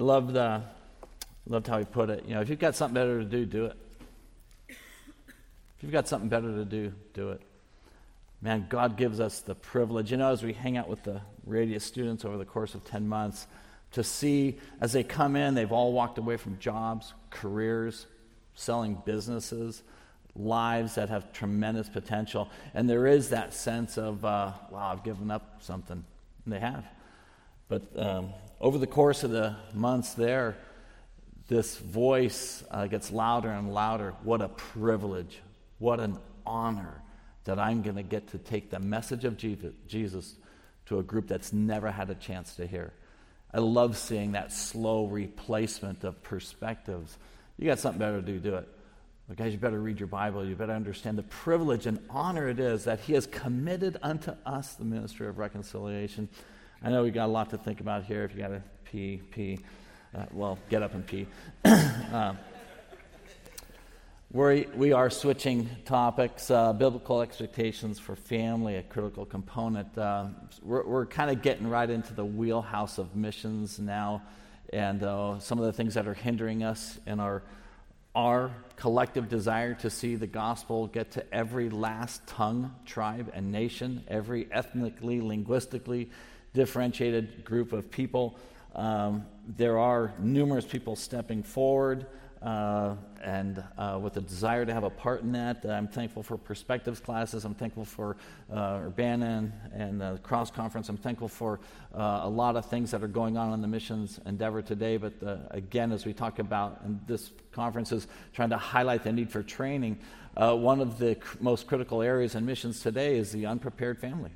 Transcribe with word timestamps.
I 0.00 0.02
loved, 0.02 0.34
loved 1.46 1.66
how 1.66 1.78
he 1.78 1.84
put 1.84 2.08
it. 2.08 2.24
You 2.26 2.34
know, 2.34 2.40
if 2.40 2.48
you've 2.48 2.58
got 2.58 2.74
something 2.74 2.94
better 2.94 3.18
to 3.18 3.24
do, 3.24 3.44
do 3.44 3.66
it. 3.66 3.76
If 4.70 5.82
you've 5.82 5.92
got 5.92 6.08
something 6.08 6.30
better 6.30 6.48
to 6.48 6.64
do, 6.64 6.94
do 7.12 7.32
it. 7.32 7.42
Man, 8.40 8.64
God 8.70 8.96
gives 8.96 9.20
us 9.20 9.40
the 9.40 9.54
privilege. 9.54 10.10
You 10.10 10.16
know, 10.16 10.32
as 10.32 10.42
we 10.42 10.54
hang 10.54 10.78
out 10.78 10.88
with 10.88 11.02
the 11.02 11.20
Radius 11.44 11.84
students 11.84 12.24
over 12.24 12.38
the 12.38 12.46
course 12.46 12.74
of 12.74 12.82
10 12.82 13.06
months, 13.08 13.46
to 13.92 14.02
see 14.02 14.58
as 14.80 14.94
they 14.94 15.02
come 15.02 15.36
in, 15.36 15.54
they've 15.54 15.70
all 15.70 15.92
walked 15.92 16.16
away 16.16 16.38
from 16.38 16.58
jobs, 16.58 17.12
careers, 17.28 18.06
selling 18.54 19.02
businesses, 19.04 19.82
lives 20.34 20.94
that 20.94 21.10
have 21.10 21.30
tremendous 21.34 21.90
potential. 21.90 22.48
And 22.72 22.88
there 22.88 23.06
is 23.06 23.28
that 23.30 23.52
sense 23.52 23.98
of, 23.98 24.24
uh, 24.24 24.52
wow, 24.70 24.92
I've 24.92 25.04
given 25.04 25.30
up 25.30 25.58
something. 25.60 26.02
And 26.46 26.54
they 26.54 26.60
have. 26.60 26.86
But 27.70 27.82
um, 27.94 28.30
over 28.60 28.78
the 28.78 28.88
course 28.88 29.22
of 29.22 29.30
the 29.30 29.54
months 29.72 30.14
there, 30.14 30.56
this 31.46 31.78
voice 31.78 32.64
uh, 32.68 32.88
gets 32.88 33.12
louder 33.12 33.48
and 33.48 33.72
louder. 33.72 34.12
What 34.24 34.42
a 34.42 34.48
privilege. 34.48 35.38
What 35.78 36.00
an 36.00 36.18
honor 36.44 37.00
that 37.44 37.60
I'm 37.60 37.82
going 37.82 37.94
to 37.94 38.02
get 38.02 38.28
to 38.32 38.38
take 38.38 38.70
the 38.70 38.80
message 38.80 39.24
of 39.24 39.36
Jesus 39.36 40.34
to 40.86 40.98
a 40.98 41.02
group 41.04 41.28
that's 41.28 41.52
never 41.52 41.92
had 41.92 42.10
a 42.10 42.16
chance 42.16 42.56
to 42.56 42.66
hear. 42.66 42.92
I 43.54 43.58
love 43.58 43.96
seeing 43.96 44.32
that 44.32 44.52
slow 44.52 45.06
replacement 45.06 46.02
of 46.02 46.20
perspectives. 46.24 47.16
You 47.56 47.66
got 47.66 47.78
something 47.78 48.00
better 48.00 48.20
to 48.20 48.26
do, 48.26 48.40
do 48.40 48.56
it. 48.56 48.68
But 49.28 49.36
guys, 49.36 49.52
you 49.52 49.58
better 49.58 49.80
read 49.80 50.00
your 50.00 50.08
Bible. 50.08 50.44
You 50.44 50.56
better 50.56 50.72
understand 50.72 51.16
the 51.18 51.22
privilege 51.22 51.86
and 51.86 52.00
honor 52.10 52.48
it 52.48 52.58
is 52.58 52.84
that 52.84 52.98
He 52.98 53.12
has 53.12 53.28
committed 53.28 53.96
unto 54.02 54.32
us 54.44 54.74
the 54.74 54.84
ministry 54.84 55.28
of 55.28 55.38
reconciliation. 55.38 56.28
I 56.82 56.88
know 56.88 57.02
we 57.02 57.10
got 57.10 57.26
a 57.26 57.32
lot 57.32 57.50
to 57.50 57.58
think 57.58 57.80
about 57.80 58.04
here. 58.04 58.24
If 58.24 58.34
you 58.34 58.40
got 58.40 58.48
to 58.48 58.62
pee, 58.84 59.20
pee. 59.30 59.58
Uh, 60.16 60.24
well, 60.32 60.58
get 60.70 60.82
up 60.82 60.94
and 60.94 61.06
pee. 61.06 61.26
uh, 61.64 62.32
we 64.32 64.66
we 64.74 64.92
are 64.94 65.10
switching 65.10 65.68
topics. 65.84 66.50
Uh, 66.50 66.72
biblical 66.72 67.20
expectations 67.20 67.98
for 67.98 68.16
family, 68.16 68.76
a 68.76 68.82
critical 68.82 69.26
component. 69.26 69.98
Uh, 69.98 70.28
we're, 70.62 70.86
we're 70.86 71.04
kind 71.04 71.30
of 71.30 71.42
getting 71.42 71.68
right 71.68 71.90
into 71.90 72.14
the 72.14 72.24
wheelhouse 72.24 72.96
of 72.96 73.14
missions 73.14 73.78
now, 73.78 74.22
and 74.72 75.02
uh, 75.02 75.38
some 75.38 75.58
of 75.58 75.66
the 75.66 75.74
things 75.74 75.92
that 75.94 76.08
are 76.08 76.14
hindering 76.14 76.62
us 76.62 76.98
in 77.06 77.20
our 77.20 77.42
our 78.14 78.50
collective 78.76 79.28
desire 79.28 79.74
to 79.74 79.90
see 79.90 80.16
the 80.16 80.26
gospel 80.26 80.86
get 80.86 81.10
to 81.10 81.34
every 81.34 81.68
last 81.68 82.26
tongue, 82.26 82.74
tribe, 82.86 83.30
and 83.34 83.52
nation, 83.52 84.02
every 84.08 84.48
ethnically, 84.50 85.20
linguistically 85.20 86.08
differentiated 86.52 87.44
group 87.44 87.72
of 87.72 87.90
people. 87.90 88.36
Um, 88.74 89.26
there 89.56 89.78
are 89.78 90.14
numerous 90.18 90.64
people 90.64 90.96
stepping 90.96 91.42
forward 91.42 92.06
uh, 92.42 92.94
and 93.22 93.62
uh, 93.76 93.98
with 94.00 94.16
a 94.16 94.20
desire 94.20 94.64
to 94.64 94.72
have 94.72 94.84
a 94.84 94.90
part 94.90 95.22
in 95.22 95.32
that. 95.32 95.64
I'm 95.66 95.88
thankful 95.88 96.22
for 96.22 96.38
perspectives 96.38 96.98
classes. 96.98 97.44
I'm 97.44 97.54
thankful 97.54 97.84
for 97.84 98.16
uh, 98.50 98.80
Urbana 98.84 99.52
and 99.74 100.00
the 100.00 100.18
Cross 100.22 100.52
Conference. 100.52 100.88
I'm 100.88 100.96
thankful 100.96 101.28
for 101.28 101.60
uh, 101.94 102.20
a 102.22 102.28
lot 102.28 102.56
of 102.56 102.64
things 102.66 102.92
that 102.92 103.02
are 103.02 103.08
going 103.08 103.36
on 103.36 103.52
in 103.52 103.60
the 103.60 103.68
missions 103.68 104.20
endeavor 104.24 104.62
today. 104.62 104.96
But 104.96 105.22
uh, 105.22 105.36
again, 105.50 105.92
as 105.92 106.06
we 106.06 106.14
talk 106.14 106.38
about, 106.38 106.80
and 106.82 107.00
this 107.06 107.30
conference 107.52 107.92
is 107.92 108.06
trying 108.32 108.50
to 108.50 108.58
highlight 108.58 109.04
the 109.04 109.12
need 109.12 109.30
for 109.30 109.42
training, 109.42 109.98
uh, 110.36 110.54
one 110.56 110.80
of 110.80 110.98
the 110.98 111.16
cr- 111.16 111.36
most 111.40 111.66
critical 111.66 112.00
areas 112.00 112.34
in 112.34 112.46
missions 112.46 112.80
today 112.80 113.18
is 113.18 113.32
the 113.32 113.44
unprepared 113.46 113.98
family. 113.98 114.30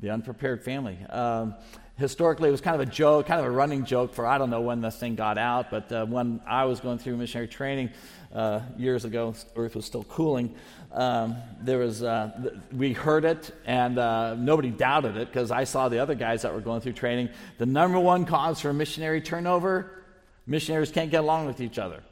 The 0.00 0.10
unprepared 0.10 0.62
family. 0.62 0.98
Um, 1.08 1.54
historically, 1.96 2.48
it 2.48 2.52
was 2.52 2.62
kind 2.62 2.80
of 2.80 2.88
a 2.88 2.90
joke, 2.90 3.26
kind 3.26 3.40
of 3.40 3.46
a 3.46 3.50
running 3.50 3.84
joke 3.84 4.14
for 4.14 4.26
I 4.26 4.38
don't 4.38 4.50
know 4.50 4.62
when 4.62 4.80
this 4.80 4.96
thing 4.96 5.14
got 5.14 5.38
out, 5.38 5.70
but 5.70 5.92
uh, 5.92 6.06
when 6.06 6.40
I 6.46 6.64
was 6.64 6.80
going 6.80 6.98
through 6.98 7.16
missionary 7.18 7.48
training 7.48 7.90
uh, 8.34 8.60
years 8.76 9.04
ago, 9.04 9.34
Earth 9.56 9.76
was 9.76 9.84
still 9.84 10.04
cooling. 10.04 10.54
Um, 10.92 11.36
there 11.60 11.78
was 11.78 12.02
uh, 12.02 12.30
th- 12.42 12.54
we 12.72 12.94
heard 12.94 13.24
it, 13.24 13.54
and 13.66 13.98
uh, 13.98 14.34
nobody 14.34 14.70
doubted 14.70 15.16
it 15.16 15.28
because 15.28 15.50
I 15.50 15.64
saw 15.64 15.88
the 15.88 15.98
other 15.98 16.14
guys 16.14 16.42
that 16.42 16.54
were 16.54 16.60
going 16.60 16.80
through 16.80 16.94
training. 16.94 17.28
The 17.58 17.66
number 17.66 18.00
one 18.00 18.24
cause 18.24 18.60
for 18.60 18.72
missionary 18.72 19.20
turnover: 19.20 20.02
missionaries 20.46 20.90
can't 20.90 21.10
get 21.10 21.20
along 21.20 21.46
with 21.46 21.60
each 21.60 21.78
other 21.78 22.02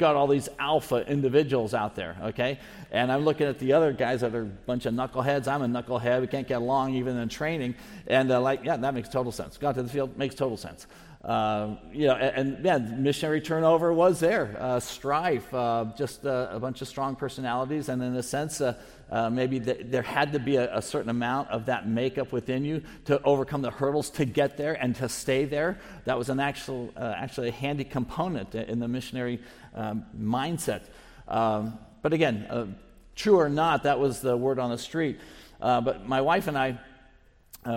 got 0.00 0.16
all 0.16 0.26
these 0.26 0.48
alpha 0.58 1.06
individuals 1.06 1.74
out 1.74 1.94
there, 1.94 2.16
okay? 2.20 2.58
And 2.90 3.12
I'm 3.12 3.24
looking 3.24 3.46
at 3.46 3.60
the 3.60 3.74
other 3.74 3.92
guys 3.92 4.22
that 4.22 4.34
are 4.34 4.42
a 4.42 4.46
bunch 4.46 4.86
of 4.86 4.94
knuckleheads. 4.94 5.46
I'm 5.46 5.62
a 5.62 5.68
knucklehead. 5.68 6.20
We 6.22 6.26
can't 6.26 6.48
get 6.48 6.60
along 6.60 6.94
even 6.94 7.16
in 7.16 7.28
training. 7.28 7.76
And 8.08 8.32
uh, 8.32 8.40
like, 8.40 8.64
yeah, 8.64 8.76
that 8.78 8.94
makes 8.94 9.08
total 9.08 9.30
sense. 9.30 9.58
Got 9.58 9.76
to 9.76 9.84
the 9.84 9.88
field, 9.88 10.18
makes 10.18 10.34
total 10.34 10.56
sense. 10.56 10.88
Uh, 11.22 11.76
you 11.92 12.06
know, 12.06 12.14
and, 12.14 12.56
and, 12.56 12.64
yeah, 12.64 12.78
missionary 12.78 13.42
turnover 13.42 13.92
was 13.92 14.20
there. 14.20 14.56
Uh, 14.58 14.80
strife, 14.80 15.52
uh, 15.52 15.84
just 15.96 16.24
uh, 16.24 16.48
a 16.50 16.58
bunch 16.58 16.80
of 16.80 16.88
strong 16.88 17.14
personalities, 17.14 17.90
and 17.90 18.02
in 18.02 18.16
a 18.16 18.22
sense, 18.22 18.62
uh, 19.10 19.20
uh, 19.20 19.30
maybe 19.30 19.58
the, 19.58 19.74
there 19.84 20.02
had 20.02 20.32
to 20.32 20.38
be 20.38 20.56
a, 20.56 20.76
a, 20.76 20.82
certain 20.82 21.10
amount 21.10 21.48
of 21.50 21.66
that 21.66 21.86
makeup 21.88 22.32
within 22.32 22.64
you 22.64 22.82
to 23.04 23.20
overcome 23.22 23.62
the 23.62 23.70
hurdles 23.70 24.10
to 24.10 24.24
get 24.24 24.56
there 24.56 24.74
and 24.74 24.96
to 24.96 25.08
stay 25.08 25.44
there. 25.44 25.78
That 26.04 26.16
was 26.16 26.28
an 26.28 26.40
actual, 26.40 26.92
actually 26.96 27.48
a 27.48 27.52
handy 27.52 27.84
component 27.84 28.54
in 28.54 28.78
the 28.78 28.88
missionary 28.88 29.40
um, 29.74 30.04
mindset. 30.18 30.82
Um, 31.28 31.78
but 32.02 32.12
again, 32.12 32.76
true 33.14 33.38
or 33.38 33.48
not, 33.48 33.82
that 33.82 33.98
was 33.98 34.20
the 34.20 34.36
word 34.36 34.58
on 34.58 34.70
the 34.70 34.78
street. 34.78 35.20
but 35.60 36.06
my 36.06 36.20
wife 36.20 36.48
and 36.48 36.56
I, 36.56 36.78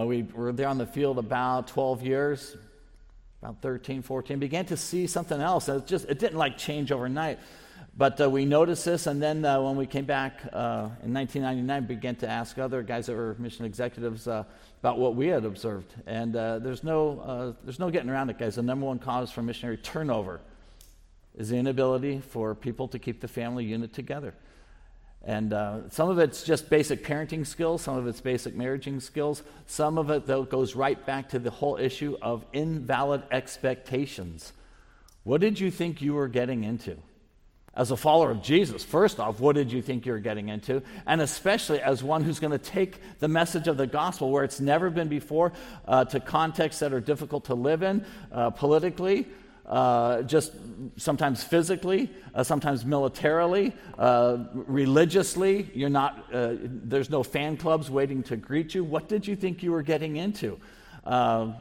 we 0.06 0.24
were 0.24 0.54
there 0.54 0.68
on 0.68 0.78
the 0.78 0.88
field 0.88 1.20
about 1.20 1.68
12 1.68 2.04
years, 2.04 2.56
about 3.42 3.62
13, 3.62 4.02
14, 4.02 4.40
began 4.40 4.66
to 4.66 4.78
see 4.78 5.08
something 5.08 5.42
else. 5.42 5.68
It 5.68 5.86
just 5.86 6.06
it 6.06 6.20
didn't 6.20 6.38
like 6.38 6.58
change 6.58 6.92
overnight, 6.92 7.40
but 7.96 8.20
uh, 8.20 8.28
we 8.28 8.46
noticed 8.46 8.86
this, 8.86 9.06
and 9.06 9.22
then 9.22 9.46
uh, 9.46 9.62
when 9.62 9.76
we 9.76 9.86
came 9.86 10.06
back 10.06 10.42
uh, 10.52 10.90
in 11.04 11.14
1999, 11.14 11.86
began 11.86 12.16
to 12.16 12.28
ask 12.28 12.58
other 12.58 12.82
guys 12.82 13.06
that 13.06 13.16
were 13.16 13.36
mission 13.38 13.66
executives 13.66 14.28
uh, 14.28 14.46
about 14.80 14.98
what 14.98 15.16
we 15.16 15.28
had 15.28 15.46
observed. 15.46 15.94
And 16.08 16.36
uh, 16.36 16.58
there's 16.58 16.84
no 16.84 17.20
uh, 17.20 17.54
there's 17.64 17.78
no 17.78 17.92
getting 17.92 18.10
around 18.10 18.32
it, 18.32 18.40
guys. 18.40 18.56
The 18.56 18.64
number 18.64 18.88
one 18.88 18.98
cause 18.98 19.32
for 19.32 19.44
missionary 19.44 19.78
turnover 19.78 20.42
is 21.38 21.50
the 21.50 21.58
inability 21.58 22.20
for 22.20 22.56
people 22.56 22.88
to 22.88 22.98
keep 22.98 23.22
the 23.22 23.28
family 23.28 23.64
unit 23.64 23.94
together. 23.94 24.34
And 25.26 25.52
some 25.90 26.10
of 26.10 26.20
it's 26.20 26.44
just 26.44 26.70
basic 26.70 27.06
parenting 27.06 27.48
skills, 27.48 27.82
some 27.84 27.96
of 27.96 28.08
it's 28.08 28.20
basic 28.20 28.58
marriaging 28.58 29.02
skills. 29.02 29.42
Some 29.68 29.98
of 29.98 30.10
it, 30.10 30.28
though, 30.28 30.44
goes 30.44 30.76
right 30.76 31.04
back 31.06 31.30
to 31.30 31.40
the 31.40 31.50
whole 31.50 31.78
issue 31.78 32.18
of 32.22 32.46
invalid 32.52 33.24
expectations. 33.32 34.52
What 35.24 35.40
did 35.40 35.62
you 35.62 35.72
think 35.72 36.02
you 36.02 36.16
were 36.16 36.28
getting 36.28 36.66
into? 36.66 36.98
As 37.76 37.90
a 37.90 37.98
follower 37.98 38.30
of 38.30 38.44
Jesus, 38.44 38.84
first 38.84 39.20
off, 39.20 39.40
what 39.40 39.56
did 39.56 39.72
you 39.72 39.82
think 39.82 40.06
you 40.06 40.12
were 40.12 40.20
getting 40.20 40.50
into? 40.50 40.84
And 41.08 41.22
especially 41.22 41.82
as 41.82 42.04
one 42.04 42.24
who's 42.24 42.40
going 42.40 42.52
to 42.52 42.60
take 42.60 43.00
the 43.18 43.28
message 43.28 43.68
of 43.68 43.78
the 43.78 43.88
gospel 43.88 44.30
where 44.30 44.44
it's 44.44 44.60
never 44.60 44.92
been 44.92 45.08
before 45.08 45.54
uh, 45.88 46.06
to 46.06 46.20
contexts 46.20 46.82
that 46.82 46.94
are 46.94 47.02
difficult 47.02 47.46
to 47.46 47.56
live 47.56 47.82
in 47.82 48.06
uh, 48.32 48.52
politically, 48.52 49.26
uh, 49.66 50.22
just 50.22 50.52
sometimes 50.98 51.44
physically, 51.44 52.12
uh, 52.36 52.44
sometimes 52.44 52.86
militarily, 52.86 53.74
uh, 53.98 54.38
religiously. 54.54 55.68
You're 55.74 55.90
not, 55.90 56.32
uh, 56.32 56.56
there's 56.62 57.10
no 57.10 57.24
fan 57.24 57.58
clubs 57.58 57.90
waiting 57.90 58.22
to 58.24 58.36
greet 58.36 58.76
you. 58.76 58.84
What 58.84 59.10
did 59.10 59.26
you 59.26 59.36
think 59.36 59.64
you 59.64 59.72
were 59.72 59.82
getting 59.82 60.18
into? 60.18 60.60
Uh, 61.04 61.54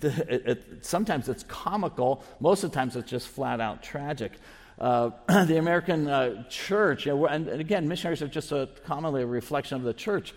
the, 0.00 0.08
it, 0.32 0.46
it, 0.46 0.84
sometimes 0.84 1.28
it's 1.28 1.44
comical, 1.44 2.24
most 2.40 2.64
of 2.64 2.70
the 2.70 2.74
times 2.74 2.96
it's 2.96 3.10
just 3.10 3.28
flat 3.28 3.60
out 3.60 3.82
tragic. 3.82 4.32
Uh, 4.80 5.10
the 5.44 5.58
American 5.58 6.44
church, 6.48 7.06
and, 7.06 7.48
and, 7.48 7.60
again, 7.60 7.86
missionaries 7.86 8.22
are 8.22 8.28
just 8.28 8.50
a, 8.52 8.68
commonly 8.84 9.22
a 9.22 9.26
reflection 9.26 9.76
of 9.76 9.82
the 9.82 9.92
church. 9.92 10.32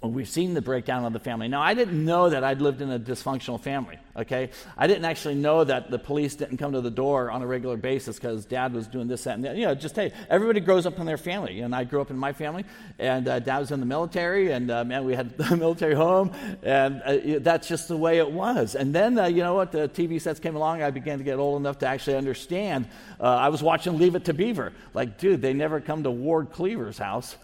Well, 0.00 0.12
we've 0.12 0.28
seen 0.28 0.54
the 0.54 0.62
breakdown 0.62 1.04
of 1.04 1.12
the 1.12 1.18
family. 1.18 1.48
Now, 1.48 1.60
I 1.60 1.74
didn't 1.74 2.02
know 2.02 2.30
that 2.30 2.42
I'd 2.42 2.62
lived 2.62 2.80
in 2.80 2.90
a 2.90 2.98
dysfunctional 2.98 3.60
family, 3.60 3.98
okay? 4.16 4.48
I 4.74 4.86
didn't 4.86 5.04
actually 5.04 5.34
know 5.34 5.62
that 5.62 5.90
the 5.90 5.98
police 5.98 6.34
didn't 6.36 6.56
come 6.56 6.72
to 6.72 6.80
the 6.80 6.90
door 6.90 7.30
on 7.30 7.42
a 7.42 7.46
regular 7.46 7.76
basis 7.76 8.16
because 8.16 8.46
dad 8.46 8.72
was 8.72 8.86
doing 8.86 9.08
this, 9.08 9.24
that, 9.24 9.34
and 9.34 9.44
that. 9.44 9.56
You 9.56 9.66
know, 9.66 9.74
just 9.74 9.94
hey, 9.94 10.12
everybody 10.30 10.60
grows 10.60 10.86
up 10.86 10.98
in 10.98 11.04
their 11.04 11.18
family. 11.18 11.60
And 11.60 11.74
I 11.74 11.84
grew 11.84 12.00
up 12.00 12.10
in 12.10 12.16
my 12.16 12.32
family, 12.32 12.64
and 12.98 13.28
uh, 13.28 13.40
dad 13.40 13.58
was 13.58 13.72
in 13.72 13.80
the 13.80 13.84
military, 13.84 14.52
and 14.52 14.70
uh, 14.70 14.84
man, 14.84 15.04
we 15.04 15.14
had 15.14 15.34
a 15.50 15.54
military 15.54 15.94
home, 15.94 16.32
and 16.62 17.02
uh, 17.02 17.38
that's 17.40 17.68
just 17.68 17.88
the 17.88 17.96
way 17.96 18.16
it 18.16 18.30
was. 18.30 18.76
And 18.76 18.94
then, 18.94 19.18
uh, 19.18 19.26
you 19.26 19.42
know 19.42 19.54
what, 19.54 19.70
the 19.70 19.86
TV 19.90 20.18
sets 20.18 20.40
came 20.40 20.56
along, 20.56 20.82
I 20.82 20.88
began 20.88 21.18
to 21.18 21.24
get 21.24 21.38
old 21.38 21.60
enough 21.60 21.78
to 21.80 21.86
actually 21.86 22.16
understand. 22.16 22.88
Uh, 23.20 23.24
I 23.24 23.50
was 23.50 23.62
watching 23.62 23.98
Leave 23.98 24.14
It 24.14 24.24
to 24.24 24.32
Beaver. 24.32 24.72
Like, 24.94 25.18
dude, 25.18 25.42
they 25.42 25.52
never 25.52 25.78
come 25.78 26.04
to 26.04 26.10
Ward 26.10 26.52
Cleaver's 26.52 26.96
house 26.96 27.36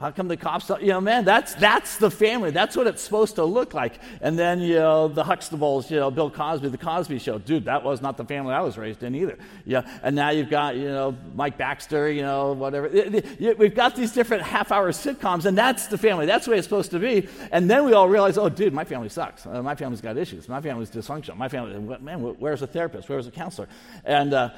How 0.00 0.10
come 0.10 0.28
the 0.28 0.36
cops 0.38 0.66
don't? 0.66 0.80
You 0.80 0.88
know, 0.88 1.00
man, 1.02 1.26
that's, 1.26 1.52
that's 1.56 1.98
the 1.98 2.10
family. 2.10 2.50
That's 2.50 2.74
what 2.74 2.86
it's 2.86 3.02
supposed 3.02 3.34
to 3.34 3.44
look 3.44 3.74
like. 3.74 4.00
And 4.22 4.38
then, 4.38 4.60
you 4.60 4.76
know, 4.76 5.08
the 5.08 5.22
Huxtables, 5.22 5.90
you 5.90 5.98
know, 5.98 6.10
Bill 6.10 6.30
Cosby, 6.30 6.68
the 6.68 6.78
Cosby 6.78 7.18
Show. 7.18 7.36
Dude, 7.36 7.66
that 7.66 7.84
was 7.84 8.00
not 8.00 8.16
the 8.16 8.24
family 8.24 8.54
I 8.54 8.62
was 8.62 8.78
raised 8.78 9.02
in 9.02 9.14
either. 9.14 9.36
Yeah. 9.66 9.82
And 10.02 10.16
now 10.16 10.30
you've 10.30 10.48
got, 10.48 10.76
you 10.76 10.88
know, 10.88 11.14
Mike 11.34 11.58
Baxter, 11.58 12.10
you 12.10 12.22
know, 12.22 12.52
whatever. 12.52 12.88
We've 12.88 13.74
got 13.74 13.94
these 13.94 14.12
different 14.12 14.42
half 14.42 14.72
hour 14.72 14.90
sitcoms, 14.90 15.44
and 15.44 15.56
that's 15.56 15.88
the 15.88 15.98
family. 15.98 16.24
That's 16.24 16.46
the 16.46 16.52
way 16.52 16.56
it's 16.56 16.66
supposed 16.66 16.92
to 16.92 16.98
be. 16.98 17.28
And 17.52 17.70
then 17.70 17.84
we 17.84 17.92
all 17.92 18.08
realize, 18.08 18.38
oh, 18.38 18.48
dude, 18.48 18.72
my 18.72 18.84
family 18.84 19.10
sucks. 19.10 19.44
Uh, 19.44 19.62
my 19.62 19.74
family's 19.74 20.00
got 20.00 20.16
issues. 20.16 20.48
My 20.48 20.62
family's 20.62 20.90
dysfunctional. 20.90 21.36
My 21.36 21.50
family, 21.50 21.78
man, 22.00 22.20
where's 22.38 22.62
a 22.62 22.66
therapist? 22.66 23.10
Where's 23.10 23.26
a 23.26 23.30
counselor? 23.30 23.68
And, 24.06 24.32
uh, 24.32 24.50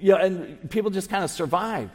you 0.00 0.10
know, 0.10 0.16
and 0.16 0.68
people 0.70 0.90
just 0.90 1.08
kind 1.08 1.22
of 1.22 1.30
survive. 1.30 1.88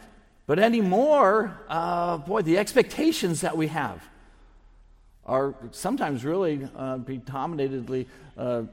But 0.47 0.59
anymore, 0.59 1.59
uh, 1.67 2.17
boy, 2.17 2.41
the 2.41 2.57
expectations 2.57 3.41
that 3.41 3.57
we 3.57 3.67
have 3.67 4.01
are 5.25 5.53
sometimes 5.71 6.23
really 6.23 6.67
uh, 6.73 6.99
uh, 8.37 8.63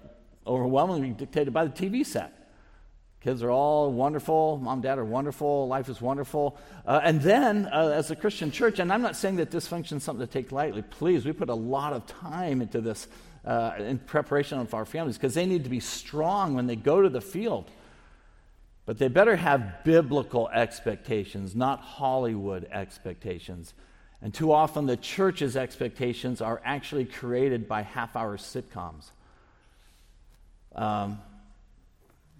overwhelmingly 0.46 1.10
dictated 1.10 1.52
by 1.52 1.64
the 1.66 1.72
TV 1.72 2.06
set. 2.06 2.32
Kids 3.20 3.42
are 3.42 3.50
all 3.50 3.90
wonderful. 3.90 4.58
Mom, 4.58 4.82
dad 4.82 4.98
are 4.98 5.04
wonderful. 5.04 5.66
Life 5.66 5.88
is 5.88 6.00
wonderful. 6.00 6.56
Uh, 6.86 7.00
and 7.02 7.20
then, 7.22 7.66
uh, 7.72 7.88
as 7.88 8.10
a 8.10 8.16
Christian 8.16 8.52
church, 8.52 8.78
and 8.78 8.92
I'm 8.92 9.02
not 9.02 9.16
saying 9.16 9.36
that 9.36 9.50
dysfunction 9.50 9.96
is 9.96 10.04
something 10.04 10.24
to 10.24 10.32
take 10.32 10.52
lightly. 10.52 10.82
Please, 10.82 11.24
we 11.24 11.32
put 11.32 11.48
a 11.48 11.54
lot 11.54 11.92
of 11.92 12.06
time 12.06 12.60
into 12.60 12.80
this 12.82 13.08
uh, 13.44 13.72
in 13.78 13.98
preparation 13.98 14.58
of 14.58 14.72
our 14.74 14.84
families 14.84 15.16
because 15.16 15.34
they 15.34 15.46
need 15.46 15.64
to 15.64 15.70
be 15.70 15.80
strong 15.80 16.54
when 16.54 16.66
they 16.66 16.76
go 16.76 17.02
to 17.02 17.08
the 17.08 17.20
field. 17.20 17.68
But 18.86 18.98
they 18.98 19.08
better 19.08 19.36
have 19.36 19.82
biblical 19.84 20.48
expectations, 20.48 21.56
not 21.56 21.80
Hollywood 21.80 22.68
expectations. 22.70 23.72
And 24.20 24.32
too 24.32 24.52
often, 24.52 24.86
the 24.86 24.96
church's 24.96 25.56
expectations 25.56 26.40
are 26.40 26.60
actually 26.64 27.06
created 27.06 27.66
by 27.66 27.82
half 27.82 28.14
hour 28.16 28.36
sitcoms. 28.36 29.10
Um, 30.74 31.18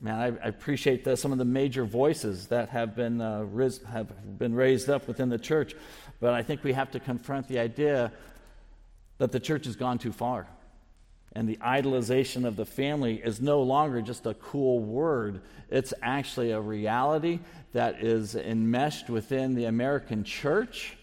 man, 0.01 0.19
I, 0.19 0.27
I 0.27 0.49
appreciate 0.49 1.05
the, 1.05 1.17
some 1.17 1.33
of 1.33 1.39
the 1.39 1.45
major 1.45 1.85
voices 1.85 2.49
that 2.49 2.69
have 2.71 2.95
been, 2.95 3.21
uh, 3.21 3.43
ris- 3.43 3.83
have 3.85 4.39
been 4.39 4.55
raised 4.55 4.91
up 4.91 5.09
within 5.09 5.29
the 5.29 5.39
church, 5.39 5.75
but 6.21 6.35
I 6.35 6.43
think 6.43 6.63
we 6.65 6.73
have 6.73 6.91
to 6.93 7.01
confront 7.01 7.49
the 7.49 7.59
idea 7.59 8.13
that 9.19 9.33
the 9.33 9.41
church 9.41 9.65
has 9.65 9.77
gone 9.77 9.99
too 9.99 10.13
far. 10.13 10.47
And 11.35 11.49
the 11.49 11.57
idolization 11.57 12.47
of 12.47 12.57
the 12.57 12.65
family 12.65 13.17
is 13.17 13.41
no 13.41 13.63
longer 13.63 14.01
just 14.01 14.27
a 14.27 14.35
cool 14.35 14.79
word. 14.81 15.41
It's 15.69 15.93
actually 16.03 16.53
a 16.53 16.61
reality 16.61 17.41
that 17.73 18.03
is 18.03 18.37
enmeshed 18.37 19.11
within 19.11 19.55
the 19.55 19.65
American 19.65 20.23
church, 20.23 20.97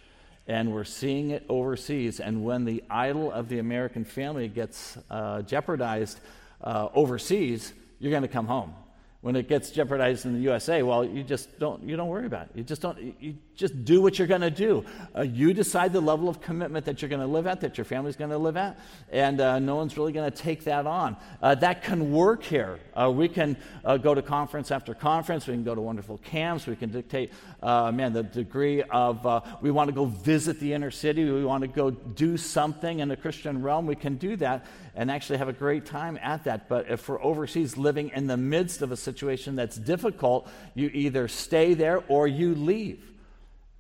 and 0.48 0.74
we're 0.74 0.86
seeing 0.86 1.32
it 1.32 1.46
overseas. 1.50 2.20
And 2.22 2.46
when 2.46 2.64
the 2.64 2.84
idol 2.90 3.32
of 3.32 3.50
the 3.50 3.60
American 3.60 4.06
family 4.06 4.48
gets 4.48 4.98
uh, 5.10 5.42
jeopardized 5.42 6.20
uh, 6.64 6.88
overseas, 6.94 7.74
you're 8.00 8.12
going 8.12 8.24
to 8.24 8.30
come 8.30 8.48
home 8.48 8.74
when 9.22 9.36
it 9.36 9.48
gets 9.48 9.70
jeopardized 9.70 10.26
in 10.26 10.34
the 10.34 10.40
USA, 10.40 10.82
well, 10.82 11.06
you 11.06 11.24
just 11.24 11.60
don't 11.60 11.84
you 11.84 11.96
don't 11.96 12.08
worry 12.08 12.26
about 12.26 12.48
it. 12.48 12.52
You 12.56 12.64
just 12.64 12.82
don't 12.82 12.98
you 13.20 13.36
just 13.62 13.86
do 13.86 14.02
what 14.02 14.20
you're 14.20 14.28
going 14.28 14.42
to 14.42 14.52
do. 14.52 14.84
Uh, 15.16 15.22
you 15.22 15.54
decide 15.54 15.94
the 15.94 16.02
level 16.02 16.28
of 16.28 16.42
commitment 16.42 16.86
that 16.86 17.02
you're 17.02 17.10
going 17.10 17.22
to 17.22 17.28
live 17.28 17.48
at, 17.48 17.62
that 17.62 17.78
your 17.78 17.86
family's 17.86 18.18
going 18.18 18.32
to 18.32 18.38
live 18.38 18.58
at, 18.58 18.78
and 19.12 19.40
uh, 19.40 19.60
no 19.60 19.76
one's 19.76 19.96
really 19.96 20.12
going 20.12 20.30
to 20.30 20.36
take 20.36 20.66
that 20.66 20.86
on. 20.86 21.16
Uh, 21.42 21.56
that 21.56 21.84
can 21.84 22.12
work 22.12 22.44
here. 22.44 22.80
Uh, 22.94 23.10
we 23.10 23.30
can 23.30 23.56
uh, 23.86 23.96
go 23.96 24.14
to 24.14 24.22
conference 24.22 24.72
after 24.72 24.94
conference. 24.94 25.48
We 25.48 25.54
can 25.54 25.64
go 25.64 25.76
to 25.76 25.82
wonderful 25.82 26.18
camps. 26.18 26.68
We 26.68 26.76
can 26.76 26.92
dictate, 26.92 27.32
uh, 27.62 27.92
man, 27.92 28.12
the 28.12 28.24
degree 28.24 28.82
of 28.84 29.26
we 29.62 29.72
want 29.72 29.88
to 29.88 29.96
go 29.96 30.06
visit 30.06 30.60
the 30.60 30.74
inner 30.74 30.92
city. 30.92 31.24
We 31.24 31.46
want 31.46 31.62
to 31.62 31.68
go 31.68 31.92
do 31.92 32.36
something 32.36 33.00
in 33.00 33.08
the 33.08 33.16
Christian 33.16 33.62
realm. 33.62 33.86
We 33.86 33.96
can 33.96 34.16
do 34.16 34.36
that 34.38 34.66
and 34.96 35.10
actually 35.10 35.38
have 35.38 35.48
a 35.48 35.54
great 35.54 35.86
time 35.86 36.20
at 36.22 36.44
that. 36.46 36.68
But 36.68 36.90
if 36.90 37.08
we're 37.08 37.22
overseas 37.22 37.78
living 37.78 38.12
in 38.14 38.28
the 38.28 38.38
midst 38.38 38.82
of 38.82 38.92
a 38.92 38.98
situation 38.98 39.56
that's 39.56 39.78
difficult, 39.78 40.50
you 40.74 40.90
either 40.94 41.28
stay 41.28 41.74
there 41.74 42.04
or 42.08 42.28
you 42.28 42.56
leave. 42.56 43.11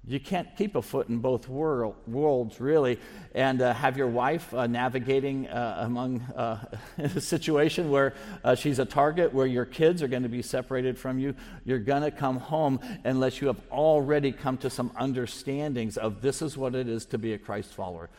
You 0.07 0.19
can't 0.19 0.47
keep 0.57 0.75
a 0.75 0.81
foot 0.81 1.09
in 1.09 1.19
both 1.19 1.47
world, 1.47 1.95
worlds, 2.07 2.59
really, 2.59 2.99
and 3.35 3.61
uh, 3.61 3.71
have 3.71 3.97
your 3.97 4.07
wife 4.07 4.51
uh, 4.51 4.65
navigating 4.65 5.47
uh, 5.47 5.83
among 5.85 6.21
uh, 6.21 6.65
a 6.97 7.21
situation 7.21 7.91
where 7.91 8.15
uh, 8.43 8.55
she's 8.55 8.79
a 8.79 8.85
target, 8.85 9.31
where 9.31 9.45
your 9.45 9.65
kids 9.65 10.01
are 10.01 10.07
going 10.07 10.23
to 10.23 10.29
be 10.29 10.41
separated 10.41 10.97
from 10.97 11.19
you. 11.19 11.35
You're 11.65 11.77
going 11.77 12.01
to 12.01 12.09
come 12.09 12.37
home 12.37 12.79
unless 13.03 13.41
you 13.41 13.47
have 13.47 13.61
already 13.71 14.31
come 14.31 14.57
to 14.59 14.71
some 14.71 14.89
understandings 14.97 15.97
of 15.97 16.21
this 16.21 16.41
is 16.41 16.57
what 16.57 16.73
it 16.73 16.87
is 16.87 17.05
to 17.07 17.19
be 17.19 17.33
a 17.33 17.37
Christ 17.37 17.71
follower. 17.71 18.09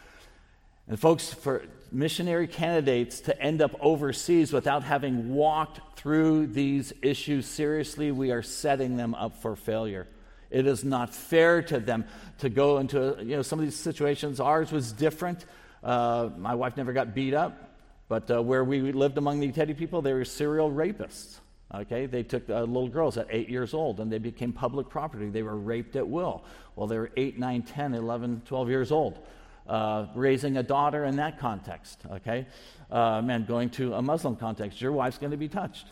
And, 0.87 0.99
folks, 0.99 1.32
for 1.32 1.64
missionary 1.90 2.46
candidates 2.46 3.20
to 3.23 3.43
end 3.43 3.61
up 3.61 3.75
overseas 3.81 4.52
without 4.52 4.84
having 4.84 5.34
walked 5.34 5.99
through 5.99 6.49
these 6.49 6.93
issues 7.02 7.46
seriously, 7.46 8.12
we 8.12 8.31
are 8.31 8.43
setting 8.43 8.96
them 8.96 9.17
up 9.17 9.43
for 9.43 9.56
failure. 9.56 10.06
It 10.52 10.66
is 10.66 10.84
not 10.84 11.14
fair 11.14 11.62
to 11.62 11.81
them 11.81 12.04
to 12.38 12.49
go 12.49 12.78
into 12.78 13.16
you 13.20 13.37
know, 13.37 13.43
some 13.43 13.58
of 13.58 13.64
these 13.64 13.76
situations. 13.76 14.40
Ours 14.40 14.70
was 14.70 14.93
different. 14.93 15.44
Uh, 15.82 16.31
my 16.37 16.54
wife 16.54 16.76
never 16.76 16.93
got 16.93 17.14
beat 17.14 17.34
up, 17.34 17.76
but 18.08 18.31
uh, 18.31 18.43
where 18.43 18.62
we 18.62 18.93
lived 18.93 19.19
among 19.19 19.40
the 19.40 19.50
Teddy 19.50 19.75
people, 19.75 20.02
they 20.02 20.12
were 20.12 20.25
serial 20.25 20.70
rapists. 20.70 21.38
Okay, 21.75 22.04
they 22.04 22.22
took 22.22 22.50
uh, 22.50 22.60
little 22.60 22.88
girls 22.88 23.16
at 23.16 23.26
eight 23.31 23.49
years 23.49 23.72
old 23.72 23.99
and 23.99 24.12
they 24.12 24.19
became 24.19 24.52
public 24.52 24.90
property. 24.90 25.31
They 25.31 25.43
were 25.43 25.56
raped 25.56 25.96
at 25.96 26.06
will. 26.06 26.44
Well, 26.76 26.87
they 26.87 26.98
were 26.98 27.10
8, 27.16 27.38
9, 27.38 27.62
10, 27.62 27.94
11, 27.94 28.43
12 28.44 28.69
years 28.69 28.93
old 28.93 29.19
uh, 29.66 30.06
raising 30.14 30.56
a 30.56 30.62
daughter 30.62 31.05
in 31.05 31.16
that 31.16 31.38
context, 31.38 32.00
okay? 32.10 32.46
Uh, 32.90 33.22
man, 33.22 33.44
going 33.44 33.70
to 33.70 33.94
a 33.94 34.02
Muslim 34.02 34.37
context, 34.37 34.81
your 34.81 34.93
wife's 34.93 35.19
going 35.19 35.31
to 35.31 35.37
be 35.37 35.48
touched. 35.48 35.87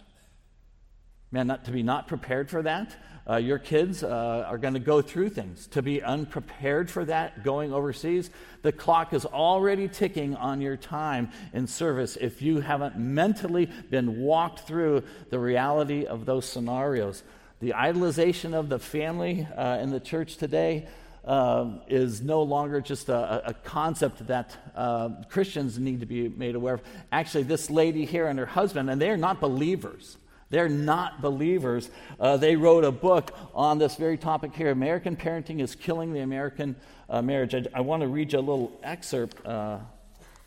Man, 1.31 1.47
not, 1.47 1.65
to 1.65 1.71
be 1.71 1.83
not 1.83 2.09
prepared 2.09 2.51
for 2.51 2.63
that, 2.63 2.97
uh, 3.29 3.37
your 3.37 3.59
kids 3.59 4.03
uh, 4.03 4.45
are 4.47 4.59
going 4.59 4.75
to 4.75 4.81
go 4.81 5.03
through 5.03 5.31
things. 5.31 5.67
To 5.69 5.83
be 5.83 6.03
unprepared 6.03 6.91
for 6.91 7.05
that 7.05 7.45
going 7.45 7.73
overseas, 7.73 8.31
the 8.63 8.73
clock 8.73 9.13
is 9.13 9.25
already 9.25 9.89
ticking 9.89 10.37
on 10.37 10.61
your 10.61 10.77
time 10.77 11.31
in 11.53 11.67
service 11.67 12.17
if 12.17 12.43
you 12.43 12.61
haven't 12.61 12.97
mentally 12.97 13.67
been 13.91 14.21
walked 14.21 14.61
through 14.61 15.03
the 15.31 15.39
reality 15.39 16.07
of 16.07 16.27
those 16.27 16.47
scenarios. 16.47 17.23
The 17.61 17.71
idolization 17.71 18.55
of 18.55 18.69
the 18.69 18.79
family 18.79 19.47
uh, 19.57 19.79
in 19.83 19.91
the 19.91 20.01
church 20.01 20.37
today 20.37 20.89
um, 21.25 21.83
is 21.89 22.23
no 22.23 22.43
longer 22.43 22.81
just 22.81 23.09
a, 23.09 23.51
a 23.51 23.55
concept 23.55 24.27
that 24.29 24.57
uh, 24.75 25.11
Christians 25.29 25.79
need 25.79 26.01
to 26.01 26.07
be 26.07 26.29
made 26.29 26.55
aware 26.55 26.75
of. 26.75 26.83
Actually, 27.13 27.45
this 27.45 27.69
lady 27.69 28.07
here 28.07 28.27
and 28.27 28.39
her 28.39 28.47
husband, 28.47 28.89
and 28.89 29.01
they're 29.01 29.19
not 29.19 29.41
believers. 29.41 30.17
They're 30.51 30.69
not 30.69 31.23
believers. 31.23 31.91
Uh, 32.19 32.37
they 32.37 32.57
wrote 32.57 32.85
a 32.85 32.91
book 32.91 33.35
on 33.55 33.79
this 33.79 33.95
very 33.95 34.19
topic 34.19 34.55
here 34.55 34.71
American 34.71 35.17
Parenting 35.17 35.61
is 35.61 35.75
Killing 35.75 36.13
the 36.13 36.21
American 36.21 36.75
uh, 37.09 37.23
Marriage. 37.23 37.55
I, 37.55 37.65
I 37.73 37.81
want 37.81 38.03
to 38.03 38.09
read 38.09 38.33
you 38.33 38.41
a 38.41 38.41
little 38.41 38.73
excerpt 38.83 39.45
uh, 39.47 39.79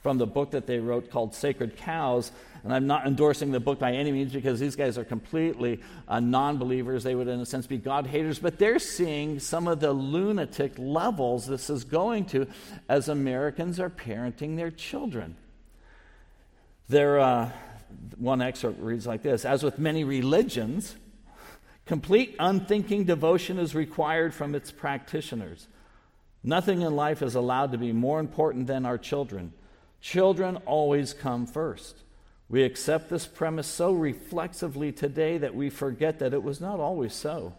from 0.01 0.17
the 0.17 0.27
book 0.27 0.51
that 0.51 0.67
they 0.67 0.79
wrote 0.79 1.09
called 1.09 1.33
Sacred 1.33 1.77
Cows. 1.77 2.33
And 2.63 2.73
I'm 2.73 2.87
not 2.87 3.07
endorsing 3.07 3.51
the 3.51 3.59
book 3.59 3.79
by 3.79 3.93
any 3.93 4.11
means 4.11 4.33
because 4.33 4.59
these 4.59 4.75
guys 4.75 4.97
are 4.97 5.03
completely 5.05 5.81
uh, 6.07 6.19
non 6.19 6.57
believers. 6.57 7.03
They 7.03 7.15
would, 7.15 7.27
in 7.29 7.39
a 7.39 7.45
sense, 7.45 7.67
be 7.67 7.77
God 7.77 8.07
haters, 8.07 8.39
but 8.39 8.59
they're 8.59 8.79
seeing 8.79 9.39
some 9.39 9.67
of 9.67 9.79
the 9.79 9.91
lunatic 9.91 10.73
levels 10.77 11.47
this 11.47 11.69
is 11.69 11.85
going 11.85 12.25
to 12.27 12.47
as 12.89 13.07
Americans 13.07 13.79
are 13.79 13.89
parenting 13.89 14.57
their 14.57 14.71
children. 14.71 15.35
There, 16.89 17.19
uh, 17.19 17.49
one 18.17 18.41
excerpt 18.41 18.79
reads 18.81 19.07
like 19.07 19.23
this 19.23 19.45
As 19.45 19.63
with 19.63 19.79
many 19.79 20.03
religions, 20.03 20.95
complete 21.85 22.35
unthinking 22.39 23.05
devotion 23.05 23.59
is 23.59 23.75
required 23.75 24.33
from 24.33 24.55
its 24.55 24.71
practitioners. 24.71 25.67
Nothing 26.43 26.81
in 26.81 26.95
life 26.95 27.21
is 27.21 27.35
allowed 27.35 27.71
to 27.71 27.77
be 27.77 27.93
more 27.93 28.19
important 28.19 28.67
than 28.67 28.85
our 28.85 28.97
children. 28.97 29.53
Children 30.01 30.57
always 30.65 31.13
come 31.13 31.45
first. 31.45 31.95
We 32.49 32.63
accept 32.63 33.09
this 33.09 33.25
premise 33.25 33.67
so 33.67 33.93
reflexively 33.93 34.91
today 34.91 35.37
that 35.37 35.55
we 35.55 35.69
forget 35.69 36.19
that 36.19 36.33
it 36.33 36.43
was 36.43 36.59
not 36.59 36.79
always 36.79 37.13
so. 37.13 37.53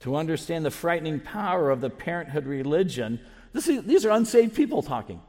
To 0.00 0.16
understand 0.16 0.66
the 0.66 0.70
frightening 0.70 1.20
power 1.20 1.70
of 1.70 1.80
the 1.80 1.88
parenthood 1.88 2.46
religion, 2.46 3.18
is, 3.54 3.66
these 3.84 4.04
are 4.04 4.10
unsaved 4.10 4.54
people 4.54 4.82
talking. 4.82 5.22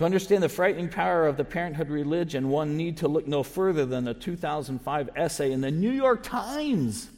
To 0.00 0.06
understand 0.06 0.42
the 0.42 0.48
frightening 0.48 0.88
power 0.88 1.26
of 1.26 1.36
the 1.36 1.44
parenthood 1.44 1.90
religion, 1.90 2.48
one 2.48 2.78
need 2.78 2.96
to 2.96 3.06
look 3.06 3.28
no 3.28 3.42
further 3.42 3.84
than 3.84 4.08
a 4.08 4.14
2005 4.14 5.10
essay 5.14 5.52
in 5.52 5.60
the 5.60 5.70
New 5.70 5.90
York 5.90 6.22
Times. 6.22 7.10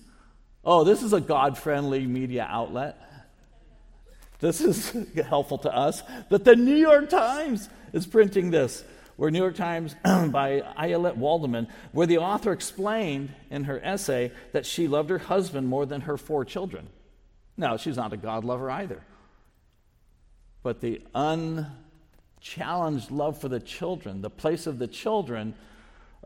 Oh, 0.64 0.82
this 0.82 1.00
is 1.04 1.12
a 1.12 1.20
God 1.20 1.56
friendly 1.56 2.04
media 2.08 2.44
outlet. 2.50 3.00
This 4.40 4.60
is 4.60 4.90
helpful 5.28 5.58
to 5.58 5.72
us 5.72 6.02
that 6.28 6.42
the 6.42 6.56
New 6.56 6.74
York 6.74 7.08
Times 7.08 7.68
is 7.92 8.04
printing 8.04 8.50
this 8.50 8.82
where 9.14 9.30
New 9.30 9.38
York 9.38 9.54
Times 9.54 9.94
by 10.04 10.62
Ayelet 10.76 11.16
Waldman, 11.16 11.68
where 11.92 12.08
the 12.08 12.18
author 12.18 12.50
explained 12.50 13.32
in 13.48 13.62
her 13.62 13.78
essay 13.84 14.32
that 14.50 14.66
she 14.66 14.88
loved 14.88 15.10
her 15.10 15.18
husband 15.18 15.68
more 15.68 15.86
than 15.86 16.00
her 16.00 16.16
four 16.16 16.44
children. 16.44 16.88
No, 17.56 17.76
she's 17.76 17.96
not 17.96 18.12
a 18.12 18.16
God 18.16 18.42
lover 18.42 18.68
either. 18.72 19.04
but 20.64 20.80
the 20.80 21.00
unchallenged 22.42 23.10
love 23.10 23.38
for 23.38 23.48
the 23.48 23.60
children, 23.60 24.20
the 24.20 24.30
place 24.30 24.66
of 24.66 24.78
the 24.78 24.86
children, 24.86 25.54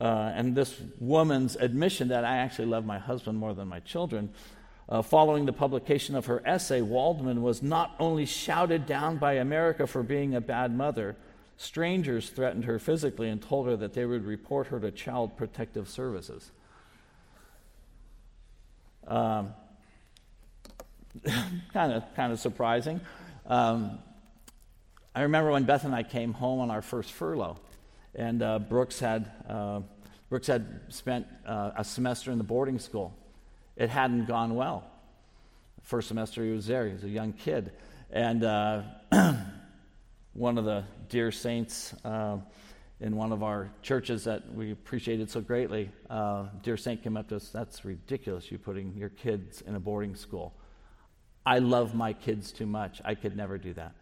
uh, 0.00 0.32
and 0.34 0.54
this 0.54 0.80
woman's 0.98 1.56
admission 1.56 2.08
that 2.08 2.24
I 2.24 2.38
actually 2.38 2.66
love 2.66 2.84
my 2.84 2.98
husband 2.98 3.38
more 3.38 3.54
than 3.54 3.68
my 3.68 3.80
children. 3.80 4.30
Uh, 4.88 5.02
following 5.02 5.46
the 5.46 5.52
publication 5.52 6.14
of 6.14 6.26
her 6.26 6.42
essay, 6.46 6.80
Waldman 6.80 7.42
was 7.42 7.62
not 7.62 7.94
only 7.98 8.24
shouted 8.24 8.86
down 8.86 9.18
by 9.18 9.34
America 9.34 9.86
for 9.86 10.02
being 10.02 10.34
a 10.34 10.40
bad 10.40 10.74
mother, 10.74 11.16
strangers 11.56 12.30
threatened 12.30 12.64
her 12.64 12.78
physically 12.78 13.28
and 13.28 13.42
told 13.42 13.66
her 13.66 13.76
that 13.76 13.94
they 13.94 14.06
would 14.06 14.24
report 14.24 14.68
her 14.68 14.78
to 14.80 14.90
Child 14.90 15.36
Protective 15.36 15.88
Services. 15.88 16.50
Um, 19.06 19.54
kind 21.72 21.92
of 21.92 22.04
kind 22.14 22.32
of 22.32 22.38
surprising. 22.38 23.00
Um, 23.46 23.98
I 25.16 25.22
remember 25.22 25.50
when 25.50 25.64
Beth 25.64 25.84
and 25.84 25.94
I 25.94 26.02
came 26.02 26.34
home 26.34 26.60
on 26.60 26.70
our 26.70 26.82
first 26.82 27.10
furlough, 27.10 27.56
and 28.14 28.42
uh, 28.42 28.58
Brooks 28.58 29.00
had 29.00 29.30
uh, 29.48 29.80
Brooks 30.28 30.46
had 30.46 30.80
spent 30.90 31.26
uh, 31.46 31.70
a 31.74 31.82
semester 31.84 32.30
in 32.32 32.36
the 32.36 32.44
boarding 32.44 32.78
school. 32.78 33.16
It 33.76 33.88
hadn't 33.88 34.26
gone 34.26 34.54
well. 34.54 34.84
First 35.80 36.08
semester 36.08 36.44
he 36.44 36.50
was 36.50 36.66
there. 36.66 36.86
He 36.86 36.92
was 36.92 37.04
a 37.04 37.08
young 37.08 37.32
kid, 37.32 37.72
and 38.10 38.44
uh, 38.44 38.82
one 40.34 40.58
of 40.58 40.66
the 40.66 40.84
dear 41.08 41.32
saints 41.32 41.94
uh, 42.04 42.36
in 43.00 43.16
one 43.16 43.32
of 43.32 43.42
our 43.42 43.70
churches 43.80 44.24
that 44.24 44.52
we 44.52 44.70
appreciated 44.70 45.30
so 45.30 45.40
greatly, 45.40 45.90
uh, 46.10 46.44
dear 46.62 46.76
saint 46.76 47.02
came 47.02 47.16
up 47.16 47.30
to 47.30 47.36
us. 47.36 47.48
That's 47.48 47.86
ridiculous. 47.86 48.52
You 48.52 48.58
putting 48.58 48.94
your 48.94 49.08
kids 49.08 49.62
in 49.62 49.76
a 49.76 49.80
boarding 49.80 50.14
school. 50.14 50.52
I 51.46 51.60
love 51.60 51.94
my 51.94 52.12
kids 52.12 52.52
too 52.52 52.66
much. 52.66 53.00
I 53.02 53.14
could 53.14 53.34
never 53.34 53.56
do 53.56 53.72
that. 53.72 53.94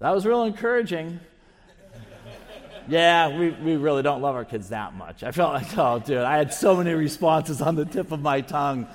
That 0.00 0.14
was 0.14 0.24
real 0.24 0.44
encouraging. 0.44 1.20
yeah, 2.88 3.36
we, 3.38 3.50
we 3.50 3.76
really 3.76 4.02
don't 4.02 4.22
love 4.22 4.34
our 4.34 4.46
kids 4.46 4.70
that 4.70 4.94
much. 4.94 5.22
I 5.22 5.30
felt 5.30 5.52
like, 5.52 5.76
oh, 5.76 5.98
dude, 5.98 6.18
I 6.18 6.38
had 6.38 6.54
so 6.54 6.74
many 6.74 6.94
responses 6.94 7.60
on 7.60 7.74
the 7.74 7.84
tip 7.84 8.10
of 8.10 8.22
my 8.22 8.40
tongue. 8.40 8.88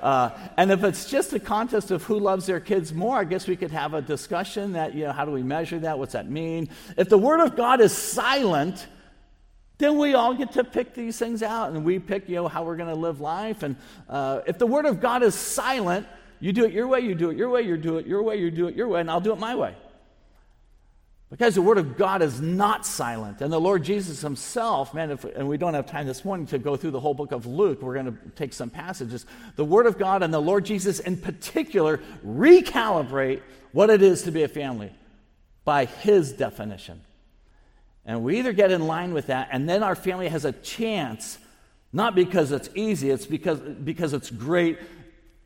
Uh, 0.00 0.30
and 0.56 0.70
if 0.70 0.84
it's 0.84 1.10
just 1.10 1.34
a 1.34 1.38
contest 1.38 1.90
of 1.90 2.02
who 2.04 2.18
loves 2.18 2.46
their 2.46 2.60
kids 2.60 2.94
more, 2.94 3.18
I 3.18 3.24
guess 3.24 3.46
we 3.46 3.56
could 3.56 3.72
have 3.72 3.92
a 3.92 4.00
discussion 4.00 4.72
that, 4.72 4.94
you 4.94 5.04
know, 5.04 5.12
how 5.12 5.26
do 5.26 5.32
we 5.32 5.42
measure 5.42 5.80
that? 5.80 5.98
What's 5.98 6.14
that 6.14 6.30
mean? 6.30 6.70
If 6.96 7.10
the 7.10 7.18
Word 7.18 7.40
of 7.40 7.54
God 7.54 7.82
is 7.82 7.92
silent, 7.92 8.86
then 9.76 9.98
we 9.98 10.14
all 10.14 10.32
get 10.32 10.52
to 10.52 10.64
pick 10.64 10.94
these 10.94 11.18
things 11.18 11.42
out 11.42 11.72
and 11.72 11.84
we 11.84 11.98
pick, 11.98 12.26
you 12.26 12.36
know, 12.36 12.48
how 12.48 12.64
we're 12.64 12.76
going 12.76 12.88
to 12.88 12.98
live 12.98 13.20
life. 13.20 13.62
And 13.62 13.76
uh, 14.08 14.40
if 14.46 14.56
the 14.56 14.66
Word 14.66 14.86
of 14.86 14.98
God 14.98 15.22
is 15.22 15.34
silent, 15.34 16.06
you 16.40 16.54
do 16.54 16.64
it 16.64 16.72
your 16.72 16.88
way, 16.88 17.00
you 17.00 17.14
do 17.14 17.28
it 17.28 17.36
your 17.36 17.50
way, 17.50 17.60
you 17.60 17.76
do 17.76 17.98
it 17.98 18.06
your 18.06 18.22
way, 18.22 18.36
you 18.36 18.50
do 18.50 18.66
it 18.68 18.76
your 18.76 18.88
way, 18.88 19.02
and 19.02 19.10
I'll 19.10 19.20
do 19.20 19.34
it 19.34 19.38
my 19.38 19.54
way. 19.54 19.74
Because 21.30 21.54
the 21.54 21.62
Word 21.62 21.76
of 21.76 21.98
God 21.98 22.22
is 22.22 22.40
not 22.40 22.86
silent. 22.86 23.42
And 23.42 23.52
the 23.52 23.60
Lord 23.60 23.84
Jesus 23.84 24.22
Himself, 24.22 24.94
man, 24.94 25.10
if, 25.10 25.24
and 25.24 25.46
we 25.46 25.58
don't 25.58 25.74
have 25.74 25.86
time 25.86 26.06
this 26.06 26.24
morning 26.24 26.46
to 26.46 26.58
go 26.58 26.74
through 26.76 26.92
the 26.92 27.00
whole 27.00 27.12
book 27.12 27.32
of 27.32 27.44
Luke, 27.44 27.82
we're 27.82 27.94
going 27.94 28.06
to 28.06 28.30
take 28.30 28.54
some 28.54 28.70
passages. 28.70 29.26
The 29.56 29.64
Word 29.64 29.86
of 29.86 29.98
God 29.98 30.22
and 30.22 30.32
the 30.32 30.40
Lord 30.40 30.64
Jesus 30.64 31.00
in 31.00 31.18
particular 31.18 32.00
recalibrate 32.26 33.42
what 33.72 33.90
it 33.90 34.02
is 34.02 34.22
to 34.22 34.32
be 34.32 34.42
a 34.42 34.48
family 34.48 34.90
by 35.64 35.84
His 35.84 36.32
definition. 36.32 37.02
And 38.06 38.24
we 38.24 38.38
either 38.38 38.54
get 38.54 38.72
in 38.72 38.86
line 38.86 39.12
with 39.12 39.26
that, 39.26 39.50
and 39.52 39.68
then 39.68 39.82
our 39.82 39.94
family 39.94 40.28
has 40.28 40.46
a 40.46 40.52
chance, 40.52 41.36
not 41.92 42.14
because 42.14 42.52
it's 42.52 42.70
easy, 42.74 43.10
it's 43.10 43.26
because, 43.26 43.60
because 43.60 44.14
it's 44.14 44.30
great 44.30 44.78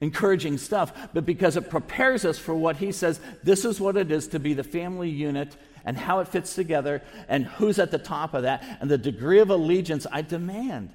encouraging 0.01 0.59
stuff, 0.59 0.93
but 1.13 1.25
because 1.25 1.57
it 1.57 1.71
prepares 1.71 2.25
us 2.25 2.39
for 2.39 2.55
what 2.55 2.77
he 2.77 2.91
says 2.91 3.21
this 3.45 3.65
is 3.65 3.81
what 3.81 3.97
it 3.97 4.11
is 4.11 4.29
to 4.29 4.41
be 4.41 4.53
the 4.53 4.65
family 4.65 5.09
unit 5.09 5.57
and 5.85 5.97
how 5.97 6.21
it 6.21 6.29
fits 6.29 6.55
together 6.55 7.03
and 7.29 7.47
who's 7.47 7.79
at 7.79 7.91
the 7.91 7.99
top 7.99 8.35
of 8.35 8.43
that 8.43 8.79
and 8.81 8.91
the 8.91 8.99
degree 8.99 9.41
of 9.41 9.51
allegiance 9.51 10.07
I 10.11 10.23
demand 10.23 10.91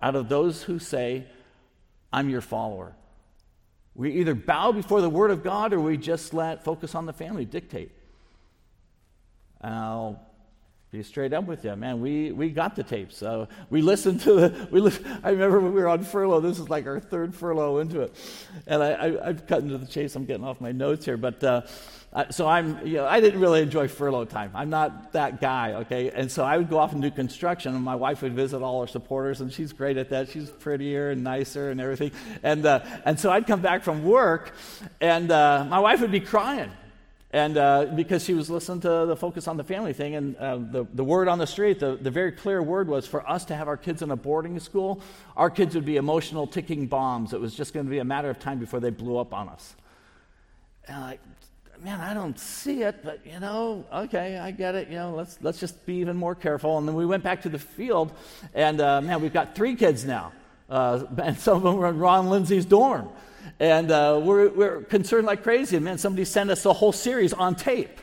out 0.00 0.14
of 0.14 0.28
those 0.28 0.62
who 0.62 0.78
say, 0.78 1.24
I'm 2.12 2.28
your 2.28 2.40
follower. 2.40 2.94
We 3.94 4.12
either 4.12 4.34
bow 4.34 4.72
before 4.72 5.00
the 5.00 5.10
Word 5.10 5.30
of 5.30 5.42
God 5.42 5.72
or 5.72 5.80
we 5.80 5.96
just 5.96 6.34
let 6.34 6.64
focus 6.64 6.94
on 6.94 7.06
the 7.06 7.12
family 7.12 7.44
dictate. 7.44 7.92
I'll 9.62 10.20
be 10.92 11.02
straight 11.02 11.32
up 11.32 11.44
with 11.44 11.64
you, 11.64 11.74
man. 11.76 12.00
We, 12.00 12.30
we 12.30 12.50
got 12.50 12.76
the 12.76 12.82
tapes. 12.82 13.16
So 13.16 13.48
we 13.70 13.82
listened 13.82 14.20
to 14.22 14.34
the. 14.34 14.68
We 14.70 14.80
li- 14.80 14.92
I 15.24 15.30
remember 15.30 15.60
when 15.60 15.72
we 15.72 15.80
were 15.80 15.88
on 15.88 16.04
furlough. 16.04 16.40
This 16.40 16.58
is 16.58 16.68
like 16.68 16.86
our 16.86 17.00
third 17.00 17.34
furlough 17.34 17.78
into 17.78 18.02
it, 18.02 18.14
and 18.66 18.82
I, 18.82 18.92
I, 18.92 19.28
I've 19.28 19.46
cut 19.46 19.62
into 19.62 19.78
the 19.78 19.86
chase. 19.86 20.14
I'm 20.14 20.24
getting 20.24 20.44
off 20.44 20.60
my 20.60 20.72
notes 20.72 21.04
here, 21.04 21.16
but 21.16 21.42
uh, 21.42 21.62
so 22.30 22.46
I'm. 22.46 22.86
You 22.86 22.98
know, 22.98 23.06
I 23.06 23.20
didn't 23.20 23.40
really 23.40 23.62
enjoy 23.62 23.88
furlough 23.88 24.24
time. 24.24 24.50
I'm 24.54 24.70
not 24.70 25.12
that 25.12 25.40
guy, 25.40 25.74
okay. 25.74 26.10
And 26.10 26.30
so 26.30 26.44
I 26.44 26.56
would 26.56 26.70
go 26.70 26.78
off 26.78 26.92
and 26.92 27.02
do 27.02 27.10
construction, 27.10 27.74
and 27.74 27.84
my 27.84 27.94
wife 27.94 28.22
would 28.22 28.34
visit 28.34 28.62
all 28.62 28.80
our 28.80 28.86
supporters, 28.86 29.40
and 29.40 29.52
she's 29.52 29.72
great 29.72 29.96
at 29.96 30.10
that. 30.10 30.30
She's 30.30 30.50
prettier 30.50 31.10
and 31.10 31.22
nicer 31.22 31.70
and 31.70 31.80
everything, 31.80 32.12
and 32.42 32.64
uh, 32.64 32.80
and 33.04 33.18
so 33.18 33.30
I'd 33.30 33.46
come 33.46 33.60
back 33.60 33.82
from 33.82 34.04
work, 34.04 34.52
and 35.00 35.30
uh, 35.30 35.66
my 35.68 35.78
wife 35.78 36.00
would 36.00 36.12
be 36.12 36.20
crying 36.20 36.70
and 37.36 37.58
uh, 37.58 37.84
because 37.94 38.24
she 38.24 38.32
was 38.32 38.48
listening 38.48 38.80
to 38.80 39.04
the 39.06 39.14
focus 39.14 39.46
on 39.46 39.58
the 39.58 39.64
family 39.64 39.92
thing, 39.92 40.14
and 40.14 40.36
uh, 40.36 40.56
the, 40.56 40.86
the 40.94 41.04
word 41.04 41.28
on 41.28 41.38
the 41.38 41.46
street, 41.46 41.80
the, 41.80 41.96
the 42.00 42.10
very 42.10 42.32
clear 42.32 42.62
word 42.62 42.88
was 42.88 43.06
for 43.06 43.28
us 43.28 43.44
to 43.44 43.54
have 43.54 43.68
our 43.68 43.76
kids 43.76 44.00
in 44.00 44.10
a 44.10 44.16
boarding 44.16 44.58
school, 44.60 45.02
our 45.36 45.50
kids 45.50 45.74
would 45.74 45.84
be 45.84 45.96
emotional 45.96 46.46
ticking 46.46 46.86
bombs. 46.86 47.34
It 47.34 47.40
was 47.40 47.54
just 47.54 47.74
going 47.74 47.84
to 47.84 47.90
be 47.90 47.98
a 47.98 48.04
matter 48.04 48.30
of 48.30 48.38
time 48.38 48.58
before 48.58 48.80
they 48.80 48.88
blew 48.88 49.18
up 49.18 49.34
on 49.34 49.50
us. 49.50 49.74
And 50.86 50.96
I'm 50.96 51.02
like, 51.02 51.20
man, 51.86 52.00
I 52.00 52.14
don't 52.14 52.36
see 52.36 52.82
it, 52.82 53.04
but 53.04 53.20
you 53.24 53.38
know, 53.38 53.84
okay, 53.92 54.38
I 54.38 54.50
get 54.50 54.74
it. 54.74 54.88
You 54.88 54.96
know, 54.96 55.14
let's 55.14 55.38
let's 55.40 55.60
just 55.60 55.86
be 55.86 55.94
even 55.94 56.16
more 56.16 56.34
careful. 56.34 56.78
And 56.78 56.88
then 56.88 56.96
we 56.96 57.06
went 57.06 57.22
back 57.22 57.42
to 57.42 57.48
the 57.48 57.60
field, 57.60 58.10
and 58.54 58.80
uh, 58.80 59.00
man, 59.00 59.22
we've 59.22 59.32
got 59.32 59.54
three 59.54 59.76
kids 59.76 60.04
now, 60.04 60.32
uh, 60.68 61.04
and 61.22 61.38
some 61.38 61.58
of 61.58 61.62
them 61.62 61.76
were 61.76 61.86
in 61.86 61.98
Ron 61.98 62.28
Lindsay's 62.28 62.66
dorm. 62.66 63.08
And 63.60 63.92
uh, 63.92 64.20
we're, 64.22 64.48
we're 64.48 64.82
concerned 64.82 65.26
like 65.26 65.44
crazy. 65.44 65.76
And 65.76 65.84
man, 65.84 65.98
somebody 65.98 66.24
sent 66.24 66.50
us 66.50 66.66
a 66.66 66.72
whole 66.72 66.90
series 66.90 67.32
on 67.32 67.54
tape. 67.54 68.00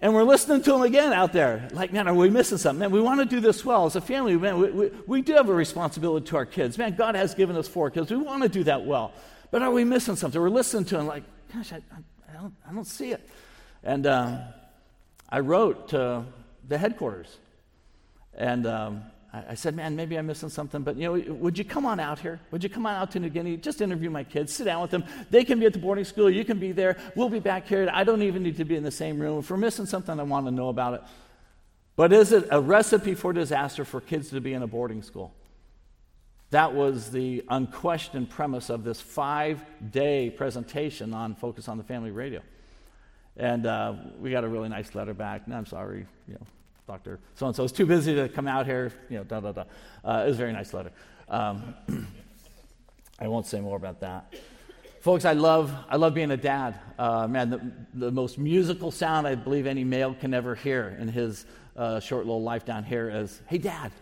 And 0.00 0.12
we're 0.12 0.24
listening 0.24 0.62
to 0.62 0.72
them 0.72 0.82
again 0.82 1.12
out 1.12 1.32
there. 1.32 1.68
Like, 1.72 1.92
man, 1.92 2.08
are 2.08 2.12
we 2.12 2.28
missing 2.28 2.58
something? 2.58 2.80
Man, 2.80 2.90
we 2.90 3.00
want 3.00 3.20
to 3.20 3.24
do 3.24 3.40
this 3.40 3.64
well. 3.64 3.86
As 3.86 3.94
a 3.94 4.00
family, 4.00 4.36
man, 4.36 4.58
we, 4.58 4.70
we, 4.72 4.90
we 5.06 5.22
do 5.22 5.34
have 5.34 5.48
a 5.48 5.54
responsibility 5.54 6.26
to 6.26 6.36
our 6.36 6.44
kids. 6.44 6.76
Man, 6.76 6.96
God 6.96 7.14
has 7.14 7.34
given 7.34 7.56
us 7.56 7.68
four 7.68 7.88
kids. 7.90 8.10
We 8.10 8.16
want 8.16 8.42
to 8.42 8.48
do 8.48 8.64
that 8.64 8.84
well. 8.84 9.12
But 9.52 9.62
are 9.62 9.70
we 9.70 9.84
missing 9.84 10.16
something? 10.16 10.40
We're 10.40 10.50
listening 10.50 10.84
to 10.86 10.96
them 10.96 11.06
like, 11.06 11.22
gosh, 11.54 11.72
I, 11.72 11.76
I, 11.76 12.00
don't, 12.36 12.54
I 12.68 12.72
don't 12.72 12.86
see 12.86 13.12
it. 13.12 13.28
And 13.82 14.06
um, 14.06 14.40
I 15.28 15.40
wrote 15.40 15.88
to 15.88 16.24
the 16.66 16.78
headquarters. 16.78 17.36
And 18.34 18.66
um, 18.66 19.02
I 19.48 19.54
said, 19.54 19.74
man, 19.74 19.96
maybe 19.96 20.16
I'm 20.16 20.26
missing 20.26 20.48
something, 20.48 20.82
but 20.82 20.96
you 20.96 21.04
know, 21.04 21.34
would 21.34 21.58
you 21.58 21.64
come 21.64 21.84
on 21.84 22.00
out 22.00 22.18
here? 22.18 22.40
Would 22.50 22.62
you 22.62 22.70
come 22.70 22.86
on 22.86 22.94
out 22.94 23.10
to 23.12 23.20
New 23.20 23.28
Guinea? 23.28 23.56
Just 23.56 23.80
interview 23.80 24.08
my 24.08 24.24
kids, 24.24 24.54
sit 24.54 24.64
down 24.64 24.80
with 24.80 24.90
them. 24.90 25.04
They 25.30 25.44
can 25.44 25.60
be 25.60 25.66
at 25.66 25.72
the 25.72 25.78
boarding 25.78 26.04
school, 26.04 26.30
you 26.30 26.44
can 26.44 26.58
be 26.58 26.72
there. 26.72 26.96
We'll 27.14 27.28
be 27.28 27.40
back 27.40 27.66
here. 27.66 27.88
I 27.92 28.04
don't 28.04 28.22
even 28.22 28.42
need 28.42 28.56
to 28.56 28.64
be 28.64 28.76
in 28.76 28.82
the 28.82 28.90
same 28.90 29.18
room. 29.18 29.40
If 29.40 29.50
we're 29.50 29.56
missing 29.56 29.86
something, 29.86 30.18
I 30.18 30.22
want 30.22 30.46
to 30.46 30.52
know 30.52 30.68
about 30.68 30.94
it. 30.94 31.02
But 31.96 32.12
is 32.12 32.32
it 32.32 32.48
a 32.50 32.60
recipe 32.60 33.14
for 33.14 33.32
disaster 33.32 33.84
for 33.84 34.00
kids 34.00 34.30
to 34.30 34.40
be 34.40 34.52
in 34.52 34.62
a 34.62 34.66
boarding 34.66 35.02
school? 35.02 35.34
That 36.50 36.74
was 36.74 37.10
the 37.10 37.44
unquestioned 37.48 38.30
premise 38.30 38.70
of 38.70 38.84
this 38.84 39.00
five 39.00 39.64
day 39.90 40.30
presentation 40.30 41.12
on 41.12 41.34
Focus 41.34 41.68
on 41.68 41.76
the 41.76 41.84
Family 41.84 42.12
Radio. 42.12 42.40
And 43.36 43.66
uh, 43.66 43.94
we 44.18 44.30
got 44.30 44.44
a 44.44 44.48
really 44.48 44.68
nice 44.68 44.94
letter 44.94 45.12
back. 45.12 45.48
No, 45.48 45.56
I'm 45.56 45.66
sorry, 45.66 46.06
you 46.28 46.34
know, 46.34 46.46
Dr. 46.86 47.18
So 47.34 47.46
and 47.46 47.56
so 47.56 47.64
is 47.64 47.72
too 47.72 47.84
busy 47.84 48.14
to 48.14 48.28
come 48.28 48.46
out 48.46 48.64
here, 48.64 48.92
you 49.10 49.18
know, 49.18 49.24
da 49.24 49.40
da 49.40 49.52
da. 49.52 49.64
Uh, 50.04 50.22
it 50.24 50.28
was 50.28 50.36
a 50.36 50.38
very 50.38 50.52
nice 50.52 50.72
letter. 50.72 50.92
Um, 51.28 51.74
I 53.18 53.28
won't 53.28 53.46
say 53.46 53.60
more 53.60 53.76
about 53.76 54.00
that. 54.00 54.34
Folks, 55.00 55.24
I 55.24 55.32
love, 55.32 55.72
I 55.88 55.96
love 55.96 56.14
being 56.14 56.30
a 56.30 56.36
dad. 56.36 56.78
Uh, 56.98 57.26
man, 57.28 57.50
the, 57.50 57.72
the, 57.94 58.10
most 58.10 58.38
musical 58.38 58.90
sound 58.90 59.26
I 59.26 59.34
believe 59.34 59.66
any 59.66 59.84
male 59.84 60.14
can 60.14 60.34
ever 60.34 60.54
hear 60.54 60.96
in 61.00 61.08
his 61.08 61.46
uh, 61.76 62.00
short 62.00 62.26
little 62.26 62.42
life 62.42 62.64
down 62.64 62.84
here 62.84 63.10
is, 63.10 63.40
hey, 63.46 63.58
dad. 63.58 63.92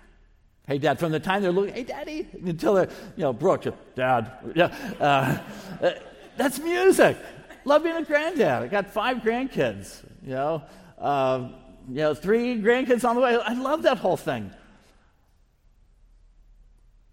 Hey, 0.67 0.79
dad. 0.79 0.99
From 0.99 1.13
the 1.13 1.21
time 1.21 1.43
they're 1.43 1.53
looking, 1.53 1.75
hey, 1.75 1.85
daddy, 1.85 2.27
until 2.33 2.75
they're, 2.75 2.89
you 3.17 3.23
know, 3.23 3.33
Brooke, 3.33 3.67
dad. 3.95 4.33
Yeah. 4.55 4.75
Uh, 4.99 5.39
uh, 5.85 5.91
that's 6.37 6.59
music. 6.59 7.17
Love 7.65 7.83
being 7.83 7.97
a 7.97 8.03
granddad. 8.03 8.63
I 8.63 8.67
got 8.69 8.91
five 8.91 9.19
grandkids, 9.19 10.03
you 10.23 10.31
know. 10.31 10.63
Uh, 10.99 11.51
you 11.89 11.97
know, 11.97 12.15
three 12.15 12.57
grandkids 12.57 13.07
on 13.07 13.17
the 13.17 13.23
way. 13.23 13.37
I 13.37 13.55
love 13.55 13.83
that 13.83 13.99
whole 13.99 14.17
thing. 14.17 14.51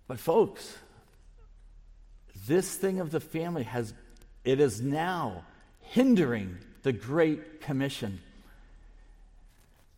But 0.07 0.19
folks, 0.19 0.77
this 2.47 2.75
thing 2.75 2.99
of 2.99 3.11
the 3.11 3.19
family 3.19 3.63
has 3.63 3.93
it 4.43 4.59
is 4.59 4.81
now 4.81 5.43
hindering 5.81 6.57
the 6.83 6.91
great 6.91 7.61
commission. 7.61 8.21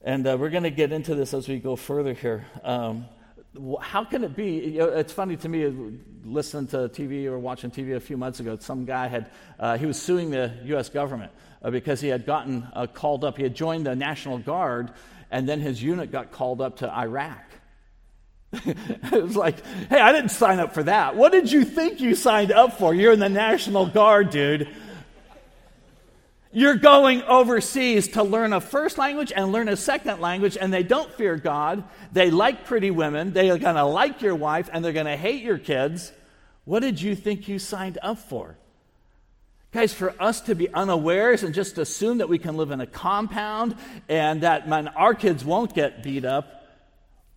And 0.01 0.27
uh, 0.27 0.38
we're 0.39 0.50
going 0.50 0.63
to 0.63 0.69
get 0.69 0.91
into 0.91 1.15
this 1.15 1.33
as 1.33 1.48
we 1.48 1.60
go 1.60 1.75
further 1.75 2.13
here. 2.13 2.45
Um, 2.63 3.05
how 3.81 4.03
can 4.03 4.24
it 4.24 4.36
be? 4.36 4.60
You 4.60 4.79
know, 4.79 4.89
it's 4.89 5.13
funny 5.13 5.38
to 5.38 5.50
me, 5.50 6.00
listening 6.25 6.67
to 6.67 6.89
TV 6.89 7.25
or 7.25 7.38
watching 7.38 7.72
TV 7.72 7.95
a 7.95 8.00
few 8.00 8.17
months 8.17 8.39
ago, 8.39 8.57
some 8.60 8.86
guy 8.86 9.07
had, 9.07 9.29
uh, 9.60 9.77
he 9.77 9.86
was 9.86 10.01
suing 10.01 10.31
the 10.31 10.53
U.S. 10.65 10.89
government 10.89 11.31
uh, 11.62 11.69
because 11.69 12.01
he 12.01 12.07
had 12.07 12.25
gotten 12.25 12.67
uh, 12.74 12.88
called 12.88 13.24
up. 13.24 13.38
He 13.38 13.43
had 13.43 13.55
joined 13.55 13.86
the 13.86 13.95
National 13.95 14.39
Guard, 14.39 14.91
and 15.29 15.48
then 15.48 15.60
his 15.60 15.81
unit 15.81 16.12
got 16.12 16.31
called 16.31 16.62
up 16.62 16.77
to 16.77 16.91
Iraq. 16.91 17.43
it 18.53 19.24
was 19.24 19.36
like, 19.36 19.65
hey, 19.89 20.00
I 20.00 20.12
didn't 20.12 20.29
sign 20.29 20.60
up 20.60 20.74
for 20.74 20.83
that. 20.83 21.15
What 21.15 21.31
did 21.31 21.51
you 21.51 21.65
think 21.65 22.01
you 22.01 22.15
signed 22.15 22.51
up 22.51 22.77
for? 22.77 22.93
You're 22.93 23.13
in 23.13 23.19
the 23.19 23.29
National 23.29 23.88
Guard, 23.88 24.29
dude. 24.29 24.67
You're 26.55 26.75
going 26.75 27.24
overseas 27.24 28.10
to 28.10 28.22
learn 28.24 28.53
a 28.53 28.62
first 28.62 29.00
language 29.00 29.33
and 29.36 29.51
learn 29.51 29.67
a 29.67 29.75
second 29.75 30.22
language, 30.22 30.55
and 30.55 30.72
they 30.72 30.83
don't 30.83 31.12
fear 31.13 31.36
God. 31.36 31.83
They 32.12 32.29
like 32.29 32.65
pretty 32.65 32.91
women. 32.91 33.33
They're 33.33 33.57
going 33.57 33.75
to 33.75 33.86
like 33.86 34.22
your 34.22 34.36
wife, 34.36 34.69
and 34.72 34.86
they're 34.86 34.93
going 34.93 35.07
to 35.07 35.17
hate 35.17 35.41
your 35.41 35.57
kids. 35.57 36.12
What 36.65 36.81
did 36.81 37.01
you 37.01 37.15
think 37.15 37.48
you 37.48 37.57
signed 37.57 37.98
up 38.03 38.19
for? 38.19 38.55
Guys, 39.72 39.91
for 39.91 40.13
us 40.22 40.41
to 40.41 40.53
be 40.53 40.72
unawares 40.72 41.41
and 41.41 41.55
just 41.55 41.79
assume 41.79 42.19
that 42.19 42.29
we 42.29 42.38
can 42.38 42.55
live 42.55 42.69
in 42.69 42.79
a 42.79 42.86
compound 42.86 43.75
and 44.07 44.41
that 44.41 44.69
man, 44.69 44.88
our 44.89 45.15
kids 45.15 45.43
won't 45.43 45.74
get 45.74 46.03
beat 46.03 46.24
up, 46.24 46.63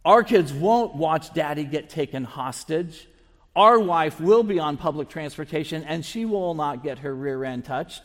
our 0.04 0.22
kids 0.22 0.52
won't 0.52 0.94
watch 0.94 1.32
daddy 1.32 1.64
get 1.64 1.88
taken 1.88 2.24
hostage, 2.24 3.08
our 3.56 3.78
wife 3.78 4.20
will 4.20 4.42
be 4.42 4.58
on 4.58 4.76
public 4.76 5.08
transportation 5.08 5.82
and 5.84 6.04
she 6.04 6.26
will 6.26 6.52
not 6.52 6.82
get 6.82 6.98
her 6.98 7.14
rear 7.14 7.42
end 7.42 7.64
touched. 7.64 8.02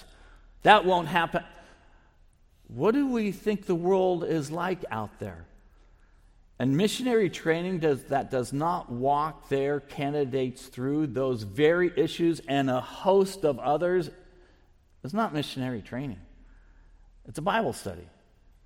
That 0.64 0.86
won't 0.86 1.08
happen. 1.08 1.44
What 2.68 2.94
do 2.94 3.08
we 3.08 3.32
think 3.32 3.66
the 3.66 3.76
world 3.76 4.24
is 4.24 4.52
like 4.52 4.86
out 4.92 5.20
there? 5.20 5.46
And 6.60 6.78
missionary 6.78 7.30
training 7.30 7.80
does, 7.80 8.04
that 8.06 8.30
does 8.30 8.54
not 8.54 8.92
walk 8.92 9.50
their 9.50 9.80
candidates 9.80 10.68
through 10.68 11.08
those 11.08 11.42
very 11.42 11.92
issues 11.98 12.40
and 12.48 12.70
a 12.70 12.80
host 12.80 13.44
of 13.44 13.58
others 13.58 14.12
is 15.04 15.14
not 15.14 15.34
missionary 15.34 15.82
training. 15.82 16.20
It's 17.28 17.40
a 17.40 17.42
Bible 17.42 17.74
study. 17.74 18.08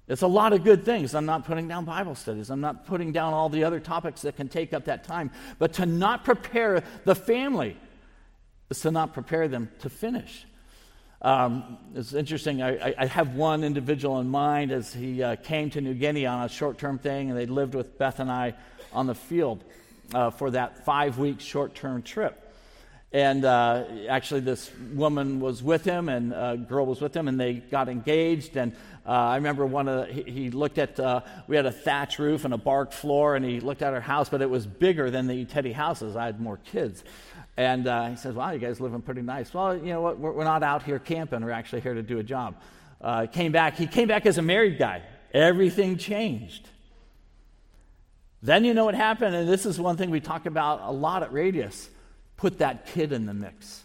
It's 0.07 0.21
a 0.21 0.27
lot 0.27 0.53
of 0.53 0.63
good 0.63 0.85
things. 0.85 1.15
I'm 1.15 1.25
not 1.25 1.45
putting 1.45 1.67
down 1.67 1.85
Bible 1.85 2.15
studies. 2.15 2.49
I'm 2.49 2.61
not 2.61 2.85
putting 2.85 3.11
down 3.11 3.33
all 3.33 3.49
the 3.49 3.63
other 3.63 3.79
topics 3.79 4.21
that 4.21 4.35
can 4.35 4.49
take 4.49 4.73
up 4.73 4.85
that 4.85 5.03
time. 5.03 5.31
But 5.57 5.73
to 5.73 5.85
not 5.85 6.23
prepare 6.23 6.83
the 7.05 7.15
family 7.15 7.75
is 8.69 8.81
to 8.81 8.91
not 8.91 9.13
prepare 9.13 9.47
them 9.47 9.71
to 9.79 9.89
finish. 9.89 10.45
Um, 11.21 11.77
it's 11.95 12.13
interesting. 12.13 12.61
I, 12.61 12.93
I, 12.97 13.05
have 13.05 13.35
one 13.35 13.63
individual 13.63 14.19
in 14.19 14.27
mind 14.27 14.71
as 14.71 14.93
he 14.93 15.23
uh, 15.23 15.37
came 15.37 15.69
to 15.71 15.81
New 15.81 15.93
Guinea 15.93 16.25
on 16.25 16.43
a 16.43 16.49
short 16.49 16.77
term 16.77 16.99
thing, 16.99 17.29
and 17.29 17.39
they 17.39 17.45
lived 17.45 17.73
with 17.73 17.97
Beth 17.97 18.19
and 18.19 18.29
I 18.29 18.53
on 18.91 19.07
the 19.07 19.15
field 19.15 19.63
uh, 20.13 20.29
for 20.29 20.51
that 20.51 20.85
five 20.85 21.17
week 21.17 21.39
short 21.39 21.73
term 21.73 22.01
trip. 22.01 22.41
And 23.11 23.45
uh, 23.45 23.85
actually, 24.09 24.41
this 24.41 24.69
woman 24.93 25.39
was 25.39 25.63
with 25.63 25.85
him, 25.85 26.09
and 26.09 26.33
a 26.33 26.57
girl 26.57 26.85
was 26.85 26.99
with 26.99 27.15
him, 27.15 27.29
and 27.29 27.39
they 27.39 27.53
got 27.53 27.87
engaged. 27.87 28.57
And 28.57 28.75
uh, 29.07 29.11
I 29.11 29.35
remember 29.35 29.65
one 29.67 29.87
of 29.87 30.07
the, 30.07 30.13
he, 30.13 30.49
looked 30.49 30.79
at, 30.79 30.99
uh, 30.99 31.21
we 31.47 31.55
had 31.55 31.67
a 31.67 31.71
thatch 31.71 32.17
roof 32.17 32.43
and 32.43 32.53
a 32.53 32.57
bark 32.57 32.91
floor, 32.91 33.35
and 33.35 33.45
he 33.45 33.59
looked 33.59 33.83
at 33.83 33.93
our 33.93 34.01
house, 34.01 34.29
but 34.29 34.41
it 34.41 34.49
was 34.49 34.65
bigger 34.65 35.11
than 35.11 35.27
the 35.27 35.45
Teddy 35.45 35.71
houses. 35.71 36.15
I 36.15 36.25
had 36.25 36.41
more 36.41 36.57
kids. 36.57 37.03
And 37.55 37.87
uh, 37.87 38.09
he 38.09 38.15
says, 38.15 38.33
Wow, 38.33 38.51
you 38.51 38.59
guys 38.59 38.81
living 38.81 39.01
pretty 39.01 39.21
nice. 39.21 39.53
Well, 39.53 39.77
you 39.77 39.93
know 39.93 40.01
what? 40.01 40.17
We're, 40.17 40.31
we're 40.31 40.43
not 40.43 40.63
out 40.63 40.83
here 40.83 40.97
camping. 40.97 41.45
We're 41.45 41.51
actually 41.51 41.81
here 41.81 41.93
to 41.93 42.01
do 42.01 42.17
a 42.17 42.23
job. 42.23 42.55
Uh, 42.99 43.27
came 43.27 43.51
back. 43.51 43.77
He 43.77 43.85
came 43.85 44.07
back 44.07 44.25
as 44.25 44.37
a 44.39 44.41
married 44.41 44.79
guy. 44.79 45.03
Everything 45.33 45.97
changed. 45.97 46.67
Then 48.41 48.65
you 48.65 48.73
know 48.73 48.85
what 48.85 48.95
happened, 48.95 49.35
and 49.35 49.47
this 49.47 49.65
is 49.65 49.79
one 49.79 49.97
thing 49.97 50.09
we 50.09 50.19
talk 50.19 50.45
about 50.45 50.81
a 50.81 50.91
lot 50.91 51.23
at 51.23 51.31
Radius. 51.31 51.89
Put 52.37 52.57
that 52.57 52.87
kid 52.87 53.11
in 53.11 53.25
the 53.25 53.33
mix. 53.33 53.83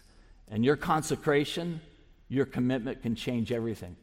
And 0.49 0.65
your 0.65 0.75
consecration, 0.75 1.79
your 2.27 2.45
commitment 2.45 3.01
can 3.01 3.15
change 3.15 3.51
everything. 3.51 3.95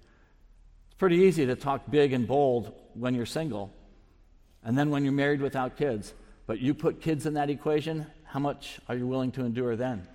Pretty 0.98 1.16
easy 1.16 1.46
to 1.46 1.54
talk 1.54 1.88
big 1.88 2.12
and 2.12 2.26
bold 2.26 2.72
when 2.94 3.14
you're 3.14 3.26
single, 3.26 3.72
and 4.64 4.76
then 4.76 4.90
when 4.90 5.04
you're 5.04 5.12
married 5.12 5.40
without 5.40 5.76
kids. 5.76 6.12
But 6.46 6.60
you 6.60 6.74
put 6.74 7.00
kids 7.00 7.26
in 7.26 7.34
that 7.34 7.50
equation, 7.50 8.06
how 8.24 8.40
much 8.40 8.80
are 8.88 8.96
you 8.96 9.06
willing 9.06 9.30
to 9.32 9.44
endure 9.44 9.76
then? 9.76 10.08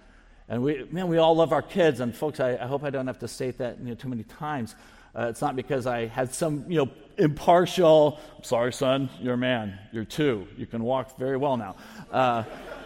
And 0.50 0.62
we, 0.62 0.86
man, 0.92 1.08
we 1.08 1.18
all 1.18 1.36
love 1.36 1.54
our 1.54 1.62
kids. 1.62 2.00
And 2.00 2.14
folks, 2.14 2.40
I, 2.40 2.58
I 2.58 2.66
hope 2.66 2.84
I 2.84 2.90
don't 2.90 3.08
have 3.08 3.20
to 3.20 3.28
state 3.28 3.60
that 3.60 3.80
you 3.80 3.86
know, 3.86 3.96
too 3.96 4.10
many 4.10 4.24
times. 4.24 4.76
Uh, 5.16 5.28
it's 5.28 5.42
not 5.42 5.56
because 5.56 5.88
I 5.88 6.08
had 6.08 6.34
some, 6.34 6.66
you 6.70 6.80
know, 6.80 6.90
impartial, 7.18 8.20
sorry, 8.42 8.74
son, 8.74 9.10
you're 9.22 9.36
a 9.36 9.38
man. 9.38 9.78
You're 9.92 10.06
two. 10.06 10.48
You 10.58 10.66
can 10.66 10.84
walk 10.84 11.18
very 11.18 11.38
well 11.38 11.56
now. 11.56 11.76
Uh, 12.12 12.44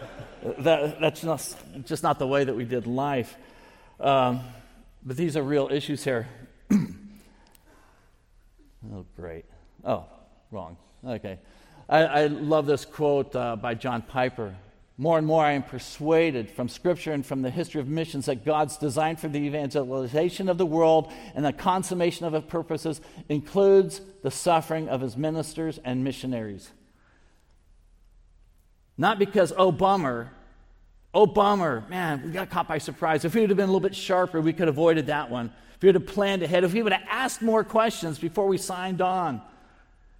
that, 0.58 1.00
that's 1.00 1.22
just, 1.22 1.56
just 1.84 2.02
not 2.02 2.18
the 2.18 2.26
way 2.26 2.44
that 2.44 2.54
we 2.54 2.64
did 2.64 2.86
life. 2.86 3.34
Um, 3.98 4.40
but 5.02 5.16
these 5.16 5.36
are 5.36 5.42
real 5.42 5.68
issues 5.72 6.04
here. 6.04 6.28
oh, 8.92 9.04
great. 9.16 9.44
Oh, 9.84 10.04
wrong. 10.50 10.76
Okay. 11.06 11.38
I, 11.88 12.04
I 12.04 12.26
love 12.26 12.66
this 12.66 12.84
quote 12.84 13.34
uh, 13.34 13.56
by 13.56 13.74
John 13.74 14.02
Piper. 14.02 14.54
More 15.00 15.16
and 15.16 15.26
more, 15.26 15.44
I 15.44 15.52
am 15.52 15.62
persuaded 15.62 16.50
from 16.50 16.68
Scripture 16.68 17.12
and 17.12 17.24
from 17.24 17.42
the 17.42 17.50
history 17.50 17.80
of 17.80 17.86
missions 17.86 18.26
that 18.26 18.44
God's 18.44 18.76
design 18.76 19.14
for 19.14 19.28
the 19.28 19.38
evangelization 19.38 20.48
of 20.48 20.58
the 20.58 20.66
world 20.66 21.12
and 21.36 21.44
the 21.44 21.52
consummation 21.52 22.26
of 22.26 22.32
his 22.32 22.42
purposes 22.42 23.00
includes 23.28 24.00
the 24.24 24.30
suffering 24.32 24.88
of 24.88 25.00
his 25.00 25.16
ministers 25.16 25.78
and 25.84 26.02
missionaries. 26.02 26.72
Not 28.96 29.20
because, 29.20 29.52
oh, 29.56 29.70
bummer, 29.70 30.32
oh, 31.14 31.26
bummer, 31.26 31.84
man, 31.88 32.22
we 32.24 32.32
got 32.32 32.50
caught 32.50 32.66
by 32.66 32.78
surprise. 32.78 33.24
If 33.24 33.36
we 33.36 33.42
would 33.42 33.50
have 33.50 33.56
been 33.56 33.68
a 33.68 33.72
little 33.72 33.88
bit 33.88 33.94
sharper, 33.94 34.40
we 34.40 34.52
could 34.52 34.66
have 34.66 34.74
avoided 34.74 35.06
that 35.06 35.30
one. 35.30 35.52
If 35.78 35.82
we 35.82 35.92
had 35.92 36.06
planned 36.08 36.42
ahead, 36.42 36.64
if 36.64 36.72
we 36.72 36.82
would 36.82 36.92
have 36.92 37.06
asked 37.08 37.40
more 37.40 37.62
questions 37.62 38.18
before 38.18 38.48
we 38.48 38.58
signed 38.58 39.00
on, 39.00 39.40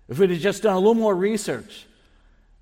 if 0.09 0.17
we'd 0.17 0.31
have 0.31 0.39
just 0.39 0.63
done 0.63 0.75
a 0.75 0.79
little 0.79 0.95
more 0.95 1.15
research. 1.15 1.85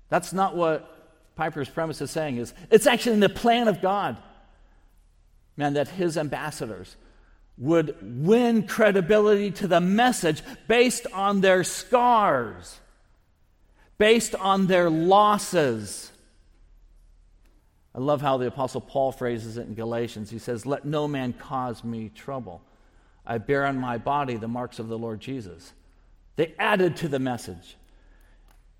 That's 0.09 0.33
not 0.33 0.55
what 0.55 0.97
Piper's 1.35 1.69
premise 1.69 2.01
is 2.01 2.09
saying 2.09 2.37
is 2.37 2.55
it's 2.71 2.87
actually 2.87 3.13
in 3.13 3.19
the 3.19 3.29
plan 3.29 3.67
of 3.67 3.81
God, 3.83 4.17
man, 5.55 5.73
that 5.73 5.87
his 5.89 6.17
ambassadors 6.17 6.95
would 7.59 7.95
win 8.01 8.67
credibility 8.67 9.51
to 9.51 9.67
the 9.67 9.79
message 9.79 10.41
based 10.67 11.05
on 11.13 11.41
their 11.41 11.63
scars, 11.63 12.79
based 13.99 14.33
on 14.33 14.65
their 14.65 14.89
losses. 14.89 16.11
I 17.93 17.99
love 17.99 18.21
how 18.21 18.37
the 18.37 18.47
Apostle 18.47 18.81
Paul 18.81 19.11
phrases 19.11 19.57
it 19.57 19.67
in 19.67 19.75
Galatians. 19.75 20.31
He 20.31 20.39
says, 20.39 20.65
Let 20.65 20.85
no 20.85 21.07
man 21.07 21.33
cause 21.33 21.83
me 21.83 22.09
trouble. 22.15 22.63
I 23.27 23.37
bear 23.37 23.65
on 23.65 23.77
my 23.77 23.97
body 23.97 24.37
the 24.37 24.47
marks 24.47 24.79
of 24.79 24.87
the 24.87 24.97
Lord 24.97 25.19
Jesus. 25.19 25.73
They 26.37 26.55
added 26.57 26.95
to 26.97 27.09
the 27.09 27.19
message. 27.19 27.75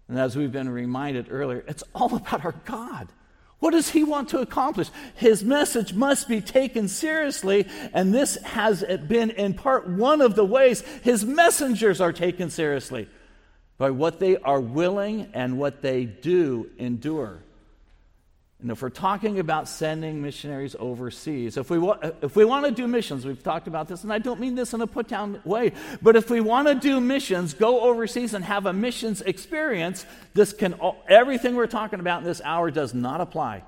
And 0.08 0.18
as 0.18 0.38
we've 0.38 0.52
been 0.52 0.70
reminded 0.70 1.28
earlier, 1.30 1.66
it's 1.68 1.84
all 1.94 2.16
about 2.16 2.46
our 2.46 2.56
God. 2.66 3.10
What 3.60 3.72
does 3.72 3.90
he 3.90 4.04
want 4.04 4.30
to 4.30 4.40
accomplish? 4.40 4.90
His 5.16 5.44
message 5.44 5.94
must 5.94 6.28
be 6.28 6.42
taken 6.42 6.88
seriously, 6.88 7.68
and 7.92 8.14
this 8.14 8.38
has 8.44 8.84
been 9.08 9.32
in 9.32 9.56
part 9.56 9.90
one 9.90 10.22
of 10.22 10.36
the 10.36 10.46
ways 10.46 10.82
his 11.02 11.26
messengers 11.26 12.00
are 12.00 12.14
taken 12.14 12.50
seriously 12.50 13.10
by 13.78 13.90
what 13.90 14.20
they 14.20 14.38
are 14.38 14.62
willing 14.62 15.30
and 15.34 15.58
what 15.58 15.82
they 15.82 16.06
do 16.06 16.70
endure. 16.78 17.42
And 18.60 18.72
if 18.72 18.82
we're 18.82 18.90
talking 18.90 19.40
about 19.40 19.70
sending 19.70 20.20
missionaries 20.20 20.76
overseas, 20.80 21.58
if 21.58 21.70
we, 21.70 21.78
wa- 21.78 22.00
if 22.24 22.36
we 22.36 22.44
want 22.44 22.66
to 22.66 22.72
do 22.72 22.88
missions, 22.88 23.24
we've 23.24 23.44
talked 23.44 23.68
about 23.68 23.88
this, 23.88 24.04
and 24.04 24.12
I 24.12 24.18
don't 24.18 24.40
mean 24.40 24.56
this 24.56 24.74
in 24.74 24.82
a 24.82 24.88
put 24.88 25.08
down 25.08 25.40
way, 25.46 25.74
but 26.02 26.16
if 26.16 26.32
we 26.32 26.42
want 26.42 26.68
to 26.68 26.74
do 26.74 27.00
missions, 27.00 27.54
go 27.54 27.82
overseas 27.82 28.34
and 28.34 28.44
have 28.44 28.66
a 28.66 28.74
missions 28.74 29.22
experience, 29.22 30.08
this 30.34 30.54
can, 30.54 30.74
everything 31.08 31.56
we're 31.56 31.68
talking 31.68 32.00
about 32.00 32.22
in 32.22 32.26
this 32.26 32.42
hour 32.44 32.72
does 32.72 32.96
not 32.96 33.22
apply. 33.22 33.64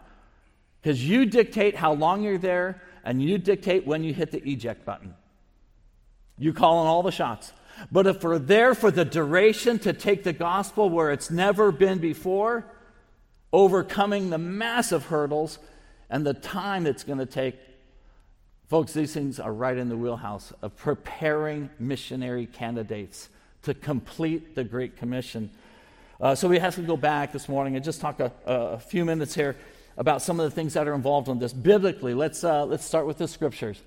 Because 0.82 1.08
you 1.08 1.25
dictate 1.25 1.75
how 1.75 1.93
long 1.93 2.23
you're 2.23 2.39
there, 2.39 2.82
and 3.04 3.21
you 3.21 3.38
dictate 3.38 3.86
when 3.86 4.04
you 4.04 4.13
hit 4.13 4.32
the 4.32 4.41
eject 4.49 4.86
button. 4.86 5.13
You 6.38 6.52
call 6.52 6.78
on 6.78 6.88
all 6.88 7.04
the 7.04 7.12
shots. 7.12 7.54
But 7.91 8.08
if 8.08 8.23
we're 8.23 8.39
there 8.39 8.73
for 8.73 8.91
the 8.91 9.06
duration 9.06 9.78
to 9.80 9.93
take 9.93 10.23
the 10.23 10.34
gospel 10.34 10.89
where 10.89 11.12
it's 11.12 11.30
never 11.30 11.71
been 11.71 11.99
before, 11.99 12.65
overcoming 13.51 14.29
the 14.29 14.38
massive 14.38 15.05
hurdles 15.05 15.59
and 16.09 16.25
the 16.25 16.33
time 16.33 16.85
it's 16.85 17.03
going 17.03 17.19
to 17.19 17.25
take. 17.25 17.55
Folks, 18.67 18.93
these 18.93 19.13
things 19.13 19.39
are 19.39 19.51
right 19.51 19.77
in 19.77 19.89
the 19.89 19.97
wheelhouse 19.97 20.53
of 20.62 20.75
preparing 20.75 21.69
missionary 21.79 22.45
candidates 22.45 23.29
to 23.63 23.73
complete 23.73 24.55
the 24.55 24.63
Great 24.63 24.97
Commission. 24.97 25.49
Uh, 26.21 26.35
so 26.35 26.47
we 26.47 26.59
have 26.59 26.75
to 26.75 26.81
go 26.81 26.97
back 26.97 27.31
this 27.31 27.49
morning 27.49 27.75
and 27.75 27.83
just 27.83 28.01
talk 28.01 28.19
a, 28.19 28.31
a, 28.45 28.79
few 28.79 29.05
minutes 29.05 29.33
here 29.33 29.55
about 29.97 30.21
some 30.21 30.39
of 30.39 30.49
the 30.49 30.51
things 30.51 30.73
that 30.73 30.88
are 30.88 30.93
involved 30.93 31.29
in 31.29 31.39
this. 31.39 31.53
Biblically, 31.53 32.13
let's, 32.13 32.43
uh, 32.43 32.65
let's 32.65 32.85
start 32.85 33.05
with 33.05 33.17
the 33.17 33.27
scriptures. 33.27 33.81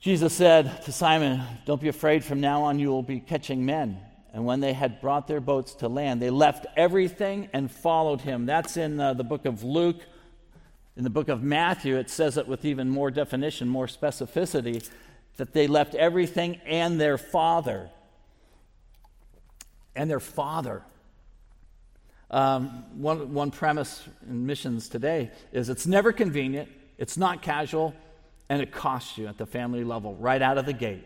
Jesus 0.00 0.34
said 0.34 0.82
to 0.84 0.92
Simon, 0.92 1.42
Don't 1.64 1.80
be 1.80 1.88
afraid, 1.88 2.24
from 2.24 2.40
now 2.40 2.64
on 2.64 2.78
you 2.78 2.88
will 2.88 3.02
be 3.02 3.20
catching 3.20 3.64
men. 3.64 3.98
And 4.34 4.44
when 4.44 4.58
they 4.58 4.72
had 4.72 5.00
brought 5.00 5.28
their 5.28 5.40
boats 5.40 5.74
to 5.76 5.88
land, 5.88 6.20
they 6.20 6.28
left 6.28 6.66
everything 6.76 7.48
and 7.52 7.70
followed 7.70 8.20
him. 8.20 8.46
That's 8.46 8.76
in 8.76 8.98
uh, 8.98 9.14
the 9.14 9.22
book 9.22 9.44
of 9.44 9.62
Luke. 9.62 10.02
In 10.96 11.04
the 11.04 11.10
book 11.10 11.28
of 11.28 11.40
Matthew, 11.40 11.96
it 11.96 12.10
says 12.10 12.36
it 12.36 12.48
with 12.48 12.64
even 12.64 12.90
more 12.90 13.12
definition, 13.12 13.68
more 13.68 13.86
specificity, 13.86 14.88
that 15.36 15.52
they 15.52 15.68
left 15.68 15.94
everything 15.94 16.60
and 16.66 17.00
their 17.00 17.16
father. 17.16 17.90
And 19.94 20.10
their 20.10 20.20
father. 20.20 20.82
Um, 22.28 22.84
one, 23.00 23.34
one 23.34 23.52
premise 23.52 24.02
in 24.28 24.46
missions 24.46 24.88
today 24.88 25.30
is 25.52 25.68
it's 25.68 25.86
never 25.86 26.12
convenient, 26.12 26.68
it's 26.98 27.16
not 27.16 27.40
casual, 27.40 27.94
and 28.48 28.60
it 28.60 28.72
costs 28.72 29.16
you 29.16 29.28
at 29.28 29.38
the 29.38 29.46
family 29.46 29.84
level 29.84 30.16
right 30.16 30.42
out 30.42 30.58
of 30.58 30.66
the 30.66 30.72
gate 30.72 31.04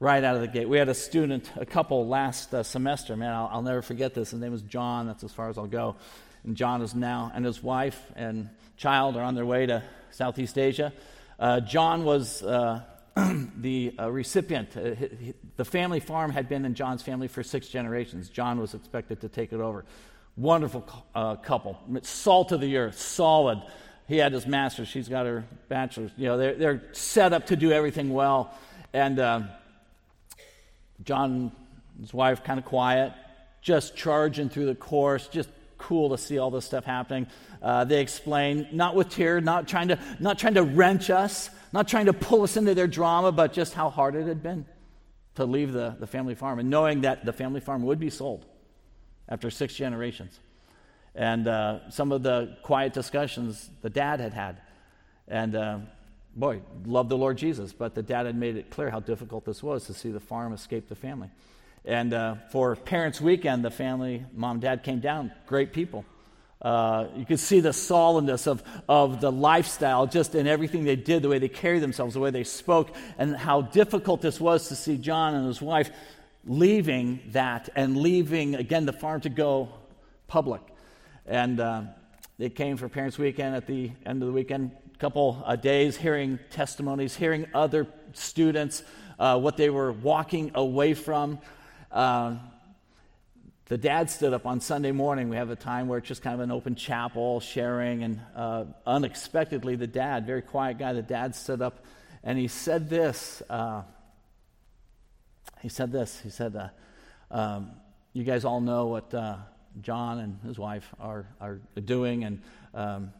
right 0.00 0.22
out 0.22 0.34
of 0.34 0.40
the 0.40 0.48
gate. 0.48 0.68
We 0.68 0.78
had 0.78 0.88
a 0.88 0.94
student, 0.94 1.50
a 1.56 1.66
couple 1.66 2.06
last 2.06 2.52
uh, 2.52 2.62
semester. 2.62 3.16
Man, 3.16 3.32
I'll, 3.32 3.48
I'll, 3.52 3.62
never 3.62 3.82
forget 3.82 4.14
this. 4.14 4.32
His 4.32 4.40
name 4.40 4.52
was 4.52 4.62
John. 4.62 5.06
That's 5.06 5.24
as 5.24 5.32
far 5.32 5.48
as 5.48 5.58
I'll 5.58 5.66
go. 5.66 5.96
And 6.44 6.56
John 6.56 6.82
is 6.82 6.94
now, 6.94 7.32
and 7.34 7.44
his 7.44 7.62
wife 7.62 8.00
and 8.16 8.50
child 8.76 9.16
are 9.16 9.22
on 9.22 9.34
their 9.34 9.46
way 9.46 9.66
to 9.66 9.82
Southeast 10.10 10.58
Asia. 10.58 10.92
Uh, 11.38 11.60
John 11.60 12.04
was 12.04 12.42
uh, 12.42 12.82
the 13.56 13.94
uh, 13.98 14.10
recipient. 14.10 14.76
Uh, 14.76 14.94
he, 14.94 15.34
the 15.56 15.64
family 15.64 16.00
farm 16.00 16.30
had 16.30 16.48
been 16.48 16.64
in 16.64 16.74
John's 16.74 17.02
family 17.02 17.28
for 17.28 17.42
six 17.42 17.68
generations. 17.68 18.28
John 18.28 18.58
was 18.58 18.74
expected 18.74 19.20
to 19.22 19.28
take 19.28 19.52
it 19.52 19.60
over. 19.60 19.84
Wonderful 20.36 20.84
uh, 21.14 21.36
couple, 21.36 21.78
salt 22.02 22.50
of 22.52 22.60
the 22.60 22.76
earth, 22.76 22.98
solid. 22.98 23.62
He 24.08 24.18
had 24.18 24.32
his 24.32 24.46
master's, 24.46 24.88
she's 24.88 25.08
got 25.08 25.26
her 25.26 25.44
bachelor's. 25.68 26.10
You 26.16 26.26
know, 26.26 26.36
they're, 26.36 26.54
they're 26.54 26.82
set 26.92 27.32
up 27.32 27.46
to 27.46 27.56
do 27.56 27.72
everything 27.72 28.12
well. 28.12 28.52
And 28.92 29.18
um, 29.18 29.48
John, 31.02 31.52
his 32.00 32.14
wife, 32.14 32.44
kind 32.44 32.58
of 32.58 32.64
quiet, 32.64 33.12
just 33.60 33.96
charging 33.96 34.48
through 34.48 34.66
the 34.66 34.74
course, 34.74 35.28
just 35.28 35.48
cool 35.78 36.10
to 36.10 36.18
see 36.18 36.38
all 36.38 36.50
this 36.50 36.64
stuff 36.64 36.84
happening. 36.84 37.26
Uh, 37.60 37.84
they 37.84 38.00
explain, 38.00 38.68
not 38.72 38.94
with 38.94 39.08
tears, 39.08 39.42
not 39.42 39.66
trying 39.68 39.88
to, 39.88 39.98
not 40.20 40.38
trying 40.38 40.54
to 40.54 40.62
wrench 40.62 41.10
us, 41.10 41.50
not 41.72 41.88
trying 41.88 42.06
to 42.06 42.12
pull 42.12 42.42
us 42.42 42.56
into 42.56 42.74
their 42.74 42.86
drama, 42.86 43.32
but 43.32 43.52
just 43.52 43.74
how 43.74 43.90
hard 43.90 44.14
it 44.14 44.26
had 44.26 44.42
been 44.42 44.64
to 45.34 45.44
leave 45.44 45.72
the, 45.72 45.96
the 45.98 46.06
family 46.06 46.34
farm 46.34 46.58
and 46.58 46.70
knowing 46.70 47.00
that 47.02 47.24
the 47.24 47.32
family 47.32 47.60
farm 47.60 47.82
would 47.82 47.98
be 47.98 48.10
sold 48.10 48.46
after 49.28 49.50
six 49.50 49.74
generations. 49.74 50.38
And 51.14 51.46
uh, 51.46 51.90
some 51.90 52.12
of 52.12 52.22
the 52.22 52.56
quiet 52.62 52.92
discussions 52.92 53.70
the 53.82 53.90
dad 53.90 54.20
had 54.20 54.32
had. 54.32 54.60
And 55.28 55.54
uh, 55.54 55.78
boy, 56.36 56.60
loved 56.84 57.08
the 57.08 57.16
Lord 57.16 57.38
Jesus, 57.38 57.72
but 57.72 57.94
the 57.94 58.02
dad 58.02 58.26
had 58.26 58.36
made 58.36 58.56
it 58.56 58.70
clear 58.70 58.90
how 58.90 59.00
difficult 59.00 59.44
this 59.44 59.62
was 59.62 59.86
to 59.86 59.94
see 59.94 60.10
the 60.10 60.20
farm 60.20 60.52
escape 60.52 60.88
the 60.88 60.94
family. 60.94 61.30
And 61.84 62.14
uh, 62.14 62.36
for 62.50 62.76
Parents' 62.76 63.20
Weekend, 63.20 63.64
the 63.64 63.70
family, 63.70 64.24
mom, 64.34 64.60
dad 64.60 64.82
came 64.82 65.00
down, 65.00 65.32
great 65.46 65.72
people. 65.72 66.04
Uh, 66.62 67.08
you 67.14 67.26
could 67.26 67.40
see 67.40 67.60
the 67.60 67.74
solidness 67.74 68.46
of, 68.46 68.62
of 68.88 69.20
the 69.20 69.30
lifestyle 69.30 70.06
just 70.06 70.34
in 70.34 70.46
everything 70.46 70.84
they 70.84 70.96
did, 70.96 71.22
the 71.22 71.28
way 71.28 71.38
they 71.38 71.48
carried 71.48 71.80
themselves, 71.80 72.14
the 72.14 72.20
way 72.20 72.30
they 72.30 72.44
spoke, 72.44 72.94
and 73.18 73.36
how 73.36 73.60
difficult 73.60 74.22
this 74.22 74.40
was 74.40 74.68
to 74.68 74.76
see 74.76 74.96
John 74.96 75.34
and 75.34 75.46
his 75.46 75.60
wife 75.60 75.90
leaving 76.46 77.20
that 77.32 77.68
and 77.76 77.98
leaving, 77.98 78.54
again, 78.54 78.86
the 78.86 78.92
farm 78.94 79.20
to 79.22 79.28
go 79.28 79.68
public. 80.26 80.62
And 81.26 81.60
uh, 81.60 81.82
they 82.38 82.48
came 82.48 82.78
for 82.78 82.88
Parents' 82.88 83.18
Weekend 83.18 83.54
at 83.54 83.66
the 83.66 83.90
end 84.06 84.22
of 84.22 84.28
the 84.28 84.32
weekend, 84.32 84.70
couple 85.04 85.42
uh, 85.44 85.54
days 85.54 85.98
hearing 85.98 86.38
testimonies, 86.48 87.14
hearing 87.14 87.46
other 87.52 87.86
students, 88.14 88.82
uh, 89.18 89.38
what 89.38 89.58
they 89.58 89.68
were 89.68 89.92
walking 89.92 90.50
away 90.54 90.94
from. 90.94 91.38
Uh, 91.92 92.36
the 93.66 93.76
dad 93.76 94.08
stood 94.08 94.32
up 94.32 94.46
on 94.46 94.62
Sunday 94.62 94.92
morning. 94.92 95.28
We 95.28 95.36
have 95.36 95.50
a 95.50 95.56
time 95.56 95.88
where 95.88 95.98
it's 95.98 96.08
just 96.08 96.22
kind 96.22 96.32
of 96.32 96.40
an 96.40 96.50
open 96.50 96.74
chapel, 96.74 97.40
sharing, 97.40 98.02
and 98.02 98.18
uh, 98.34 98.64
unexpectedly, 98.86 99.76
the 99.76 99.86
dad, 99.86 100.24
very 100.24 100.40
quiet 100.40 100.78
guy, 100.78 100.94
the 100.94 101.02
dad 101.02 101.34
stood 101.36 101.60
up 101.60 101.84
and 102.22 102.38
he 102.38 102.48
said 102.48 102.88
this. 102.88 103.42
Uh, 103.50 103.82
he 105.60 105.68
said 105.68 105.92
this. 105.92 106.18
He 106.22 106.30
said, 106.30 106.70
um, 107.30 107.72
You 108.14 108.24
guys 108.24 108.46
all 108.46 108.62
know 108.62 108.86
what 108.86 109.10
John 109.82 110.20
and 110.20 110.40
his 110.46 110.58
wife 110.58 110.94
are, 110.98 111.26
are 111.42 111.60
doing, 111.84 112.24
and 112.24 112.40
um, 112.72 113.12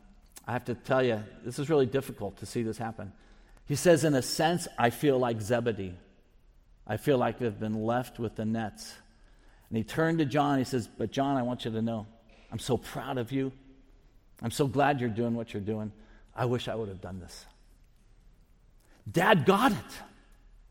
I 0.46 0.52
have 0.52 0.64
to 0.66 0.74
tell 0.74 1.02
you, 1.02 1.22
this 1.44 1.58
is 1.58 1.70
really 1.70 1.86
difficult 1.86 2.38
to 2.38 2.46
see 2.46 2.62
this 2.62 2.78
happen. 2.78 3.12
He 3.66 3.76
says, 3.76 4.04
in 4.04 4.14
a 4.14 4.22
sense, 4.22 4.68
I 4.78 4.90
feel 4.90 5.18
like 5.18 5.40
Zebedee. 5.40 5.94
I 6.86 6.98
feel 6.98 7.16
like 7.16 7.40
I've 7.40 7.58
been 7.58 7.84
left 7.84 8.18
with 8.18 8.36
the 8.36 8.44
nets. 8.44 8.94
And 9.70 9.78
he 9.78 9.84
turned 9.84 10.18
to 10.18 10.26
John. 10.26 10.58
He 10.58 10.64
says, 10.64 10.86
But 10.86 11.10
John, 11.10 11.36
I 11.36 11.42
want 11.42 11.64
you 11.64 11.70
to 11.70 11.82
know, 11.82 12.06
I'm 12.52 12.58
so 12.58 12.76
proud 12.76 13.16
of 13.16 13.32
you. 13.32 13.52
I'm 14.42 14.50
so 14.50 14.66
glad 14.66 15.00
you're 15.00 15.08
doing 15.08 15.34
what 15.34 15.54
you're 15.54 15.62
doing. 15.62 15.92
I 16.36 16.44
wish 16.44 16.68
I 16.68 16.74
would 16.74 16.88
have 16.88 17.00
done 17.00 17.20
this. 17.20 17.46
Dad 19.10 19.46
got 19.46 19.72
it. 19.72 19.78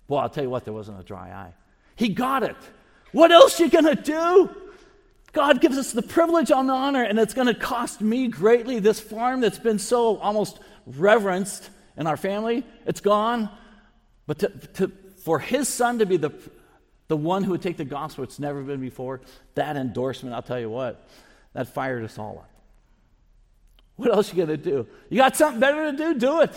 Well, 0.07 0.19
I'll 0.19 0.29
tell 0.29 0.43
you 0.43 0.49
what, 0.49 0.65
there 0.65 0.73
wasn't 0.73 0.99
a 0.99 1.03
dry 1.03 1.31
eye. 1.31 1.53
He 1.95 2.09
got 2.09 2.43
it. 2.43 2.55
What 3.11 3.31
else 3.31 3.59
you 3.59 3.69
gonna 3.69 3.95
do? 3.95 4.49
God 5.33 5.61
gives 5.61 5.79
us 5.79 5.91
the 5.91 6.03
privilege 6.03 6.51
and 6.51 6.69
the 6.69 6.73
honor, 6.73 7.03
and 7.03 7.17
it's 7.19 7.33
going 7.33 7.47
to 7.47 7.55
cost 7.55 8.01
me 8.01 8.27
greatly. 8.27 8.79
This 8.79 8.99
farm 8.99 9.41
that's 9.41 9.57
been 9.57 9.79
so 9.79 10.17
almost 10.17 10.59
reverenced 10.85 11.71
in 11.97 12.05
our 12.05 12.17
family, 12.17 12.63
it's 12.85 13.01
gone. 13.01 13.49
But 14.27 14.39
to, 14.39 14.49
to, 14.49 14.91
for 15.23 15.39
his 15.39 15.67
son 15.67 15.99
to 15.99 16.05
be 16.05 16.17
the, 16.17 16.31
the 17.07 17.17
one 17.17 17.43
who 17.43 17.51
would 17.51 17.63
take 17.63 17.77
the 17.77 17.85
gospel, 17.85 18.23
it's 18.23 18.39
never 18.39 18.61
been 18.61 18.79
before, 18.79 19.21
that 19.55 19.75
endorsement, 19.75 20.35
I'll 20.35 20.43
tell 20.43 20.59
you 20.59 20.69
what, 20.69 21.07
that 21.53 21.67
fired 21.67 22.03
us 22.03 22.19
all 22.19 22.39
up. 22.39 22.49
What 23.95 24.13
else 24.13 24.29
you 24.29 24.37
going 24.37 24.49
to 24.49 24.57
do? 24.57 24.87
You 25.09 25.17
got 25.17 25.35
something 25.35 25.59
better 25.59 25.91
to 25.91 25.97
do? 25.97 26.13
Do 26.13 26.41
it. 26.41 26.53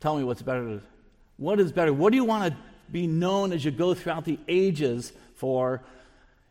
Tell 0.00 0.16
me 0.16 0.24
what's 0.24 0.42
better. 0.42 0.80
What 1.36 1.60
is 1.60 1.70
better? 1.70 1.92
What 1.92 2.10
do 2.10 2.16
you 2.16 2.24
want 2.24 2.52
to 2.52 2.58
be 2.90 3.06
known 3.06 3.52
as 3.52 3.64
you 3.64 3.70
go 3.70 3.94
throughout 3.94 4.24
the 4.24 4.38
ages 4.48 5.12
for? 5.34 5.82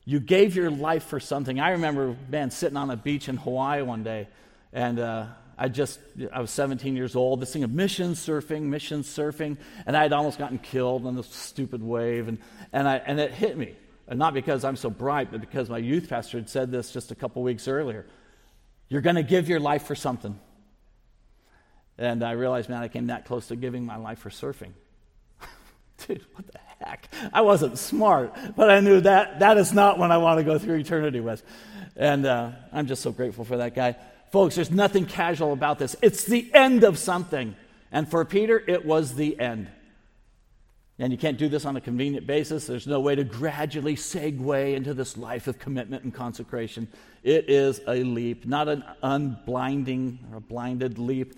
You 0.08 0.22
gave 0.22 0.56
your 0.56 0.72
life 0.72 1.04
for 1.04 1.20
something. 1.20 1.60
I 1.60 1.72
remember, 1.72 2.16
man, 2.30 2.50
sitting 2.50 2.78
on 2.78 2.90
a 2.90 2.96
beach 2.96 3.28
in 3.28 3.36
Hawaii 3.36 3.82
one 3.82 4.04
day, 4.04 4.30
and 4.72 5.00
uh, 5.00 5.26
I 5.58 5.68
just, 5.68 6.00
I 6.32 6.40
was 6.40 6.50
17 6.50 6.96
years 6.96 7.14
old, 7.14 7.42
this 7.42 7.52
thing 7.52 7.66
of 7.66 7.72
mission 7.72 8.14
surfing, 8.14 8.62
mission 8.62 9.02
surfing, 9.02 9.58
and 9.86 9.98
I 9.98 10.04
had 10.04 10.14
almost 10.14 10.40
gotten 10.40 10.60
killed 10.60 11.06
on 11.06 11.18
this 11.18 11.28
stupid 11.28 11.84
wave, 11.84 12.30
and, 12.30 12.38
and, 12.72 12.88
I, 12.88 12.96
and 13.06 13.20
it 13.20 13.32
hit 13.32 13.58
me. 13.58 13.76
And 14.08 14.18
not 14.18 14.34
because 14.34 14.64
I'm 14.64 14.78
so 14.78 14.90
bright, 14.90 15.30
but 15.30 15.42
because 15.42 15.70
my 15.70 15.78
youth 15.78 16.08
pastor 16.08 16.38
had 16.38 16.48
said 16.48 16.72
this 16.72 16.94
just 16.94 17.12
a 17.12 17.16
couple 17.16 17.44
weeks 17.44 17.68
earlier. 17.68 18.06
You're 18.88 19.02
going 19.02 19.18
to 19.18 19.24
give 19.24 19.50
your 19.50 19.60
life 19.60 19.88
for 19.88 19.96
something. 19.96 20.40
And 21.98 22.24
I 22.24 22.32
realized, 22.32 22.70
man, 22.70 22.82
I 22.82 22.88
came 22.88 23.08
that 23.08 23.26
close 23.26 23.48
to 23.48 23.58
giving 23.58 23.86
my 23.86 23.98
life 23.98 24.20
for 24.20 24.30
surfing. 24.30 24.72
Dude, 26.08 26.24
what 26.34 26.48
the 26.48 26.60
heck? 26.82 27.10
I 27.34 27.42
wasn't 27.42 27.78
smart, 27.78 28.36
but 28.56 28.70
I 28.70 28.80
knew 28.80 29.02
that 29.02 29.40
that 29.40 29.58
is 29.58 29.74
not 29.74 29.98
what 29.98 30.12
I 30.12 30.18
want 30.18 30.40
to 30.40 30.44
go 30.44 30.58
through 30.58 30.78
eternity 30.78 31.20
with. 31.20 31.44
And 31.96 32.26
uh, 32.26 32.52
I'm 32.72 32.88
just 32.88 33.02
so 33.02 33.12
grateful 33.12 33.46
for 33.46 33.58
that 33.58 33.76
guy. 33.76 33.96
Folks, 34.32 34.56
there's 34.56 34.72
nothing 34.72 35.06
casual 35.06 35.54
about 35.54 35.80
this. 35.80 35.96
It's 36.02 36.26
the 36.26 36.50
end 36.54 36.84
of 36.84 36.98
something. 36.98 37.56
And 37.92 38.10
for 38.10 38.24
Peter, 38.26 38.62
it 38.68 38.86
was 38.86 39.16
the 39.16 39.40
end. 39.40 39.70
And 41.00 41.12
you 41.12 41.18
can't 41.18 41.38
do 41.38 41.48
this 41.48 41.66
on 41.66 41.78
a 41.78 41.82
convenient 41.82 42.26
basis. 42.26 42.66
There's 42.66 42.88
no 42.88 43.00
way 43.00 43.14
to 43.16 43.24
gradually 43.24 43.96
segue 43.96 44.76
into 44.76 44.94
this 44.94 45.16
life 45.16 45.48
of 45.48 45.60
commitment 45.60 46.04
and 46.04 46.14
consecration. 46.14 46.88
It 47.24 47.50
is 47.50 47.80
a 47.88 48.04
leap, 48.04 48.48
not 48.48 48.68
an 48.68 48.84
unblinding 49.04 50.18
or 50.32 50.38
a 50.38 50.42
blinded 50.42 50.98
leap. 50.98 51.36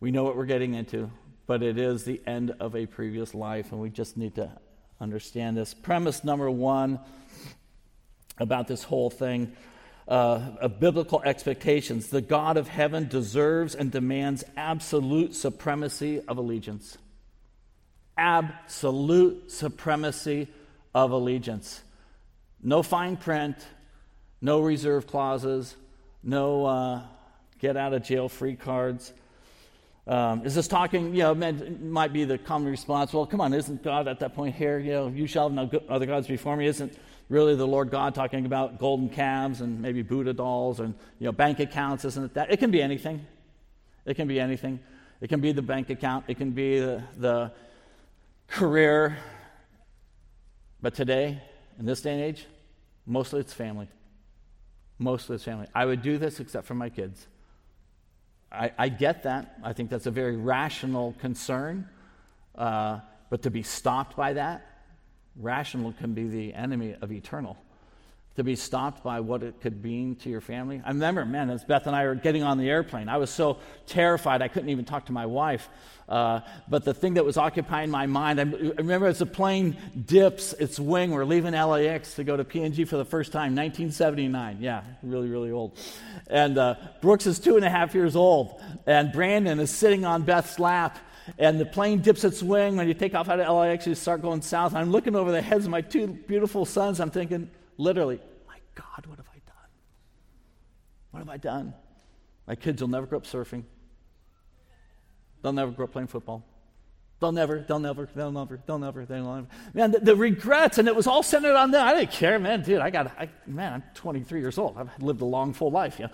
We 0.00 0.10
know 0.10 0.24
what 0.24 0.36
we're 0.36 0.44
getting 0.44 0.74
into, 0.74 1.10
but 1.46 1.62
it 1.62 1.78
is 1.78 2.04
the 2.04 2.20
end 2.26 2.52
of 2.60 2.76
a 2.76 2.84
previous 2.86 3.34
life, 3.34 3.72
and 3.72 3.80
we 3.80 3.88
just 3.88 4.18
need 4.18 4.34
to 4.34 4.50
understand 5.00 5.56
this. 5.56 5.72
Premise 5.74 6.24
number 6.24 6.50
one 6.50 7.00
about 8.38 8.68
this 8.68 8.82
whole 8.82 9.10
thing 9.10 9.52
uh, 10.08 10.40
of 10.60 10.80
biblical 10.80 11.22
expectations 11.24 12.08
the 12.08 12.20
God 12.20 12.56
of 12.56 12.68
heaven 12.68 13.08
deserves 13.08 13.74
and 13.74 13.90
demands 13.90 14.44
absolute 14.56 15.34
supremacy 15.34 16.20
of 16.26 16.36
allegiance. 16.36 16.98
Absolute 18.18 19.50
supremacy 19.50 20.48
of 20.94 21.12
allegiance. 21.12 21.82
No 22.62 22.82
fine 22.82 23.16
print, 23.16 23.56
no 24.42 24.60
reserve 24.60 25.06
clauses, 25.06 25.76
no 26.22 26.66
uh, 26.66 27.02
get 27.58 27.76
out 27.76 27.94
of 27.94 28.02
jail 28.02 28.28
free 28.28 28.56
cards. 28.56 29.12
Um, 30.06 30.44
is 30.44 30.54
this 30.54 30.66
talking, 30.66 31.14
you 31.14 31.22
know, 31.22 31.34
might 31.34 32.12
be 32.12 32.24
the 32.24 32.38
common 32.38 32.68
response, 32.68 33.12
well, 33.12 33.26
come 33.26 33.40
on, 33.40 33.52
isn't 33.52 33.82
God 33.82 34.08
at 34.08 34.18
that 34.20 34.34
point 34.34 34.54
here, 34.54 34.78
you 34.78 34.92
know, 34.92 35.08
you 35.08 35.26
shall 35.26 35.48
have 35.48 35.52
no 35.52 35.80
other 35.88 36.06
gods 36.06 36.26
before 36.26 36.56
me? 36.56 36.66
Isn't 36.66 36.96
really 37.28 37.54
the 37.54 37.66
Lord 37.66 37.90
God 37.90 38.14
talking 38.14 38.46
about 38.46 38.78
golden 38.78 39.08
calves 39.08 39.60
and 39.60 39.80
maybe 39.80 40.02
Buddha 40.02 40.32
dolls 40.32 40.80
and, 40.80 40.94
you 41.18 41.26
know, 41.26 41.32
bank 41.32 41.60
accounts? 41.60 42.04
Isn't 42.04 42.24
it 42.24 42.34
that? 42.34 42.50
It 42.50 42.58
can 42.58 42.70
be 42.70 42.82
anything. 42.82 43.24
It 44.04 44.14
can 44.14 44.26
be 44.26 44.40
anything. 44.40 44.80
It 45.20 45.28
can 45.28 45.40
be 45.40 45.52
the 45.52 45.62
bank 45.62 45.90
account. 45.90 46.24
It 46.28 46.38
can 46.38 46.52
be 46.52 46.80
the, 46.80 47.02
the 47.16 47.52
career. 48.48 49.18
But 50.80 50.94
today, 50.94 51.42
in 51.78 51.84
this 51.84 52.00
day 52.00 52.14
and 52.14 52.22
age, 52.22 52.46
mostly 53.06 53.40
it's 53.40 53.52
family. 53.52 53.88
Mostly 54.98 55.36
it's 55.36 55.44
family. 55.44 55.66
I 55.74 55.84
would 55.84 56.02
do 56.02 56.18
this 56.18 56.40
except 56.40 56.66
for 56.66 56.74
my 56.74 56.88
kids. 56.88 57.26
I, 58.52 58.72
I 58.78 58.88
get 58.88 59.22
that. 59.24 59.58
I 59.62 59.72
think 59.72 59.90
that's 59.90 60.06
a 60.06 60.10
very 60.10 60.36
rational 60.36 61.14
concern. 61.20 61.88
Uh, 62.54 63.00
but 63.28 63.42
to 63.42 63.50
be 63.50 63.62
stopped 63.62 64.16
by 64.16 64.32
that, 64.32 64.66
rational 65.36 65.92
can 65.92 66.14
be 66.14 66.26
the 66.26 66.54
enemy 66.54 66.96
of 67.00 67.12
eternal 67.12 67.56
to 68.36 68.44
be 68.44 68.54
stopped 68.54 69.02
by 69.02 69.20
what 69.20 69.42
it 69.42 69.60
could 69.60 69.82
mean 69.82 70.14
to 70.14 70.30
your 70.30 70.40
family. 70.40 70.80
I 70.84 70.88
remember, 70.88 71.24
man, 71.24 71.50
as 71.50 71.64
Beth 71.64 71.86
and 71.86 71.96
I 71.96 72.06
were 72.06 72.14
getting 72.14 72.42
on 72.42 72.58
the 72.58 72.70
airplane, 72.70 73.08
I 73.08 73.16
was 73.16 73.28
so 73.28 73.58
terrified 73.86 74.40
I 74.40 74.48
couldn't 74.48 74.68
even 74.68 74.84
talk 74.84 75.06
to 75.06 75.12
my 75.12 75.26
wife. 75.26 75.68
Uh, 76.08 76.40
but 76.68 76.84
the 76.84 76.94
thing 76.94 77.14
that 77.14 77.24
was 77.24 77.36
occupying 77.36 77.90
my 77.90 78.06
mind, 78.06 78.40
I 78.40 78.44
remember 78.44 79.06
as 79.06 79.18
the 79.18 79.26
plane 79.26 79.76
dips 80.06 80.52
its 80.54 80.78
wing, 80.78 81.10
we're 81.10 81.24
leaving 81.24 81.54
LAX 81.54 82.14
to 82.14 82.24
go 82.24 82.36
to 82.36 82.44
PNG 82.44 82.86
for 82.86 82.96
the 82.96 83.04
first 83.04 83.32
time, 83.32 83.54
1979. 83.54 84.58
Yeah, 84.60 84.82
really, 85.02 85.28
really 85.28 85.50
old. 85.50 85.78
And 86.28 86.56
uh, 86.56 86.76
Brooks 87.00 87.26
is 87.26 87.38
two 87.40 87.56
and 87.56 87.64
a 87.64 87.70
half 87.70 87.94
years 87.94 88.16
old, 88.16 88.60
and 88.86 89.12
Brandon 89.12 89.58
is 89.60 89.70
sitting 89.70 90.04
on 90.04 90.22
Beth's 90.22 90.58
lap 90.58 90.98
and 91.38 91.60
the 91.60 91.66
plane 91.66 92.00
dips 92.00 92.24
its 92.24 92.42
wing. 92.42 92.76
When 92.76 92.88
you 92.88 92.94
take 92.94 93.14
off 93.14 93.28
out 93.28 93.38
of 93.40 93.54
LAX, 93.54 93.86
you 93.86 93.94
start 93.94 94.22
going 94.22 94.42
south. 94.42 94.74
I'm 94.74 94.90
looking 94.90 95.14
over 95.14 95.30
the 95.30 95.42
heads 95.42 95.64
of 95.64 95.70
my 95.70 95.80
two 95.80 96.08
beautiful 96.08 96.64
sons. 96.64 96.98
I'm 96.98 97.10
thinking, 97.10 97.50
literally, 97.80 98.20
my 98.46 98.58
God, 98.74 99.06
what 99.06 99.18
have 99.18 99.28
I 99.28 99.40
done? 99.46 99.70
What 101.10 101.18
have 101.20 101.28
I 101.28 101.36
done? 101.36 101.74
My 102.46 102.54
kids 102.54 102.80
will 102.80 102.88
never 102.88 103.06
grow 103.06 103.18
up 103.18 103.24
surfing. 103.24 103.64
They'll 105.42 105.52
never 105.52 105.70
grow 105.70 105.84
up 105.84 105.92
playing 105.92 106.08
football. 106.08 106.44
They'll 107.20 107.32
never, 107.32 107.64
they'll 107.66 107.78
never, 107.78 108.08
they'll 108.14 108.32
never, 108.32 108.60
they'll 108.66 108.78
never, 108.78 109.04
they'll 109.04 109.34
never. 109.34 109.46
Man, 109.74 109.90
the, 109.90 110.00
the, 110.00 110.16
regrets, 110.16 110.78
and 110.78 110.88
it 110.88 110.96
was 110.96 111.06
all 111.06 111.22
centered 111.22 111.54
on 111.54 111.70
them. 111.70 111.86
I 111.86 111.94
didn't 111.94 112.12
care, 112.12 112.38
man, 112.38 112.62
dude. 112.62 112.80
I 112.80 112.88
got, 112.88 113.08
I, 113.18 113.28
man, 113.46 113.74
I'm 113.74 113.82
23 113.94 114.40
years 114.40 114.56
old. 114.56 114.78
I've 114.78 115.02
lived 115.02 115.20
a 115.20 115.26
long, 115.26 115.52
full 115.52 115.70
life, 115.70 116.00
yeah. 116.00 116.08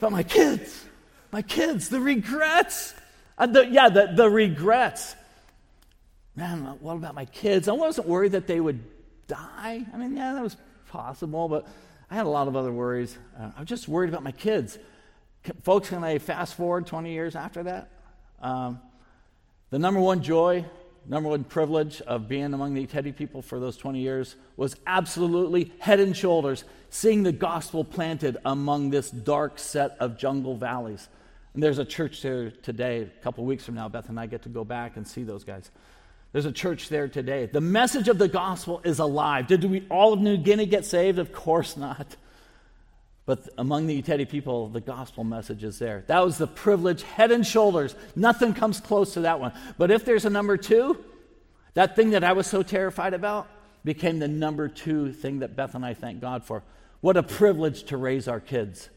but 0.00 0.10
my 0.10 0.24
kids, 0.24 0.84
my 1.30 1.42
kids, 1.42 1.88
the 1.88 2.00
regrets. 2.00 2.94
Uh, 3.38 3.46
the, 3.46 3.66
yeah, 3.66 3.88
the, 3.88 4.12
the 4.16 4.28
regrets. 4.28 5.14
Man, 6.34 6.60
what 6.80 6.96
about 6.96 7.14
my 7.14 7.26
kids? 7.26 7.68
I 7.68 7.72
wasn't 7.72 8.08
worried 8.08 8.32
that 8.32 8.46
they 8.48 8.60
would 8.60 8.80
die? 9.30 9.86
I 9.92 9.96
mean, 9.96 10.16
yeah, 10.16 10.34
that 10.34 10.42
was 10.42 10.56
possible, 10.88 11.48
but 11.48 11.66
I 12.10 12.16
had 12.16 12.26
a 12.26 12.28
lot 12.28 12.48
of 12.48 12.56
other 12.56 12.72
worries. 12.72 13.16
Uh, 13.38 13.50
I 13.56 13.60
was 13.60 13.68
just 13.68 13.88
worried 13.88 14.08
about 14.08 14.22
my 14.22 14.32
kids. 14.32 14.78
Can, 15.44 15.56
folks, 15.62 15.88
can 15.88 16.02
I 16.02 16.18
fast 16.18 16.54
forward 16.54 16.86
20 16.86 17.12
years 17.12 17.36
after 17.36 17.62
that? 17.62 17.90
Um, 18.42 18.80
the 19.70 19.78
number 19.78 20.00
one 20.00 20.22
joy, 20.22 20.64
number 21.06 21.28
one 21.28 21.44
privilege 21.44 22.00
of 22.02 22.28
being 22.28 22.52
among 22.52 22.74
the 22.74 22.86
Teddy 22.86 23.12
people 23.12 23.40
for 23.40 23.60
those 23.60 23.76
20 23.76 24.00
years 24.00 24.34
was 24.56 24.74
absolutely 24.86 25.72
head 25.78 26.00
and 26.00 26.16
shoulders 26.16 26.64
seeing 26.90 27.22
the 27.22 27.32
gospel 27.32 27.84
planted 27.84 28.36
among 28.44 28.90
this 28.90 29.10
dark 29.10 29.58
set 29.58 29.96
of 30.00 30.18
jungle 30.18 30.56
valleys. 30.56 31.08
And 31.54 31.62
there's 31.62 31.78
a 31.78 31.84
church 31.84 32.22
there 32.22 32.50
today. 32.50 33.02
A 33.02 33.22
couple 33.22 33.44
weeks 33.44 33.64
from 33.64 33.76
now, 33.76 33.88
Beth 33.88 34.08
and 34.08 34.18
I 34.18 34.26
get 34.26 34.42
to 34.42 34.48
go 34.48 34.64
back 34.64 34.96
and 34.96 35.06
see 35.06 35.22
those 35.22 35.44
guys. 35.44 35.70
There's 36.32 36.46
a 36.46 36.52
church 36.52 36.88
there 36.88 37.08
today. 37.08 37.46
The 37.46 37.60
message 37.60 38.08
of 38.08 38.18
the 38.18 38.28
gospel 38.28 38.80
is 38.84 39.00
alive. 39.00 39.46
Did 39.48 39.64
we 39.64 39.84
all 39.90 40.12
of 40.12 40.20
New 40.20 40.36
Guinea 40.36 40.66
get 40.66 40.84
saved? 40.84 41.18
Of 41.18 41.32
course 41.32 41.76
not. 41.76 42.16
But 43.26 43.48
among 43.58 43.86
the 43.86 44.00
Iteri 44.00 44.28
people, 44.28 44.68
the 44.68 44.80
gospel 44.80 45.24
message 45.24 45.64
is 45.64 45.78
there. 45.78 46.04
That 46.06 46.24
was 46.24 46.38
the 46.38 46.46
privilege, 46.46 47.02
head 47.02 47.30
and 47.30 47.46
shoulders. 47.46 47.94
Nothing 48.16 48.54
comes 48.54 48.80
close 48.80 49.14
to 49.14 49.20
that 49.20 49.40
one. 49.40 49.52
But 49.78 49.90
if 49.90 50.04
there's 50.04 50.24
a 50.24 50.30
number 50.30 50.56
two, 50.56 51.04
that 51.74 51.96
thing 51.96 52.10
that 52.10 52.24
I 52.24 52.32
was 52.32 52.46
so 52.46 52.62
terrified 52.62 53.14
about 53.14 53.48
became 53.84 54.18
the 54.18 54.28
number 54.28 54.68
two 54.68 55.12
thing 55.12 55.40
that 55.40 55.56
Beth 55.56 55.74
and 55.74 55.84
I 55.84 55.94
thank 55.94 56.20
God 56.20 56.44
for. 56.44 56.62
What 57.00 57.16
a 57.16 57.22
privilege 57.22 57.84
to 57.84 57.96
raise 57.96 58.28
our 58.28 58.40
kids 58.40 58.88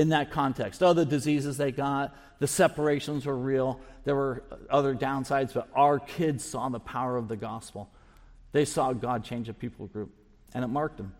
in 0.00 0.08
that 0.08 0.30
context. 0.30 0.82
Other 0.82 1.04
diseases 1.04 1.58
they 1.58 1.72
got, 1.72 2.16
the 2.38 2.46
separations 2.46 3.26
were 3.26 3.36
real, 3.36 3.78
there 4.04 4.16
were 4.16 4.42
other 4.70 4.94
downsides, 4.94 5.52
but 5.52 5.68
our 5.74 5.98
kids 5.98 6.42
saw 6.42 6.70
the 6.70 6.80
power 6.80 7.18
of 7.18 7.28
the 7.28 7.36
gospel. 7.36 7.90
They 8.52 8.64
saw 8.64 8.94
God 8.94 9.24
change 9.24 9.50
a 9.50 9.52
people 9.52 9.88
group, 9.88 10.10
and 10.54 10.64
it 10.64 10.68
marked 10.68 10.96
them. 10.96 11.12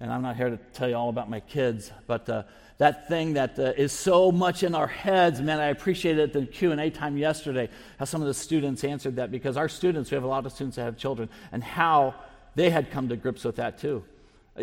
And 0.00 0.12
I'm 0.12 0.20
not 0.20 0.36
here 0.36 0.50
to 0.50 0.58
tell 0.74 0.86
you 0.86 0.96
all 0.96 1.08
about 1.08 1.30
my 1.30 1.40
kids, 1.40 1.90
but 2.06 2.28
uh, 2.28 2.42
that 2.76 3.08
thing 3.08 3.32
that 3.32 3.58
uh, 3.58 3.72
is 3.74 3.90
so 3.90 4.30
much 4.30 4.62
in 4.62 4.74
our 4.74 4.86
heads, 4.86 5.40
man, 5.40 5.58
I 5.58 5.68
appreciated 5.68 6.34
the 6.34 6.44
Q&A 6.44 6.90
time 6.90 7.16
yesterday, 7.16 7.70
how 7.98 8.04
some 8.04 8.20
of 8.20 8.26
the 8.26 8.34
students 8.34 8.84
answered 8.84 9.16
that, 9.16 9.30
because 9.30 9.56
our 9.56 9.70
students, 9.70 10.10
we 10.10 10.16
have 10.16 10.24
a 10.24 10.28
lot 10.28 10.44
of 10.44 10.52
students 10.52 10.76
that 10.76 10.82
have 10.82 10.98
children, 10.98 11.30
and 11.52 11.64
how 11.64 12.14
they 12.54 12.68
had 12.68 12.90
come 12.90 13.08
to 13.08 13.16
grips 13.16 13.44
with 13.44 13.56
that 13.56 13.78
too. 13.78 14.04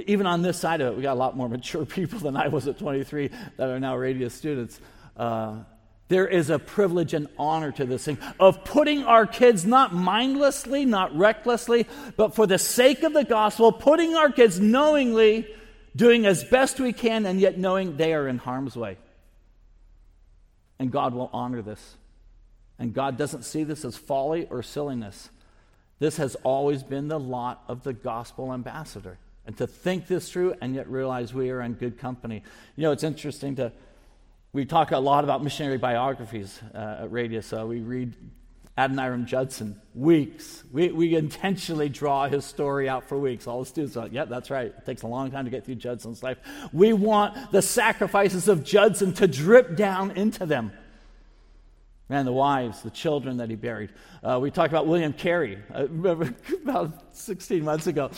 Even 0.08 0.26
on 0.26 0.42
this 0.42 0.60
side 0.60 0.82
of 0.82 0.94
it, 0.94 0.96
we 0.98 1.04
got 1.04 1.14
a 1.14 1.20
lot 1.20 1.38
more 1.38 1.50
mature 1.50 1.86
people 2.00 2.20
than 2.20 2.36
I 2.36 2.48
was 2.48 2.68
at 2.68 2.80
23 2.80 3.30
that 3.58 3.70
are 3.70 3.80
now 3.80 3.96
Radius 3.96 4.34
students. 4.34 4.80
Uh, 5.16 5.58
there 6.10 6.28
is 6.28 6.50
a 6.50 6.60
privilege 6.60 7.14
and 7.14 7.28
honor 7.40 7.72
to 7.72 7.86
this 7.86 8.06
thing 8.06 8.18
of 8.40 8.64
putting 8.66 9.04
our 9.04 9.26
kids 9.26 9.66
not 9.66 9.94
mindlessly, 9.94 10.86
not 10.86 11.16
recklessly, 11.16 11.88
but 12.18 12.36
for 12.36 12.46
the 12.46 12.58
sake 12.60 13.04
of 13.04 13.14
the 13.14 13.24
gospel, 13.24 13.72
putting 13.72 14.14
our 14.16 14.32
kids 14.32 14.60
knowingly, 14.60 15.48
doing 15.96 16.26
as 16.26 16.44
best 16.44 16.80
we 16.80 16.94
can, 16.94 17.26
and 17.26 17.40
yet 17.40 17.58
knowing 17.58 17.98
they 17.98 18.14
are 18.14 18.28
in 18.28 18.38
harm's 18.38 18.76
way. 18.76 18.98
And 20.78 20.92
God 20.92 21.14
will 21.14 21.30
honor 21.32 21.62
this. 21.62 21.96
And 22.78 22.94
God 22.94 23.18
doesn't 23.18 23.44
see 23.44 23.64
this 23.64 23.86
as 23.86 23.96
folly 23.96 24.48
or 24.50 24.62
silliness. 24.62 25.30
This 26.00 26.18
has 26.18 26.36
always 26.44 26.84
been 26.84 27.08
the 27.08 27.20
lot 27.20 27.64
of 27.68 27.84
the 27.84 27.94
gospel 27.94 28.54
ambassador. 28.54 29.18
And 29.46 29.58
to 29.58 29.68
think 29.68 30.08
this 30.08 30.32
through 30.32 30.56
and 30.62 30.74
yet 30.74 30.90
realize 30.90 31.34
we 31.34 31.50
are 31.50 31.62
in 31.62 31.74
good 31.74 31.98
company. 31.98 32.44
You 32.76 32.84
know, 32.84 32.92
it's 32.92 33.04
interesting 33.04 33.56
to 33.58 33.72
we 34.54 34.66
talk 34.66 34.92
a 34.92 35.00
lot 35.00 35.24
about 35.24 35.44
missionary 35.44 35.80
biographies 35.80 36.62
uh, 36.76 37.02
at 37.02 37.12
Radius. 37.12 37.52
Uh, 37.52 37.66
we 37.66 37.80
read 37.80 38.14
Adoniram 38.78 39.26
Judson 39.26 39.82
weeks. 39.96 40.64
We, 40.72 40.90
we 40.90 41.16
intentionally 41.16 41.90
draw 41.90 42.28
his 42.28 42.46
story 42.46 42.88
out 42.88 43.10
for 43.10 43.18
weeks. 43.18 43.48
All 43.48 43.62
the 43.62 43.66
students 43.66 43.98
are 43.98 44.04
like, 44.04 44.14
yeah, 44.14 44.26
that's 44.26 44.52
right. 44.52 44.68
It 44.68 44.86
takes 44.86 45.02
a 45.02 45.08
long 45.08 45.32
time 45.32 45.46
to 45.46 45.52
get 45.52 45.66
through 45.66 45.76
Judson's 45.76 46.22
life. 46.22 46.38
We 46.72 46.94
want 46.94 47.52
the 47.52 47.64
sacrifices 47.64 48.48
of 48.48 48.64
Judson 48.64 49.14
to 49.14 49.28
drip 49.28 49.76
down 49.76 50.12
into 50.12 50.46
them. 50.46 50.72
Man, 52.08 52.26
the 52.26 52.32
wives, 52.32 52.84
the 52.84 52.92
children 52.92 53.38
that 53.38 53.50
he 53.50 53.56
buried. 53.56 53.90
Uh, 54.24 54.38
we 54.40 54.52
talked 54.52 54.72
about 54.72 54.86
William 54.86 55.14
Carey 55.14 55.58
uh, 55.74 55.88
about 56.64 57.16
16 57.16 57.64
months 57.64 57.88
ago. 57.88 58.12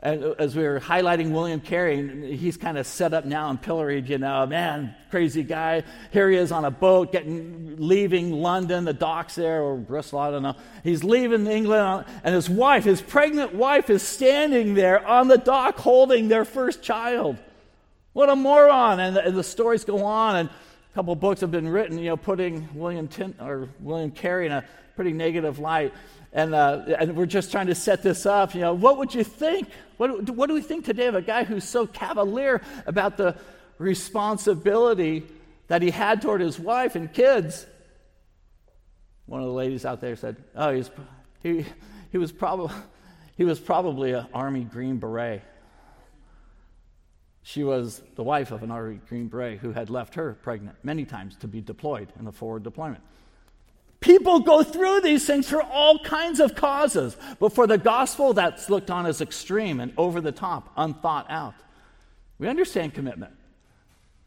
Uh, 0.00 0.06
and 0.08 0.24
as 0.38 0.54
we 0.54 0.62
were 0.62 0.80
highlighting 0.80 1.32
William 1.32 1.60
Carey, 1.60 2.36
he's 2.36 2.56
kind 2.56 2.78
of 2.78 2.86
set 2.86 3.12
up 3.12 3.24
now 3.24 3.50
and 3.50 3.60
pilloried, 3.60 4.08
you 4.08 4.18
know, 4.18 4.46
man, 4.46 4.94
crazy 5.10 5.42
guy. 5.42 5.82
Here 6.12 6.30
he 6.30 6.36
is 6.36 6.52
on 6.52 6.64
a 6.64 6.70
boat, 6.70 7.12
getting 7.12 7.76
leaving 7.78 8.32
London, 8.32 8.84
the 8.84 8.92
docks 8.92 9.34
there, 9.34 9.62
or 9.62 9.76
Bristol, 9.76 10.20
I 10.20 10.30
don't 10.30 10.42
know. 10.42 10.54
He's 10.84 11.02
leaving 11.02 11.46
England, 11.46 12.04
and 12.22 12.34
his 12.34 12.48
wife, 12.48 12.84
his 12.84 13.00
pregnant 13.00 13.54
wife, 13.54 13.90
is 13.90 14.02
standing 14.02 14.74
there 14.74 15.04
on 15.04 15.28
the 15.28 15.38
dock 15.38 15.76
holding 15.76 16.28
their 16.28 16.44
first 16.44 16.82
child. 16.82 17.36
What 18.12 18.30
a 18.30 18.36
moron! 18.36 19.00
And 19.00 19.16
the, 19.16 19.26
and 19.26 19.36
the 19.36 19.44
stories 19.44 19.84
go 19.84 20.04
on, 20.04 20.36
and 20.36 20.48
a 20.48 20.94
couple 20.94 21.14
books 21.16 21.40
have 21.40 21.50
been 21.50 21.68
written, 21.68 21.98
you 21.98 22.10
know, 22.10 22.16
putting 22.16 22.68
William 22.74 23.08
or 23.40 23.68
William 23.80 24.10
Carey 24.10 24.46
in 24.46 24.52
a 24.52 24.64
pretty 24.94 25.12
negative 25.12 25.58
light. 25.58 25.92
And, 26.32 26.54
uh, 26.54 26.82
and 26.98 27.16
we're 27.16 27.26
just 27.26 27.50
trying 27.50 27.68
to 27.68 27.74
set 27.74 28.02
this 28.02 28.26
up. 28.26 28.54
You 28.54 28.60
know, 28.60 28.74
what 28.74 28.98
would 28.98 29.14
you 29.14 29.24
think? 29.24 29.68
What, 29.96 30.28
what 30.30 30.48
do 30.48 30.54
we 30.54 30.60
think 30.60 30.84
today 30.84 31.06
of 31.06 31.14
a 31.14 31.22
guy 31.22 31.44
who's 31.44 31.64
so 31.64 31.86
cavalier 31.86 32.60
about 32.86 33.16
the 33.16 33.36
responsibility 33.78 35.26
that 35.68 35.82
he 35.82 35.90
had 35.90 36.20
toward 36.20 36.40
his 36.40 36.58
wife 36.58 36.96
and 36.96 37.12
kids? 37.12 37.66
One 39.26 39.40
of 39.40 39.46
the 39.46 39.52
ladies 39.52 39.84
out 39.84 40.00
there 40.00 40.16
said, 40.16 40.36
"Oh, 40.54 40.72
he's, 40.72 40.90
he, 41.42 41.64
he 42.10 42.18
was 42.18 42.32
probably 42.32 42.74
he 43.36 43.44
was 43.44 43.60
probably 43.60 44.12
an 44.12 44.26
Army 44.32 44.64
Green 44.64 44.96
Beret." 44.96 45.42
She 47.42 47.64
was 47.64 48.02
the 48.14 48.22
wife 48.22 48.50
of 48.50 48.62
an 48.62 48.70
Army 48.70 49.00
Green 49.08 49.28
Beret 49.28 49.58
who 49.58 49.72
had 49.72 49.88
left 49.88 50.14
her 50.16 50.34
pregnant 50.42 50.76
many 50.82 51.04
times 51.04 51.36
to 51.36 51.48
be 51.48 51.60
deployed 51.60 52.12
in 52.18 52.26
a 52.26 52.32
forward 52.32 52.62
deployment. 52.62 53.02
People 54.00 54.40
go 54.40 54.62
through 54.62 55.00
these 55.00 55.26
things 55.26 55.48
for 55.48 55.60
all 55.62 55.98
kinds 55.98 56.38
of 56.38 56.54
causes, 56.54 57.16
but 57.40 57.52
for 57.52 57.66
the 57.66 57.78
gospel, 57.78 58.32
that's 58.32 58.70
looked 58.70 58.90
on 58.90 59.06
as 59.06 59.20
extreme 59.20 59.80
and 59.80 59.92
over 59.96 60.20
the 60.20 60.30
top, 60.30 60.72
unthought 60.76 61.26
out. 61.28 61.54
We 62.38 62.46
understand 62.46 62.94
commitment. 62.94 63.32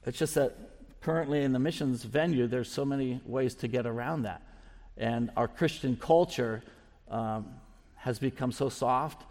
It's 0.05 0.17
just 0.17 0.35
that 0.35 0.57
currently 0.99 1.43
in 1.43 1.53
the 1.53 1.59
missions 1.59 2.03
venue, 2.03 2.47
there's 2.47 2.69
so 2.69 2.83
many 2.83 3.21
ways 3.25 3.55
to 3.55 3.67
get 3.67 3.85
around 3.85 4.23
that. 4.23 4.41
And 4.97 5.31
our 5.37 5.47
Christian 5.47 5.95
culture 5.95 6.61
um, 7.09 7.47
has 7.95 8.19
become 8.19 8.51
so 8.51 8.67
soft 8.67 9.23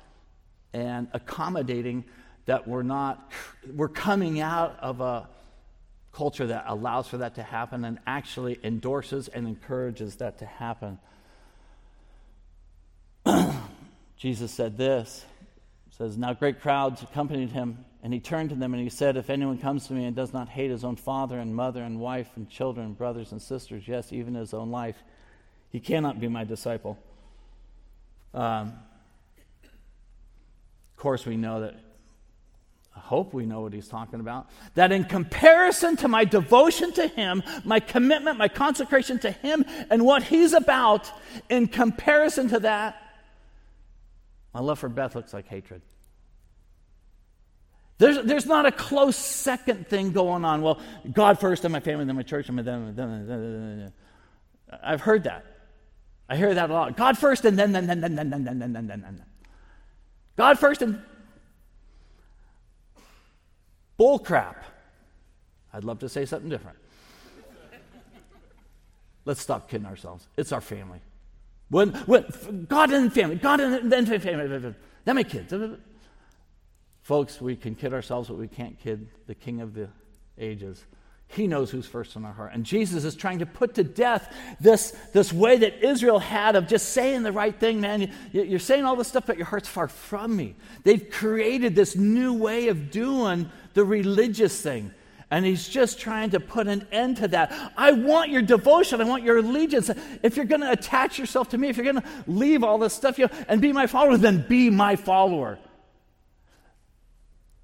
and 0.73 1.09
accommodating 1.13 2.05
that 2.47 2.67
we're 2.67 2.83
not, 2.83 3.31
we're 3.75 3.89
coming 3.89 4.41
out 4.41 4.79
of 4.81 5.01
a 5.01 5.29
culture 6.13 6.47
that 6.47 6.65
allows 6.67 7.07
for 7.07 7.19
that 7.19 7.37
to 7.37 7.43
happen 7.43 7.85
and 7.85 7.99
actually 8.07 8.59
endorses 8.65 9.29
and 9.29 9.47
encourages 9.47 10.17
that 10.17 10.39
to 10.39 10.47
happen. 10.47 10.99
Jesus 14.17 14.51
said 14.51 14.77
this. 14.77 15.25
says, 15.97 16.17
Now 16.19 16.33
great 16.33 16.61
crowds 16.61 17.03
accompanied 17.03 17.51
him, 17.51 17.85
and 18.03 18.13
he 18.13 18.21
turned 18.21 18.51
to 18.51 18.57
them 18.57 18.75
and 18.75 18.83
he 18.83 18.91
said, 18.91 19.17
If 19.17 19.31
anyone 19.31 19.59
comes 19.59 19.87
to 19.87 19.93
me 19.93 20.05
and 20.05 20.17
does 20.17 20.33
not 20.33 20.49
hate 20.49 20.71
his 20.71 20.85
own 20.85 20.97
father 20.97 21.39
and 21.39 21.55
mother 21.55 21.83
and 21.83 22.01
wife 22.01 22.31
and 22.37 22.49
children 22.49 22.87
and 22.87 22.99
brothers 22.99 23.33
and 23.33 23.41
sisters, 23.41 23.87
yes, 23.87 24.13
even 24.13 24.35
his 24.35 24.53
own 24.53 24.71
life, 24.71 24.97
he 25.71 25.79
cannot 25.79 26.21
be 26.21 26.29
my 26.29 26.45
disciple. 26.45 26.99
Um, 28.35 28.73
of 29.63 30.97
course, 30.97 31.25
we 31.25 31.37
know 31.37 31.61
that 31.61 31.77
I 32.95 32.99
hope 32.99 33.33
we 33.33 33.47
know 33.47 33.61
what 33.61 33.73
he's 33.73 33.89
talking 33.89 34.21
about. 34.21 34.49
That 34.75 34.93
in 34.93 35.05
comparison 35.05 35.97
to 35.99 36.09
my 36.09 36.25
devotion 36.25 36.93
to 36.93 37.07
him, 37.07 37.43
my 37.65 37.81
commitment, 37.81 38.39
my 38.39 38.49
consecration 38.49 39.19
to 39.21 39.31
him, 39.31 39.65
and 39.91 40.05
what 40.05 40.25
he's 40.25 40.53
about, 40.53 41.11
in 41.49 41.69
comparison 41.69 42.49
to 42.49 42.61
that, 42.61 43.01
my 44.53 44.61
love 44.61 44.79
for 44.81 44.89
Beth 44.89 45.15
looks 45.15 45.33
like 45.33 45.47
hatred. 45.47 45.83
There's, 47.99 48.25
there's 48.25 48.47
not 48.47 48.67
a 48.67 48.73
close 48.73 49.17
second 49.17 49.87
thing 49.87 50.13
going 50.13 50.45
on. 50.45 50.63
Well, 50.63 50.81
God 51.13 51.39
first, 51.39 51.63
then 51.63 51.73
my 51.73 51.81
family, 51.81 52.07
then 52.07 52.17
my 52.17 52.23
church, 52.23 52.49
and 52.49 52.59
then, 52.59 52.97
then, 52.97 53.27
then. 53.27 53.93
I've 54.83 55.03
heard 55.03 55.25
that. 55.25 55.45
I 56.29 56.37
hear 56.37 56.55
that 56.55 56.71
a 56.71 56.73
lot. 56.73 56.97
God 56.97 57.19
first, 57.19 57.45
and 57.45 57.59
then, 57.59 57.73
then, 57.73 57.87
then, 57.87 58.01
then, 58.01 58.17
then, 58.17 58.31
then, 58.31 58.45
then, 58.45 58.59
then, 58.59 58.73
then, 58.73 58.87
then. 58.87 59.25
God 60.37 60.59
first, 60.59 60.81
and 60.81 61.03
bull 64.01 64.19
crap. 64.19 64.65
I'd 65.75 65.85
love 65.85 65.99
to 65.99 66.09
say 66.09 66.25
something 66.25 66.49
different. 66.49 66.79
Let's 69.27 69.43
stop 69.43 69.69
kidding 69.69 69.87
ourselves. 69.87 70.27
It's 70.39 70.53
our 70.53 70.63
family. 70.63 71.01
When, 71.69 71.91
when 72.07 72.65
God 72.67 72.91
and 72.93 73.13
family, 73.13 73.37
God 73.37 73.61
and 73.61 73.93
then 73.93 74.07
family, 74.07 74.75
then 75.05 75.15
my 75.15 75.23
kids. 75.23 75.53
Folks, 77.03 77.43
we 77.43 77.57
can 77.57 77.75
kid 77.75 77.93
ourselves, 77.93 78.29
but 78.29 78.39
we 78.39 78.49
can't 78.49 78.81
kid 78.81 79.07
the 79.27 79.35
King 79.35 79.61
of 79.61 79.75
the 79.75 79.91
ages. 80.39 80.83
He 81.33 81.47
knows 81.47 81.71
who's 81.71 81.87
first 81.87 82.17
in 82.17 82.25
our 82.25 82.33
heart. 82.33 82.53
And 82.55 82.65
Jesus 82.65 83.05
is 83.05 83.15
trying 83.15 83.39
to 83.39 83.47
put 83.47 83.75
to 83.75 83.85
death 83.85 84.35
this, 84.61 84.91
this 85.13 85.33
way 85.33 85.59
that 85.59 85.85
Israel 85.85 86.19
had 86.19 86.57
of 86.57 86.67
just 86.67 86.89
saying 86.89 87.23
the 87.23 87.31
right 87.31 87.55
thing, 87.55 87.81
man. 87.81 88.11
You're 88.33 88.59
saying 88.59 88.85
all 88.85 88.97
this 88.97 89.09
stuff, 89.09 89.27
but 89.27 89.37
your 89.37 89.47
heart's 89.47 89.69
far 89.69 89.87
from 89.87 90.35
me. 90.35 90.57
They've 90.83 91.09
created 91.09 91.77
this 91.77 91.95
new 91.95 92.33
way 92.33 92.67
of 92.67 92.91
doing 92.91 93.49
the 93.75 93.85
religious 93.85 94.61
thing. 94.61 94.93
And 95.31 95.47
he's 95.47 95.69
just 95.69 96.01
trying 96.01 96.31
to 96.31 96.41
put 96.41 96.67
an 96.67 96.89
end 96.91 97.19
to 97.19 97.29
that. 97.29 97.53
I 97.77 97.93
want 97.93 98.31
your 98.31 98.43
devotion. 98.43 99.01
I 99.01 99.05
want 99.05 99.23
your 99.23 99.39
allegiance. 99.39 99.89
If 100.25 100.37
you're 100.37 100.47
going 100.47 100.63
to 100.63 100.73
attach 100.73 101.17
yourself 101.17 101.51
to 101.51 101.59
me, 101.59 101.69
if 101.69 101.77
you're 101.77 101.85
going 101.85 102.03
to 102.03 102.09
leave 102.27 102.65
all 102.65 102.79
this 102.79 102.93
stuff 102.93 103.17
you 103.17 103.27
know, 103.27 103.33
and 103.47 103.61
be 103.61 103.73
my 103.73 103.87
follower, 103.87 104.17
then 104.17 104.45
be 104.49 104.69
my 104.69 104.97
follower. 104.97 105.61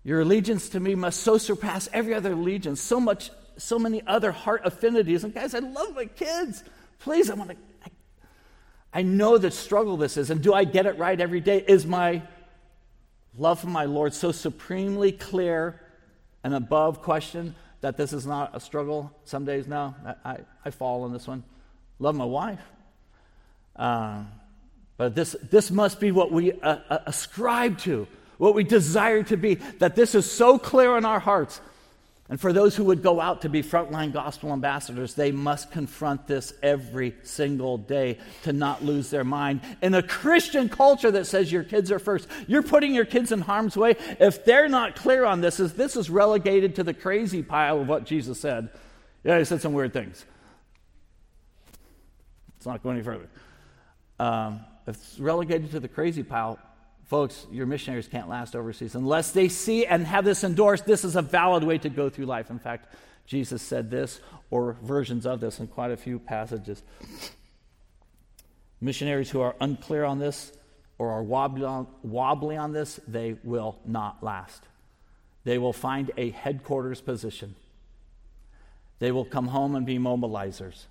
Your 0.04 0.20
allegiance 0.20 0.68
to 0.68 0.78
me 0.78 0.94
must 0.94 1.24
so 1.24 1.36
surpass 1.36 1.88
every 1.92 2.14
other 2.14 2.30
allegiance, 2.30 2.80
so 2.80 3.00
much, 3.00 3.32
so 3.56 3.78
many 3.78 4.02
other 4.06 4.32
heart 4.32 4.62
affinities. 4.64 5.24
And 5.24 5.34
guys, 5.34 5.54
I 5.54 5.60
love 5.60 5.94
my 5.94 6.06
kids. 6.06 6.64
Please, 6.98 7.30
I 7.30 7.34
want 7.34 7.50
to. 7.50 7.56
I, 7.84 9.00
I 9.00 9.02
know 9.02 9.38
the 9.38 9.50
struggle 9.50 9.96
this 9.96 10.16
is, 10.16 10.30
and 10.30 10.42
do 10.42 10.54
I 10.54 10.64
get 10.64 10.86
it 10.86 10.98
right 10.98 11.20
every 11.20 11.40
day? 11.40 11.64
Is 11.66 11.86
my 11.86 12.22
love 13.36 13.60
for 13.60 13.66
my 13.66 13.84
Lord 13.84 14.14
so 14.14 14.32
supremely 14.32 15.12
clear 15.12 15.80
and 16.42 16.54
above 16.54 17.02
question 17.02 17.54
that 17.80 17.96
this 17.96 18.12
is 18.12 18.26
not 18.26 18.54
a 18.54 18.60
struggle 18.60 19.12
some 19.24 19.44
days 19.44 19.66
no 19.66 19.94
i, 20.24 20.38
I, 20.64 20.70
fall 20.70 21.02
on 21.02 21.12
this 21.12 21.26
one 21.26 21.44
love 21.98 22.14
my 22.14 22.24
wife 22.24 22.60
uh, 23.76 24.22
but 24.96 25.14
this, 25.14 25.36
this 25.50 25.70
must 25.70 26.00
be 26.00 26.10
what 26.10 26.32
we 26.32 26.52
uh, 26.52 26.78
uh, 26.88 26.98
ascribe 27.04 27.78
to 27.80 28.06
what 28.38 28.54
we 28.54 28.64
desire 28.64 29.22
to 29.24 29.36
be 29.36 29.56
that 29.80 29.94
this 29.94 30.14
is 30.14 30.30
so 30.30 30.58
clear 30.58 30.96
in 30.96 31.04
our 31.04 31.20
hearts 31.20 31.60
and 32.28 32.40
for 32.40 32.52
those 32.52 32.74
who 32.74 32.84
would 32.84 33.04
go 33.04 33.20
out 33.20 33.42
to 33.42 33.48
be 33.48 33.62
frontline 33.62 34.12
gospel 34.12 34.52
ambassadors, 34.52 35.14
they 35.14 35.30
must 35.30 35.70
confront 35.70 36.26
this 36.26 36.52
every 36.60 37.14
single 37.22 37.78
day 37.78 38.18
to 38.42 38.52
not 38.52 38.84
lose 38.84 39.10
their 39.10 39.22
mind. 39.22 39.60
In 39.80 39.94
a 39.94 40.02
Christian 40.02 40.68
culture 40.68 41.12
that 41.12 41.26
says 41.26 41.52
your 41.52 41.62
kids 41.62 41.92
are 41.92 42.00
first, 42.00 42.26
you're 42.48 42.64
putting 42.64 42.94
your 42.94 43.04
kids 43.04 43.30
in 43.30 43.42
harm's 43.42 43.76
way. 43.76 43.94
If 44.18 44.44
they're 44.44 44.68
not 44.68 44.96
clear 44.96 45.24
on 45.24 45.40
this, 45.40 45.60
is 45.60 45.74
this 45.74 45.94
is 45.94 46.10
relegated 46.10 46.74
to 46.76 46.82
the 46.82 46.94
crazy 46.94 47.44
pile 47.44 47.80
of 47.80 47.86
what 47.86 48.04
Jesus 48.04 48.40
said. 48.40 48.70
Yeah, 49.22 49.38
he 49.38 49.44
said 49.44 49.60
some 49.60 49.72
weird 49.72 49.92
things. 49.92 50.24
Let's 52.56 52.66
not 52.66 52.82
go 52.82 52.90
any 52.90 53.02
further. 53.02 53.28
Um, 54.18 54.60
if 54.88 54.96
it's 54.96 55.18
relegated 55.20 55.70
to 55.72 55.80
the 55.80 55.88
crazy 55.88 56.24
pile, 56.24 56.58
Folks, 57.06 57.46
your 57.52 57.66
missionaries 57.66 58.08
can't 58.08 58.28
last 58.28 58.56
overseas 58.56 58.96
unless 58.96 59.30
they 59.30 59.48
see 59.48 59.86
and 59.86 60.04
have 60.06 60.24
this 60.24 60.42
endorsed. 60.42 60.86
This 60.86 61.04
is 61.04 61.14
a 61.14 61.22
valid 61.22 61.62
way 61.62 61.78
to 61.78 61.88
go 61.88 62.10
through 62.10 62.26
life. 62.26 62.50
In 62.50 62.58
fact, 62.58 62.92
Jesus 63.26 63.62
said 63.62 63.90
this, 63.90 64.20
or 64.50 64.76
versions 64.82 65.24
of 65.24 65.40
this, 65.40 65.60
in 65.60 65.68
quite 65.68 65.92
a 65.92 65.96
few 65.96 66.18
passages. 66.18 66.82
Missionaries 68.80 69.30
who 69.30 69.40
are 69.40 69.54
unclear 69.60 70.04
on 70.04 70.18
this 70.18 70.52
or 70.98 71.10
are 71.10 71.22
wobbly 71.22 71.64
on, 71.64 71.86
wobbly 72.02 72.56
on 72.56 72.72
this, 72.72 72.98
they 73.06 73.36
will 73.44 73.78
not 73.84 74.22
last. 74.22 74.64
They 75.44 75.58
will 75.58 75.72
find 75.72 76.10
a 76.16 76.30
headquarters 76.30 77.00
position. 77.00 77.54
They 78.98 79.12
will 79.12 79.24
come 79.24 79.48
home 79.48 79.76
and 79.76 79.86
be 79.86 79.98
mobilizers. 79.98 80.86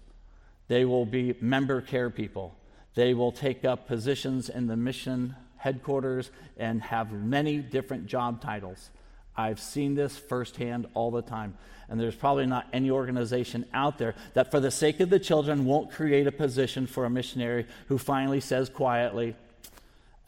They 0.67 0.86
will 0.86 1.06
be 1.06 1.36
member 1.41 1.82
care 1.82 2.10
people. 2.10 2.56
They 2.93 3.13
will 3.13 3.32
take 3.34 3.65
up 3.65 3.88
positions 3.88 4.47
in 4.47 4.67
the 4.67 4.78
mission 4.78 5.36
headquarters 5.65 6.30
and 6.58 6.80
have 6.84 7.12
many 7.12 7.58
different 7.58 8.06
job 8.06 8.39
titles. 8.39 8.91
I've 9.36 9.60
seen 9.60 9.95
this 9.95 10.15
firsthand 10.15 10.86
all 10.93 11.10
the 11.10 11.23
time. 11.23 11.58
And 11.89 11.99
there's 11.99 12.15
probably 12.15 12.45
not 12.45 12.67
any 12.71 12.91
organization 12.91 13.65
out 13.73 13.97
there 13.97 14.13
that, 14.36 14.51
for 14.51 14.60
the 14.60 14.69
sake 14.69 14.99
of 14.99 15.10
the 15.10 15.17
children, 15.17 15.65
won't 15.65 15.91
create 15.91 16.28
a 16.28 16.32
position 16.32 16.86
for 16.86 17.06
a 17.06 17.10
missionary 17.10 17.65
who 17.88 17.97
finally 17.97 18.41
says 18.41 18.69
quietly, 18.69 19.36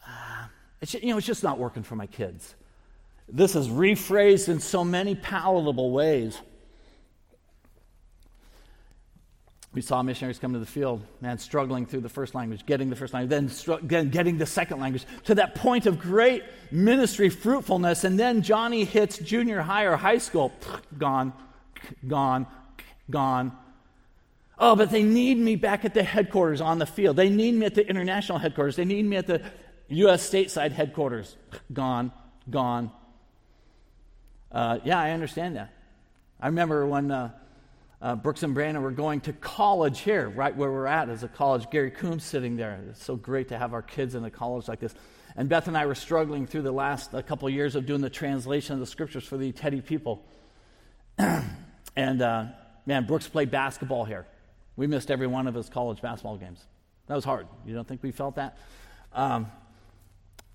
ah, 0.06 0.50
you 0.82 1.10
know, 1.10 1.18
it's 1.18 1.26
just 1.26 1.44
not 1.44 1.56
working 1.56 1.84
for 1.84 1.94
my 1.94 2.06
kids. 2.06 2.56
This 3.28 3.54
is 3.54 3.68
rephrased 3.68 4.48
in 4.48 4.58
so 4.58 4.82
many 4.82 5.14
palatable 5.14 5.92
ways. 5.92 6.36
We 9.78 9.82
saw 9.82 10.02
missionaries 10.02 10.40
come 10.40 10.54
to 10.54 10.58
the 10.58 10.66
field, 10.66 11.02
man, 11.20 11.38
struggling 11.38 11.86
through 11.86 12.00
the 12.00 12.08
first 12.08 12.34
language, 12.34 12.66
getting 12.66 12.90
the 12.90 12.96
first 12.96 13.14
language, 13.14 13.30
then, 13.30 13.48
str- 13.48 13.74
then 13.80 14.10
getting 14.10 14.36
the 14.36 14.44
second 14.44 14.80
language, 14.80 15.06
to 15.26 15.36
that 15.36 15.54
point 15.54 15.86
of 15.86 16.00
great 16.00 16.42
ministry 16.72 17.28
fruitfulness. 17.28 18.02
And 18.02 18.18
then 18.18 18.42
Johnny 18.42 18.82
hits 18.82 19.18
junior 19.18 19.60
high 19.60 19.84
or 19.84 19.94
high 19.94 20.18
school. 20.18 20.50
Gone, 20.98 21.32
gone, 22.08 22.48
gone. 23.10 23.56
Oh, 24.58 24.74
but 24.74 24.90
they 24.90 25.04
need 25.04 25.38
me 25.38 25.54
back 25.54 25.84
at 25.84 25.94
the 25.94 26.02
headquarters 26.02 26.60
on 26.60 26.80
the 26.80 26.86
field. 26.86 27.14
They 27.14 27.28
need 27.28 27.54
me 27.54 27.64
at 27.64 27.76
the 27.76 27.88
international 27.88 28.38
headquarters. 28.38 28.74
They 28.74 28.84
need 28.84 29.04
me 29.04 29.16
at 29.16 29.28
the 29.28 29.42
U.S. 29.90 30.28
stateside 30.28 30.72
headquarters. 30.72 31.36
Gone, 31.72 32.10
gone. 32.50 32.90
Uh, 34.50 34.80
yeah, 34.82 34.98
I 34.98 35.12
understand 35.12 35.54
that. 35.54 35.72
I 36.40 36.48
remember 36.48 36.84
when. 36.84 37.12
Uh, 37.12 37.30
uh, 38.00 38.14
Brooks 38.14 38.42
and 38.42 38.54
Brandon 38.54 38.82
were 38.82 38.92
going 38.92 39.20
to 39.22 39.32
college 39.32 40.00
here, 40.00 40.28
right 40.28 40.54
where 40.56 40.70
we're 40.70 40.86
at 40.86 41.08
as 41.08 41.24
a 41.24 41.28
college. 41.28 41.68
Gary 41.70 41.90
Coombs 41.90 42.22
sitting 42.22 42.56
there. 42.56 42.80
It's 42.90 43.04
so 43.04 43.16
great 43.16 43.48
to 43.48 43.58
have 43.58 43.72
our 43.72 43.82
kids 43.82 44.14
in 44.14 44.24
a 44.24 44.30
college 44.30 44.68
like 44.68 44.78
this. 44.78 44.94
And 45.36 45.48
Beth 45.48 45.66
and 45.66 45.76
I 45.76 45.86
were 45.86 45.94
struggling 45.94 46.46
through 46.46 46.62
the 46.62 46.72
last 46.72 47.12
a 47.12 47.22
couple 47.22 47.48
of 47.48 47.54
years 47.54 47.74
of 47.74 47.86
doing 47.86 48.00
the 48.00 48.10
translation 48.10 48.74
of 48.74 48.80
the 48.80 48.86
scriptures 48.86 49.24
for 49.24 49.36
the 49.36 49.52
Iteri 49.52 49.84
people. 49.84 50.24
and 51.18 52.22
uh, 52.22 52.46
man, 52.86 53.04
Brooks 53.04 53.26
played 53.26 53.50
basketball 53.50 54.04
here. 54.04 54.26
We 54.76 54.86
missed 54.86 55.10
every 55.10 55.26
one 55.26 55.48
of 55.48 55.54
his 55.54 55.68
college 55.68 56.00
basketball 56.00 56.36
games. 56.36 56.64
That 57.08 57.16
was 57.16 57.24
hard. 57.24 57.48
You 57.66 57.74
don't 57.74 57.86
think 57.86 58.02
we 58.02 58.12
felt 58.12 58.36
that? 58.36 58.58
Um, 59.12 59.50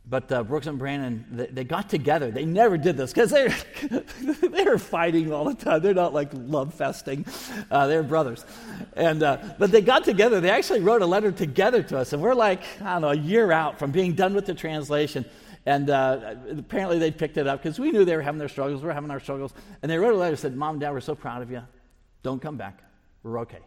but 0.05 0.29
uh, 0.31 0.43
Brooks 0.43 0.67
and 0.67 0.77
Brandon, 0.77 1.25
they, 1.31 1.45
they, 1.47 1.63
got 1.63 1.89
together. 1.89 2.29
They 2.29 2.43
never 2.43 2.77
did 2.77 2.97
this 2.97 3.13
because 3.13 3.31
they 3.31 3.47
they 4.47 4.63
were 4.65 4.77
fighting 4.77 5.31
all 5.31 5.45
the 5.45 5.53
time. 5.53 5.81
They're 5.81 5.93
not 5.93 6.13
like 6.13 6.29
love 6.33 6.73
festing. 6.73 7.25
Uh, 7.71 7.87
they're 7.87 8.03
brothers, 8.03 8.45
and 8.97 9.23
uh, 9.23 9.37
but 9.57 9.71
they 9.71 9.81
got 9.81 10.03
together. 10.03 10.41
They 10.41 10.49
actually 10.49 10.81
wrote 10.81 11.01
a 11.01 11.05
letter 11.05 11.31
together 11.31 11.81
to 11.83 11.99
us, 11.99 12.11
and 12.11 12.21
we're 12.21 12.33
like 12.33 12.63
I 12.81 12.93
don't 12.93 13.03
know 13.03 13.09
a 13.11 13.15
year 13.15 13.51
out 13.53 13.79
from 13.79 13.91
being 13.91 14.13
done 14.13 14.33
with 14.33 14.45
the 14.45 14.53
translation. 14.53 15.25
And 15.65 15.89
uh, 15.89 16.35
apparently 16.57 16.99
they 16.99 17.09
picked 17.09 17.37
it 17.37 17.47
up 17.47 17.63
because 17.63 17.79
we 17.79 17.89
knew 17.89 18.03
they 18.03 18.17
were 18.17 18.21
having 18.21 18.39
their 18.39 18.49
struggles. 18.49 18.83
We 18.83 18.89
are 18.89 18.93
having 18.93 19.09
our 19.09 19.21
struggles, 19.21 19.53
and 19.81 19.89
they 19.89 19.97
wrote 19.97 20.13
a 20.13 20.17
letter 20.17 20.35
said, 20.35 20.53
"Mom 20.53 20.71
and 20.71 20.81
Dad, 20.81 20.91
we're 20.91 20.99
so 20.99 21.15
proud 21.15 21.41
of 21.41 21.49
you. 21.49 21.61
Don't 22.23 22.41
come 22.41 22.57
back. 22.57 22.83
We're 23.23 23.39
okay. 23.39 23.61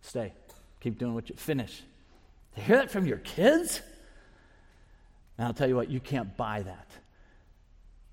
Stay. 0.00 0.32
Keep 0.80 0.98
doing 0.98 1.14
what 1.14 1.30
you 1.30 1.36
finish." 1.36 1.82
To 2.56 2.60
hear 2.60 2.76
that 2.76 2.90
from 2.90 3.06
your 3.06 3.18
kids. 3.18 3.80
And 5.38 5.46
I'll 5.46 5.54
tell 5.54 5.68
you 5.68 5.76
what, 5.76 5.90
you 5.90 6.00
can't 6.00 6.36
buy 6.36 6.62
that. 6.62 6.90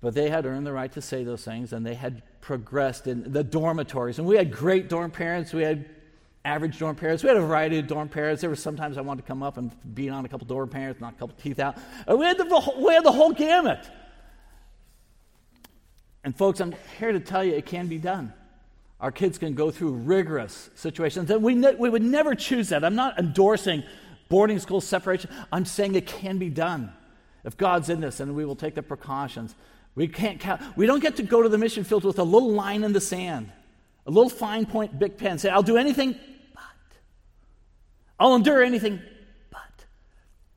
But 0.00 0.14
they 0.14 0.28
had 0.28 0.46
earned 0.46 0.66
the 0.66 0.72
right 0.72 0.90
to 0.92 1.00
say 1.00 1.22
those 1.22 1.44
things, 1.44 1.72
and 1.72 1.86
they 1.86 1.94
had 1.94 2.22
progressed 2.40 3.06
in 3.06 3.32
the 3.32 3.44
dormitories. 3.44 4.18
And 4.18 4.26
we 4.26 4.36
had 4.36 4.52
great 4.52 4.88
dorm 4.88 5.12
parents. 5.12 5.52
We 5.52 5.62
had 5.62 5.88
average 6.44 6.78
dorm 6.78 6.96
parents. 6.96 7.22
We 7.22 7.28
had 7.28 7.36
a 7.36 7.40
variety 7.40 7.78
of 7.78 7.86
dorm 7.86 8.08
parents. 8.08 8.40
There 8.40 8.50
were 8.50 8.56
sometimes 8.56 8.98
I 8.98 9.00
wanted 9.00 9.22
to 9.22 9.28
come 9.28 9.44
up 9.44 9.58
and 9.58 9.70
beat 9.94 10.10
on 10.10 10.24
a 10.24 10.28
couple 10.28 10.46
dorm 10.46 10.68
parents, 10.68 11.00
knock 11.00 11.14
a 11.14 11.18
couple 11.18 11.36
teeth 11.40 11.60
out. 11.60 11.76
We 12.08 12.24
had 12.24 12.36
the, 12.36 12.72
we 12.78 12.92
had 12.92 13.04
the 13.04 13.12
whole 13.12 13.32
gamut. 13.32 13.88
And 16.24 16.36
folks, 16.36 16.60
I'm 16.60 16.74
here 16.98 17.12
to 17.12 17.20
tell 17.20 17.44
you 17.44 17.54
it 17.54 17.66
can 17.66 17.86
be 17.86 17.98
done. 17.98 18.32
Our 19.00 19.10
kids 19.12 19.38
can 19.38 19.54
go 19.54 19.70
through 19.70 19.92
rigorous 19.92 20.70
situations. 20.74 21.30
And 21.30 21.42
we, 21.42 21.54
ne- 21.54 21.74
we 21.74 21.88
would 21.88 22.02
never 22.02 22.34
choose 22.34 22.68
that. 22.68 22.84
I'm 22.84 22.94
not 22.94 23.18
endorsing 23.18 23.84
boarding 24.28 24.58
school 24.58 24.80
separation. 24.80 25.30
I'm 25.52 25.64
saying 25.64 25.94
it 25.94 26.06
can 26.06 26.38
be 26.38 26.48
done. 26.48 26.92
If 27.44 27.56
God's 27.56 27.88
in 27.88 28.00
this, 28.00 28.20
and 28.20 28.34
we 28.34 28.44
will 28.44 28.56
take 28.56 28.74
the 28.74 28.82
precautions. 28.82 29.54
We 29.94 30.08
can't 30.08 30.40
count. 30.40 30.62
We 30.76 30.86
don't 30.86 31.00
get 31.00 31.16
to 31.16 31.22
go 31.22 31.42
to 31.42 31.48
the 31.48 31.58
mission 31.58 31.84
field 31.84 32.04
with 32.04 32.18
a 32.18 32.24
little 32.24 32.52
line 32.52 32.84
in 32.84 32.92
the 32.92 33.00
sand, 33.00 33.50
a 34.06 34.10
little 34.10 34.30
fine 34.30 34.64
point, 34.64 34.98
big 34.98 35.18
pen. 35.18 35.38
Say, 35.38 35.50
I'll 35.50 35.62
do 35.62 35.76
anything 35.76 36.16
but. 36.54 36.62
I'll 38.18 38.34
endure 38.34 38.62
anything 38.62 39.00
but. 39.50 39.86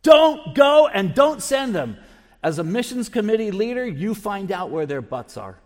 Don't 0.04 0.56
go 0.56 0.88
and 0.88 1.14
don't 1.14 1.42
send 1.42 1.76
them. 1.76 1.98
As 2.42 2.60
a 2.60 2.64
missions 2.64 3.10
committee 3.10 3.50
leader, 3.50 3.86
you 3.86 4.14
find 4.14 4.52
out 4.52 4.70
where 4.70 4.86
their 4.86 5.02
butts 5.02 5.36
are. 5.36 5.58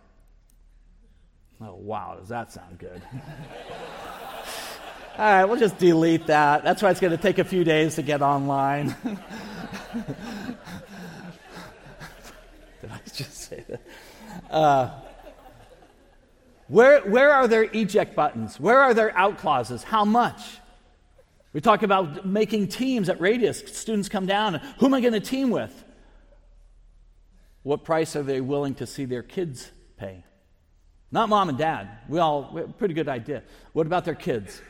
Oh, 1.61 1.75
wow, 1.75 2.15
does 2.17 2.29
that 2.29 2.53
sound 2.53 2.79
good? 2.79 3.01
All 5.17 5.25
right, 5.25 5.43
we'll 5.43 5.59
just 5.59 5.77
delete 5.77 6.27
that. 6.27 6.63
That's 6.63 6.81
why 6.81 6.91
it's 6.91 7.01
going 7.01 7.11
to 7.11 7.21
take 7.21 7.37
a 7.39 7.43
few 7.43 7.65
days 7.65 7.95
to 7.95 8.01
get 8.01 8.21
online. 8.21 8.95
Say 13.49 13.65
that? 13.67 13.81
Uh, 14.51 14.91
where, 16.67 17.01
where 17.01 17.33
are 17.33 17.47
their 17.47 17.63
eject 17.63 18.15
buttons? 18.15 18.59
Where 18.59 18.79
are 18.79 18.93
their 18.93 19.15
out 19.17 19.39
clauses? 19.39 19.83
How 19.83 20.05
much? 20.05 20.59
We 21.51 21.61
talk 21.61 21.81
about 21.81 22.27
making 22.27 22.67
teams 22.67 23.09
at 23.09 23.19
Radius. 23.19 23.63
Students 23.75 24.07
come 24.07 24.27
down. 24.27 24.55
Who 24.77 24.85
am 24.85 24.93
I 24.93 25.01
going 25.01 25.13
to 25.13 25.19
team 25.19 25.49
with? 25.49 25.83
What 27.63 27.83
price 27.83 28.15
are 28.15 28.21
they 28.21 28.39
willing 28.39 28.75
to 28.75 28.85
see 28.85 29.05
their 29.05 29.23
kids 29.23 29.71
pay? 29.97 30.23
Not 31.11 31.27
mom 31.27 31.49
and 31.49 31.57
dad. 31.57 31.89
We 32.07 32.19
all, 32.19 32.51
we 32.53 32.61
have 32.61 32.69
a 32.69 32.73
pretty 32.73 32.93
good 32.93 33.09
idea. 33.09 33.41
What 33.73 33.87
about 33.87 34.05
their 34.05 34.15
kids? 34.15 34.61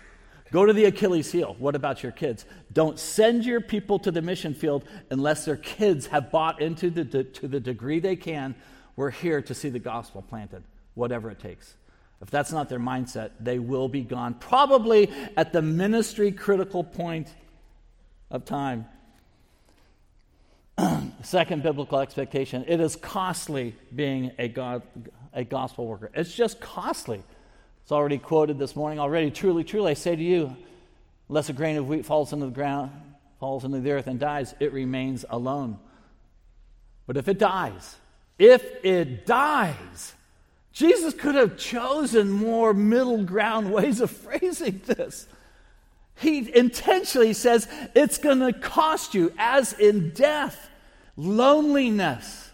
Go 0.51 0.65
to 0.65 0.73
the 0.73 0.85
Achilles 0.85 1.31
heel. 1.31 1.55
What 1.59 1.75
about 1.75 2.01
your 2.01 2.11
kids? 2.11 2.45
Don't 2.73 2.97
send 2.97 3.45
your 3.45 3.61
people 3.61 3.99
to 3.99 4.11
the 4.11 4.21
mission 4.21 4.53
field 4.53 4.83
unless 5.11 5.45
their 5.45 5.57
kids 5.57 6.07
have 6.07 6.31
bought 6.31 6.61
into 6.61 6.89
the, 6.89 7.23
to 7.23 7.47
the 7.47 7.59
degree 7.59 7.99
they 7.99 8.15
can. 8.15 8.55
We're 8.95 9.11
here 9.11 9.41
to 9.43 9.53
see 9.53 9.69
the 9.69 9.79
gospel 9.79 10.23
planted, 10.23 10.63
whatever 10.95 11.29
it 11.29 11.39
takes. 11.39 11.75
If 12.21 12.31
that's 12.31 12.51
not 12.51 12.67
their 12.67 12.79
mindset, 12.79 13.31
they 13.39 13.59
will 13.59 13.87
be 13.87 14.01
gone, 14.01 14.33
probably 14.33 15.09
at 15.37 15.53
the 15.53 15.61
ministry 15.61 16.31
critical 16.31 16.83
point 16.83 17.29
of 18.29 18.43
time. 18.43 18.85
Second 21.23 21.63
biblical 21.63 21.99
expectation 21.99 22.65
it 22.67 22.79
is 22.79 22.95
costly 22.95 23.75
being 23.95 24.31
a, 24.37 24.47
God, 24.47 24.81
a 25.33 25.43
gospel 25.43 25.87
worker. 25.87 26.11
It's 26.13 26.33
just 26.33 26.59
costly. 26.59 27.23
It's 27.89 27.93
already 27.93 28.19
quoted 28.19 28.59
this 28.59 28.75
morning 28.75 28.99
already. 28.99 29.31
Truly, 29.31 29.63
truly, 29.63 29.89
I 29.89 29.93
say 29.95 30.15
to 30.15 30.21
you, 30.21 30.55
unless 31.27 31.49
a 31.49 31.53
grain 31.53 31.75
of 31.75 31.87
wheat 31.87 32.05
falls 32.05 32.31
into 32.31 32.45
the 32.45 32.51
ground, 32.51 32.91
falls 33.39 33.65
into 33.65 33.79
the 33.79 33.91
earth 33.93 34.05
and 34.05 34.19
dies, 34.19 34.53
it 34.59 34.71
remains 34.73 35.25
alone. 35.27 35.79
But 37.07 37.17
if 37.17 37.27
it 37.27 37.39
dies, 37.39 37.95
if 38.37 38.63
it 38.85 39.25
dies, 39.25 40.13
Jesus 40.71 41.15
could 41.15 41.33
have 41.33 41.57
chosen 41.57 42.29
more 42.29 42.75
middle 42.75 43.23
ground 43.23 43.73
ways 43.73 44.01
of 44.01 44.11
phrasing 44.21 44.81
this. 44.85 45.25
He 46.19 46.55
intentionally 46.55 47.33
says 47.33 47.67
it's 47.95 48.19
going 48.19 48.41
to 48.41 48.53
cost 48.53 49.15
you, 49.15 49.33
as 49.39 49.73
in 49.73 50.11
death 50.11 50.69
loneliness, 51.17 52.51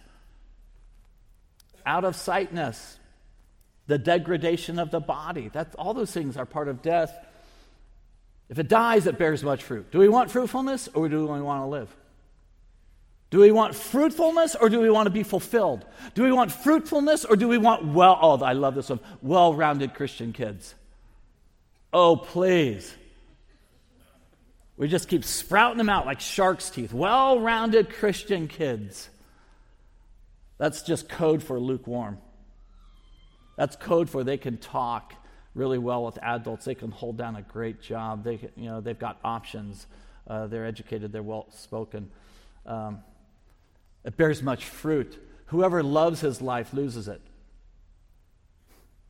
out 1.86 2.05
of 2.05 2.15
sightness, 2.15 2.99
the 3.88 3.97
degradation 3.97 4.79
of 4.79 4.91
the 4.91 4.99
body. 4.99 5.49
That's, 5.51 5.75
all 5.75 5.93
those 5.93 6.11
things 6.11 6.38
are 6.38 6.45
part 6.45 6.67
of 6.67 6.81
death. 6.81 7.15
If 8.49 8.59
it 8.59 8.67
dies, 8.67 9.07
it 9.07 9.17
bears 9.17 9.43
much 9.43 9.63
fruit. 9.63 9.91
Do 9.91 9.99
we 9.99 10.09
want 10.09 10.31
fruitfulness 10.31 10.89
or 10.93 11.09
do 11.09 11.23
we 11.23 11.29
only 11.29 11.41
want 11.41 11.61
to 11.61 11.67
live? 11.67 11.95
Do 13.31 13.39
we 13.39 13.51
want 13.51 13.75
fruitfulness 13.75 14.55
or 14.55 14.69
do 14.69 14.79
we 14.79 14.89
want 14.89 15.07
to 15.07 15.11
be 15.11 15.23
fulfilled? 15.23 15.86
Do 16.13 16.23
we 16.23 16.31
want 16.31 16.51
fruitfulness 16.51 17.25
or 17.25 17.36
do 17.36 17.47
we 17.47 17.57
want 17.57 17.86
well, 17.86 18.17
oh, 18.21 18.43
I 18.43 18.53
love 18.53 18.75
this 18.75 18.89
one, 18.89 18.99
well 19.21 19.53
rounded 19.53 19.93
Christian 19.93 20.31
kids? 20.31 20.75
Oh, 21.91 22.15
please. 22.15 22.93
We 24.77 24.88
just 24.88 25.07
keep 25.07 25.23
sprouting 25.23 25.77
them 25.77 25.89
out 25.89 26.05
like 26.05 26.19
shark's 26.19 26.69
teeth. 26.69 26.93
Well 26.93 27.39
rounded 27.39 27.89
Christian 27.89 28.47
kids. 28.47 29.09
That's 30.57 30.83
just 30.83 31.09
code 31.09 31.41
for 31.41 31.59
lukewarm. 31.59 32.19
That's 33.56 33.76
code 33.76 34.10
for 34.10 34.24
they 34.24 34.38
can 34.38 34.58
talk 34.58 35.14
really 35.53 35.78
well 35.78 36.06
with 36.06 36.18
adults. 36.22 36.66
They 36.66 36.76
can 36.76 36.91
hold 36.91 37.18
down 37.18 37.36
a 37.36 37.41
great 37.41 37.82
job. 37.82 38.24
They, 38.24 38.39
you 38.56 38.66
know, 38.66 38.82
they've 38.82 38.99
got 38.99 39.20
options. 39.24 39.88
Uh, 40.28 40.47
they're 40.47 40.66
educated. 40.66 41.12
They're 41.12 41.24
well 41.24 41.47
spoken. 41.51 42.10
Um, 42.66 42.99
it 44.03 44.18
bears 44.18 44.43
much 44.43 44.66
fruit. 44.66 45.18
Whoever 45.47 45.82
loves 45.84 46.22
his 46.22 46.41
life 46.41 46.74
loses 46.74 47.08
it. 47.08 47.22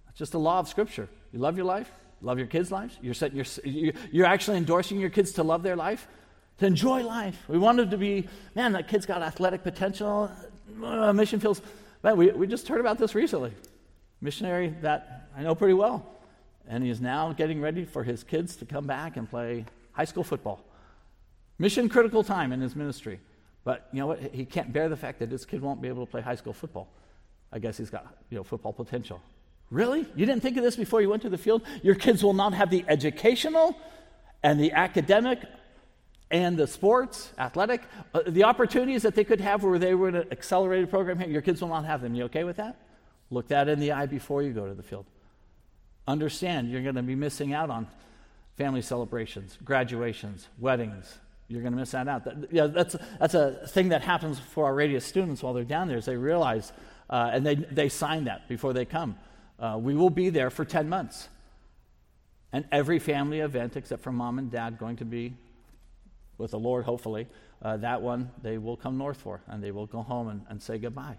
It's 0.09 0.19
just 0.19 0.33
a 0.33 0.37
law 0.37 0.59
of 0.59 0.67
Scripture. 0.67 1.09
You 1.33 1.39
love 1.39 1.57
your 1.57 1.65
life, 1.65 1.91
Love 2.21 2.39
your 2.39 2.47
kids' 2.47 2.71
lives? 2.71 2.97
You're, 3.03 3.13
setting 3.13 3.37
your, 3.37 3.93
you're 4.11 4.25
actually 4.25 4.57
endorsing 4.57 4.99
your 4.99 5.11
kids 5.11 5.33
to 5.33 5.43
love 5.43 5.61
their 5.63 5.75
life, 5.75 6.07
to 6.57 6.65
enjoy 6.65 7.03
life. 7.03 7.37
We 7.47 7.59
want 7.59 7.77
them 7.77 7.89
to 7.91 7.97
be, 7.97 8.27
man, 8.55 8.71
that 8.73 8.87
kid's 8.87 9.05
got 9.05 9.21
athletic 9.21 9.63
potential. 9.63 10.31
Uh, 10.83 11.13
mission 11.13 11.39
fields. 11.39 11.61
Man, 12.03 12.17
we, 12.17 12.31
we 12.31 12.47
just 12.47 12.67
heard 12.67 12.79
about 12.79 12.97
this 12.97 13.13
recently. 13.13 13.51
Missionary 14.25 14.75
that 14.81 15.29
I 15.37 15.43
know 15.43 15.55
pretty 15.55 15.75
well. 15.75 16.05
And 16.67 16.83
he 16.83 16.89
is 16.89 16.99
now 16.99 17.31
getting 17.31 17.61
ready 17.61 17.85
for 17.85 18.03
his 18.03 18.23
kids 18.23 18.55
to 18.57 18.65
come 18.65 18.87
back 18.87 19.17
and 19.17 19.29
play 19.29 19.65
high 19.91 20.05
school 20.05 20.23
football. 20.23 20.65
Mission 21.59 21.87
critical 21.87 22.23
time 22.23 22.51
in 22.51 22.59
his 22.59 22.75
ministry. 22.75 23.19
But 23.63 23.87
you 23.93 23.99
know 23.99 24.07
what? 24.07 24.19
He 24.19 24.45
can't 24.45 24.73
bear 24.73 24.89
the 24.89 24.97
fact 24.97 25.19
that 25.19 25.29
his 25.29 25.45
kid 25.45 25.61
won't 25.61 25.81
be 25.81 25.87
able 25.87 26.05
to 26.05 26.11
play 26.11 26.21
high 26.21 26.35
school 26.35 26.53
football. 26.53 26.87
I 27.53 27.59
guess 27.59 27.77
he's 27.77 27.89
got 27.89 28.17
you 28.29 28.37
know 28.37 28.43
football 28.43 28.73
potential. 28.73 29.21
Really? 29.69 30.07
You 30.15 30.25
didn't 30.25 30.41
think 30.41 30.57
of 30.57 30.63
this 30.63 30.75
before 30.75 31.01
you 31.01 31.09
went 31.09 31.21
to 31.21 31.29
the 31.29 31.37
field? 31.37 31.61
Your 31.81 31.95
kids 31.95 32.23
will 32.23 32.33
not 32.33 32.53
have 32.53 32.69
the 32.69 32.83
educational 32.87 33.77
and 34.43 34.59
the 34.59 34.71
academic 34.73 35.39
and 36.31 36.57
the 36.57 36.67
sports, 36.67 37.31
athletic, 37.37 37.81
uh, 38.13 38.21
the 38.27 38.43
opportunities 38.43 39.03
that 39.03 39.15
they 39.15 39.23
could 39.23 39.41
have 39.41 39.63
where 39.63 39.79
they 39.79 39.95
were 39.95 40.09
in 40.09 40.15
an 40.15 40.27
accelerated 40.31 40.89
program 40.89 41.19
here. 41.19 41.29
Your 41.29 41.41
kids 41.41 41.61
will 41.61 41.69
not 41.69 41.85
have 41.85 42.01
them. 42.01 42.15
You 42.15 42.25
okay 42.25 42.43
with 42.43 42.57
that? 42.57 42.75
Look 43.29 43.47
that 43.49 43.67
in 43.67 43.79
the 43.79 43.91
eye 43.91 44.05
before 44.05 44.41
you 44.41 44.51
go 44.53 44.67
to 44.67 44.73
the 44.73 44.83
field. 44.83 45.05
Understand 46.07 46.69
you're 46.69 46.83
going 46.83 46.95
to 46.95 47.03
be 47.03 47.15
missing 47.15 47.53
out 47.53 47.69
on 47.69 47.87
family 48.55 48.81
celebrations, 48.81 49.57
graduations, 49.63 50.47
weddings. 50.59 51.17
You're 51.47 51.61
going 51.61 51.73
to 51.73 51.79
miss 51.79 51.91
that 51.91 52.07
out. 52.07 52.25
That, 52.25 52.51
yeah, 52.51 52.67
that's, 52.67 52.95
that's 53.19 53.33
a 53.33 53.67
thing 53.67 53.89
that 53.89 54.01
happens 54.01 54.39
for 54.39 54.65
our 54.65 54.73
radius 54.73 55.05
students 55.05 55.43
while 55.43 55.53
they're 55.53 55.63
down 55.63 55.87
there 55.87 55.97
is 55.97 56.05
they 56.05 56.15
realize, 56.15 56.71
uh, 57.09 57.31
and 57.33 57.45
they, 57.45 57.55
they 57.55 57.89
sign 57.89 58.25
that 58.25 58.47
before 58.47 58.73
they 58.73 58.85
come. 58.85 59.17
Uh, 59.59 59.77
we 59.79 59.95
will 59.95 60.09
be 60.09 60.29
there 60.29 60.49
for 60.49 60.65
10 60.65 60.89
months. 60.89 61.29
And 62.51 62.65
every 62.71 62.99
family 62.99 63.41
event, 63.41 63.75
except 63.75 64.01
for 64.01 64.11
mom 64.11 64.39
and 64.39 64.49
dad, 64.49 64.77
going 64.77 64.95
to 64.97 65.05
be 65.05 65.33
with 66.37 66.51
the 66.51 66.59
Lord, 66.59 66.85
hopefully, 66.85 67.27
uh, 67.61 67.77
that 67.77 68.01
one 68.01 68.31
they 68.41 68.57
will 68.57 68.77
come 68.77 68.97
north 68.97 69.17
for, 69.17 69.41
and 69.47 69.63
they 69.63 69.71
will 69.71 69.87
go 69.87 70.01
home 70.01 70.29
and, 70.29 70.41
and 70.49 70.61
say 70.61 70.77
goodbye. 70.77 71.17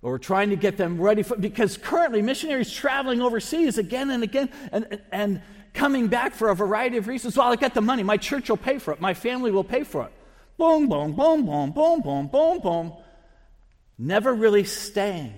We're 0.00 0.18
trying 0.18 0.50
to 0.50 0.56
get 0.56 0.76
them 0.76 1.00
ready 1.00 1.22
for, 1.22 1.36
because 1.36 1.76
currently 1.76 2.22
missionaries 2.22 2.72
traveling 2.72 3.20
overseas 3.20 3.78
again 3.78 4.10
and 4.10 4.22
again 4.22 4.48
and, 4.70 5.00
and 5.10 5.42
coming 5.74 6.06
back 6.06 6.34
for 6.34 6.50
a 6.50 6.54
variety 6.54 6.98
of 6.98 7.08
reasons. 7.08 7.36
Well, 7.36 7.52
I 7.52 7.56
got 7.56 7.74
the 7.74 7.80
money. 7.80 8.04
My 8.04 8.16
church 8.16 8.48
will 8.48 8.56
pay 8.56 8.78
for 8.78 8.92
it. 8.92 9.00
My 9.00 9.14
family 9.14 9.50
will 9.50 9.64
pay 9.64 9.82
for 9.82 10.04
it. 10.04 10.12
Boom, 10.56 10.88
boom, 10.88 11.14
boom, 11.14 11.44
boom, 11.44 11.72
boom, 11.72 12.00
boom, 12.00 12.28
boom, 12.28 12.60
boom. 12.60 12.92
Never 13.98 14.32
really 14.32 14.64
staying. 14.64 15.34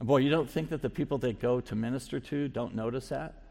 And 0.00 0.08
boy, 0.08 0.18
you 0.18 0.30
don't 0.30 0.50
think 0.50 0.70
that 0.70 0.82
the 0.82 0.90
people 0.90 1.18
they 1.18 1.32
go 1.32 1.60
to 1.60 1.74
minister 1.74 2.18
to 2.18 2.48
don't 2.48 2.74
notice 2.74 3.08
that? 3.08 3.42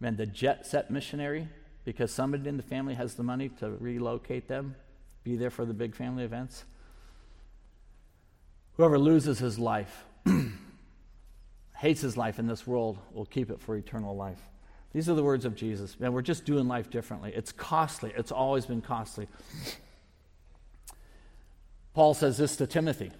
Man, 0.00 0.16
the 0.16 0.26
jet 0.26 0.66
set 0.66 0.90
missionary, 0.90 1.48
because 1.84 2.10
somebody 2.12 2.48
in 2.48 2.56
the 2.56 2.62
family 2.62 2.94
has 2.94 3.14
the 3.14 3.22
money 3.22 3.50
to 3.60 3.70
relocate 3.70 4.48
them, 4.48 4.74
be 5.22 5.36
there 5.36 5.50
for 5.50 5.64
the 5.64 5.74
big 5.74 5.94
family 5.94 6.24
events. 6.24 6.64
Whoever 8.76 8.98
loses 8.98 9.38
his 9.38 9.58
life, 9.58 10.04
hates 11.76 12.00
his 12.00 12.16
life 12.16 12.38
in 12.38 12.46
this 12.46 12.66
world, 12.66 12.98
will 13.12 13.26
keep 13.26 13.50
it 13.50 13.60
for 13.60 13.76
eternal 13.76 14.16
life. 14.16 14.40
These 14.92 15.08
are 15.08 15.14
the 15.14 15.24
words 15.24 15.44
of 15.44 15.54
Jesus. 15.56 15.98
Man, 15.98 16.12
we're 16.12 16.22
just 16.22 16.44
doing 16.44 16.68
life 16.68 16.90
differently. 16.90 17.32
It's 17.34 17.52
costly, 17.52 18.12
it's 18.16 18.32
always 18.32 18.66
been 18.66 18.80
costly. 18.80 19.28
Paul 21.94 22.14
says 22.14 22.36
this 22.36 22.56
to 22.56 22.66
Timothy 22.66 23.12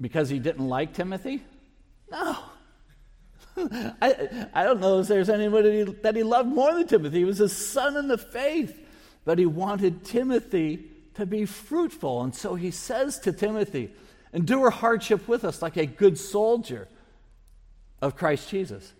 because 0.00 0.28
he 0.28 0.38
didn't 0.38 0.68
like 0.68 0.92
Timothy? 0.92 1.42
No. 2.10 2.36
I, 3.56 4.48
I 4.52 4.64
don't 4.64 4.80
know 4.80 5.00
if 5.00 5.08
there's 5.08 5.30
anybody 5.30 5.84
that 5.84 6.16
he 6.16 6.22
loved 6.22 6.48
more 6.48 6.74
than 6.74 6.86
Timothy. 6.86 7.18
He 7.18 7.24
was 7.24 7.38
his 7.38 7.56
son 7.56 7.96
in 7.96 8.08
the 8.08 8.18
faith, 8.18 8.78
but 9.24 9.38
he 9.38 9.46
wanted 9.46 10.04
Timothy 10.04 10.90
to 11.14 11.26
be 11.26 11.44
fruitful. 11.44 12.22
And 12.22 12.34
so 12.34 12.54
he 12.54 12.70
says 12.70 13.18
to 13.20 13.32
Timothy, 13.32 13.90
Endure 14.32 14.70
hardship 14.70 15.28
with 15.28 15.44
us 15.44 15.60
like 15.60 15.76
a 15.76 15.84
good 15.84 16.18
soldier 16.18 16.88
of 18.00 18.16
Christ 18.16 18.48
Jesus. 18.48 18.94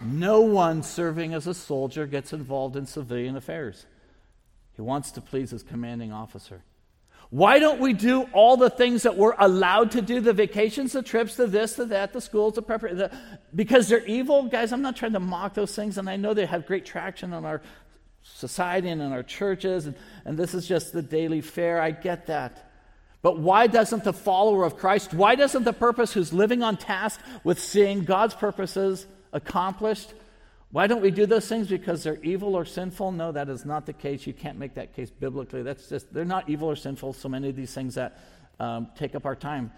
No 0.00 0.40
one 0.40 0.82
serving 0.82 1.34
as 1.34 1.46
a 1.46 1.54
soldier 1.54 2.06
gets 2.06 2.32
involved 2.32 2.76
in 2.76 2.86
civilian 2.86 3.36
affairs. 3.36 3.86
He 4.74 4.82
wants 4.82 5.12
to 5.12 5.20
please 5.20 5.50
his 5.50 5.62
commanding 5.62 6.12
officer. 6.12 6.62
Why 7.30 7.58
don't 7.58 7.80
we 7.80 7.92
do 7.92 8.22
all 8.32 8.56
the 8.56 8.70
things 8.70 9.02
that 9.02 9.16
we're 9.16 9.34
allowed 9.38 9.92
to 9.92 10.02
do 10.02 10.20
the 10.20 10.32
vacations, 10.32 10.92
the 10.92 11.02
trips, 11.02 11.36
the 11.36 11.46
this, 11.46 11.74
the 11.74 11.86
that, 11.86 12.12
the 12.12 12.20
schools, 12.20 12.54
the 12.54 12.62
preparation? 12.62 13.10
Because 13.54 13.88
they're 13.88 14.04
evil? 14.06 14.44
Guys, 14.44 14.72
I'm 14.72 14.82
not 14.82 14.96
trying 14.96 15.14
to 15.14 15.20
mock 15.20 15.54
those 15.54 15.74
things, 15.74 15.98
and 15.98 16.08
I 16.08 16.16
know 16.16 16.34
they 16.34 16.46
have 16.46 16.66
great 16.66 16.84
traction 16.84 17.32
on 17.32 17.44
our 17.44 17.60
society 18.24 18.88
and 18.88 19.00
in 19.00 19.12
our 19.12 19.22
churches, 19.22 19.86
and, 19.86 19.94
and 20.24 20.36
this 20.36 20.54
is 20.54 20.66
just 20.66 20.92
the 20.92 21.02
daily 21.02 21.40
fare. 21.40 21.80
I 21.80 21.92
get 21.92 22.26
that. 22.26 22.70
But 23.22 23.38
why 23.38 23.68
doesn't 23.68 24.04
the 24.04 24.12
follower 24.12 24.64
of 24.64 24.76
Christ, 24.76 25.14
why 25.14 25.34
doesn't 25.34 25.64
the 25.64 25.72
purpose 25.72 26.12
who's 26.12 26.32
living 26.32 26.62
on 26.62 26.76
task 26.76 27.20
with 27.42 27.58
seeing 27.58 28.04
God's 28.04 28.34
purposes 28.34 29.06
accomplished, 29.32 30.12
why 30.70 30.88
don't 30.88 31.00
we 31.00 31.12
do 31.12 31.24
those 31.24 31.46
things 31.46 31.68
because 31.68 32.02
they're 32.02 32.20
evil 32.24 32.56
or 32.56 32.64
sinful? 32.64 33.12
No, 33.12 33.30
that 33.30 33.48
is 33.48 33.64
not 33.64 33.86
the 33.86 33.92
case. 33.92 34.26
You 34.26 34.32
can't 34.32 34.58
make 34.58 34.74
that 34.74 34.92
case 34.94 35.08
biblically. 35.08 35.62
That's 35.62 35.88
just, 35.88 36.12
they're 36.12 36.24
not 36.24 36.48
evil 36.50 36.68
or 36.68 36.74
sinful, 36.74 37.12
so 37.12 37.28
many 37.28 37.48
of 37.48 37.54
these 37.54 37.72
things 37.72 37.94
that 37.94 38.18
um, 38.58 38.88
take 38.96 39.14
up 39.14 39.24
our 39.24 39.36
time. 39.36 39.72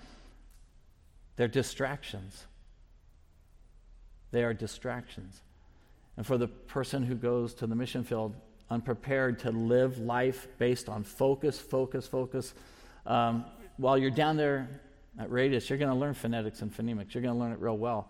They're 1.37 1.49
distractions. 1.49 2.47
They 4.31 4.43
are 4.43 4.55
distractions. 4.55 5.43
And 6.17 6.27
for 6.27 6.39
the 6.39 6.49
person 6.49 7.03
who 7.03 7.15
goes 7.15 7.55
to 7.55 7.67
the 7.67 7.75
mission 7.75 8.05
field 8.05 8.35
unprepared 8.71 9.39
to 9.41 9.51
live 9.51 9.99
life 9.99 10.49
based 10.59 10.89
on 10.89 11.05
focus, 11.05 11.59
focus, 11.59 12.07
focus, 12.07 12.55
um, 13.05 13.45
while 13.77 13.99
you're 13.99 14.11
down 14.11 14.37
there 14.37 14.81
at 15.19 15.31
Radius, 15.31 15.69
you're 15.69 15.79
going 15.79 15.93
to 15.93 15.97
learn 15.97 16.15
phonetics 16.15 16.63
and 16.63 16.75
phonemics. 16.75 17.15
You're 17.15 17.23
going 17.23 17.35
to 17.35 17.41
learn 17.41 17.53
it 17.53 17.61
real 17.61 17.77
well. 17.77 18.09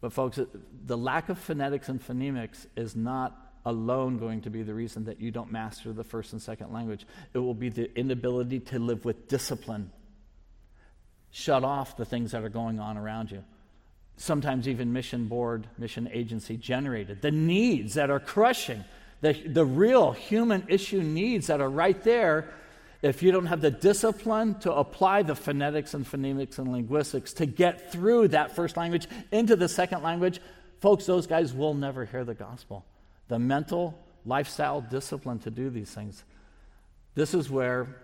But, 0.00 0.12
folks, 0.12 0.38
the 0.86 0.96
lack 0.96 1.28
of 1.28 1.38
phonetics 1.38 1.88
and 1.88 2.00
phonemics 2.00 2.66
is 2.76 2.94
not 2.94 3.44
alone 3.64 4.18
going 4.18 4.42
to 4.42 4.50
be 4.50 4.62
the 4.62 4.74
reason 4.74 5.04
that 5.04 5.20
you 5.20 5.30
don't 5.30 5.50
master 5.50 5.92
the 5.92 6.04
first 6.04 6.32
and 6.32 6.42
second 6.42 6.72
language. 6.72 7.06
It 7.32 7.38
will 7.38 7.54
be 7.54 7.70
the 7.70 7.92
inability 7.98 8.60
to 8.60 8.78
live 8.78 9.04
with 9.04 9.28
discipline. 9.28 9.90
Shut 11.30 11.64
off 11.64 11.96
the 11.96 12.04
things 12.04 12.32
that 12.32 12.44
are 12.44 12.50
going 12.50 12.78
on 12.78 12.96
around 12.96 13.30
you. 13.30 13.44
Sometimes 14.16 14.68
even 14.68 14.92
mission 14.92 15.26
board, 15.26 15.66
mission 15.76 16.08
agency 16.12 16.56
generated. 16.56 17.20
The 17.20 17.30
needs 17.30 17.94
that 17.94 18.10
are 18.10 18.20
crushing, 18.20 18.84
the, 19.20 19.32
the 19.32 19.64
real 19.64 20.12
human 20.12 20.64
issue 20.68 21.02
needs 21.02 21.48
that 21.48 21.60
are 21.60 21.70
right 21.70 22.00
there 22.02 22.52
if 23.04 23.22
you 23.22 23.32
don't 23.32 23.44
have 23.46 23.60
the 23.60 23.70
discipline 23.70 24.58
to 24.60 24.72
apply 24.72 25.24
the 25.24 25.34
phonetics 25.34 25.92
and 25.92 26.10
phonemics 26.10 26.58
and 26.58 26.72
linguistics 26.72 27.34
to 27.34 27.44
get 27.44 27.92
through 27.92 28.28
that 28.28 28.56
first 28.56 28.78
language 28.78 29.06
into 29.30 29.56
the 29.56 29.68
second 29.68 30.02
language, 30.02 30.40
folks, 30.80 31.04
those 31.04 31.26
guys 31.26 31.52
will 31.52 31.74
never 31.74 32.06
hear 32.06 32.24
the 32.24 32.32
gospel. 32.32 32.82
The 33.28 33.38
mental, 33.38 33.98
lifestyle 34.24 34.80
discipline 34.80 35.38
to 35.40 35.50
do 35.50 35.68
these 35.68 35.90
things. 35.90 36.24
This 37.14 37.34
is 37.34 37.50
where 37.50 37.94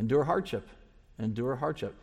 endure 0.00 0.24
hardship. 0.24 0.66
Endure 1.20 1.54
hardship. 1.54 1.94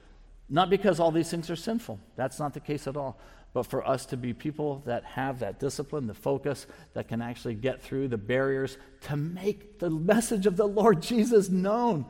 Not 0.49 0.69
because 0.69 0.99
all 0.99 1.11
these 1.11 1.29
things 1.29 1.49
are 1.49 1.55
sinful. 1.55 1.99
That's 2.15 2.39
not 2.39 2.53
the 2.53 2.59
case 2.59 2.87
at 2.87 2.97
all 2.97 3.19
but 3.53 3.67
for 3.67 3.87
us 3.87 4.07
to 4.07 4.17
be 4.17 4.33
people 4.33 4.81
that 4.85 5.03
have 5.03 5.39
that 5.39 5.59
discipline, 5.59 6.07
the 6.07 6.13
focus, 6.13 6.65
that 6.93 7.07
can 7.07 7.21
actually 7.21 7.53
get 7.53 7.81
through 7.81 8.07
the 8.07 8.17
barriers 8.17 8.77
to 9.01 9.15
make 9.15 9.79
the 9.79 9.89
message 9.89 10.47
of 10.47 10.57
the 10.57 10.67
Lord 10.67 11.01
Jesus 11.03 11.49
known. 11.49 12.05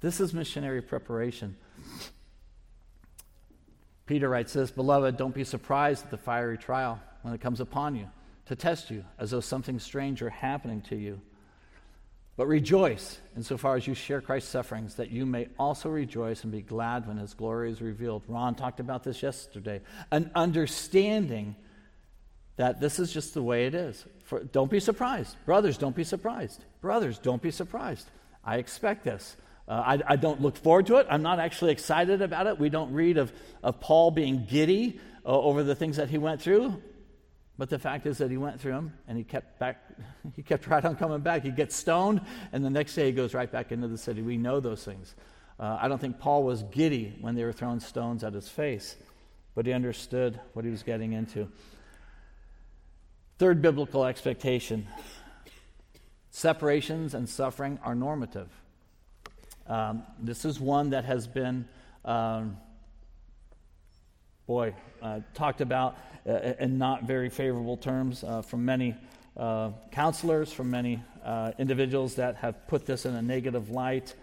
This 0.00 0.20
is 0.20 0.34
missionary 0.34 0.82
preparation. 0.82 1.56
Peter 4.06 4.28
writes 4.28 4.52
this 4.52 4.70
Beloved, 4.70 5.16
don't 5.16 5.34
be 5.34 5.44
surprised 5.44 6.04
at 6.04 6.10
the 6.10 6.18
fiery 6.18 6.58
trial 6.58 7.00
when 7.22 7.32
it 7.32 7.40
comes 7.40 7.60
upon 7.60 7.94
you 7.94 8.08
to 8.46 8.56
test 8.56 8.90
you 8.90 9.04
as 9.18 9.30
though 9.30 9.40
something 9.40 9.78
strange 9.78 10.20
were 10.20 10.28
happening 10.28 10.82
to 10.82 10.96
you 10.96 11.20
but 12.36 12.46
rejoice 12.46 13.18
insofar 13.36 13.76
as 13.76 13.86
you 13.86 13.94
share 13.94 14.20
Christ's 14.20 14.50
sufferings, 14.50 14.96
that 14.96 15.10
you 15.10 15.24
may 15.24 15.48
also 15.58 15.88
rejoice 15.88 16.42
and 16.42 16.52
be 16.52 16.62
glad 16.62 17.06
when 17.06 17.16
his 17.16 17.34
glory 17.34 17.70
is 17.70 17.80
revealed. 17.80 18.22
Ron 18.26 18.54
talked 18.54 18.80
about 18.80 19.04
this 19.04 19.22
yesterday. 19.22 19.80
An 20.10 20.30
understanding 20.34 21.54
that 22.56 22.80
this 22.80 22.98
is 22.98 23.12
just 23.12 23.34
the 23.34 23.42
way 23.42 23.66
it 23.66 23.74
is. 23.74 24.04
For, 24.24 24.40
don't 24.40 24.70
be 24.70 24.80
surprised. 24.80 25.36
Brothers, 25.44 25.78
don't 25.78 25.94
be 25.94 26.04
surprised. 26.04 26.64
Brothers, 26.80 27.18
don't 27.18 27.42
be 27.42 27.50
surprised. 27.50 28.08
I 28.44 28.56
expect 28.56 29.04
this. 29.04 29.36
Uh, 29.66 29.72
I, 29.72 30.12
I, 30.12 30.16
don't 30.16 30.42
look 30.42 30.56
forward 30.56 30.86
to 30.86 30.96
it. 30.96 31.06
I'm 31.08 31.22
not 31.22 31.38
actually 31.38 31.72
excited 31.72 32.20
about 32.20 32.46
it. 32.46 32.58
We 32.58 32.68
don't 32.68 32.92
read 32.92 33.16
of, 33.16 33.32
of 33.62 33.80
Paul 33.80 34.10
being 34.10 34.46
giddy 34.48 35.00
uh, 35.24 35.28
over 35.28 35.62
the 35.62 35.74
things 35.74 35.96
that 35.96 36.10
he 36.10 36.18
went 36.18 36.42
through. 36.42 36.82
But 37.56 37.70
the 37.70 37.78
fact 37.78 38.06
is 38.06 38.18
that 38.18 38.30
he 38.30 38.36
went 38.36 38.60
through 38.60 38.72
them 38.72 38.92
and 39.06 39.16
he 39.16 39.24
kept 39.24 39.58
back 39.58 39.82
he 40.36 40.42
kept 40.42 40.66
right 40.66 40.84
on 40.84 40.96
coming 40.96 41.20
back. 41.20 41.42
He 41.42 41.50
gets 41.50 41.76
stoned 41.76 42.20
and 42.52 42.64
the 42.64 42.70
next 42.70 42.94
day 42.94 43.06
he 43.06 43.12
goes 43.12 43.34
right 43.34 43.50
back 43.50 43.72
into 43.72 43.88
the 43.88 43.98
city. 43.98 44.22
We 44.22 44.36
know 44.36 44.60
those 44.60 44.84
things. 44.84 45.14
Uh, 45.58 45.78
I 45.80 45.86
don't 45.88 46.00
think 46.00 46.18
Paul 46.18 46.42
was 46.42 46.64
giddy 46.64 47.16
when 47.20 47.36
they 47.36 47.44
were 47.44 47.52
throwing 47.52 47.78
stones 47.78 48.24
at 48.24 48.32
his 48.32 48.48
face, 48.48 48.96
but 49.54 49.66
he 49.66 49.72
understood 49.72 50.40
what 50.52 50.64
he 50.64 50.70
was 50.70 50.82
getting 50.82 51.12
into. 51.12 51.48
Third 53.38 53.62
biblical 53.62 54.04
expectation 54.04 54.86
separations 56.30 57.14
and 57.14 57.28
suffering 57.28 57.78
are 57.84 57.94
normative. 57.94 58.48
Um, 59.68 60.02
this 60.20 60.44
is 60.44 60.58
one 60.58 60.90
that 60.90 61.04
has 61.04 61.28
been, 61.28 61.66
um, 62.04 62.56
boy, 64.46 64.74
uh, 65.00 65.20
talked 65.32 65.60
about 65.60 65.96
uh, 66.26 66.52
in 66.60 66.78
not 66.78 67.04
very 67.04 67.30
favorable 67.30 67.76
terms 67.76 68.24
uh, 68.24 68.42
from 68.42 68.64
many 68.64 68.94
uh, 69.36 69.70
counselors, 69.90 70.52
from 70.52 70.70
many 70.70 71.02
individuals 71.58 72.16
that 72.16 72.36
have 72.36 72.68
put 72.68 72.84
this 72.84 73.06
in 73.06 73.14
a 73.14 73.22
negative 73.22 73.70
light. 73.70 74.14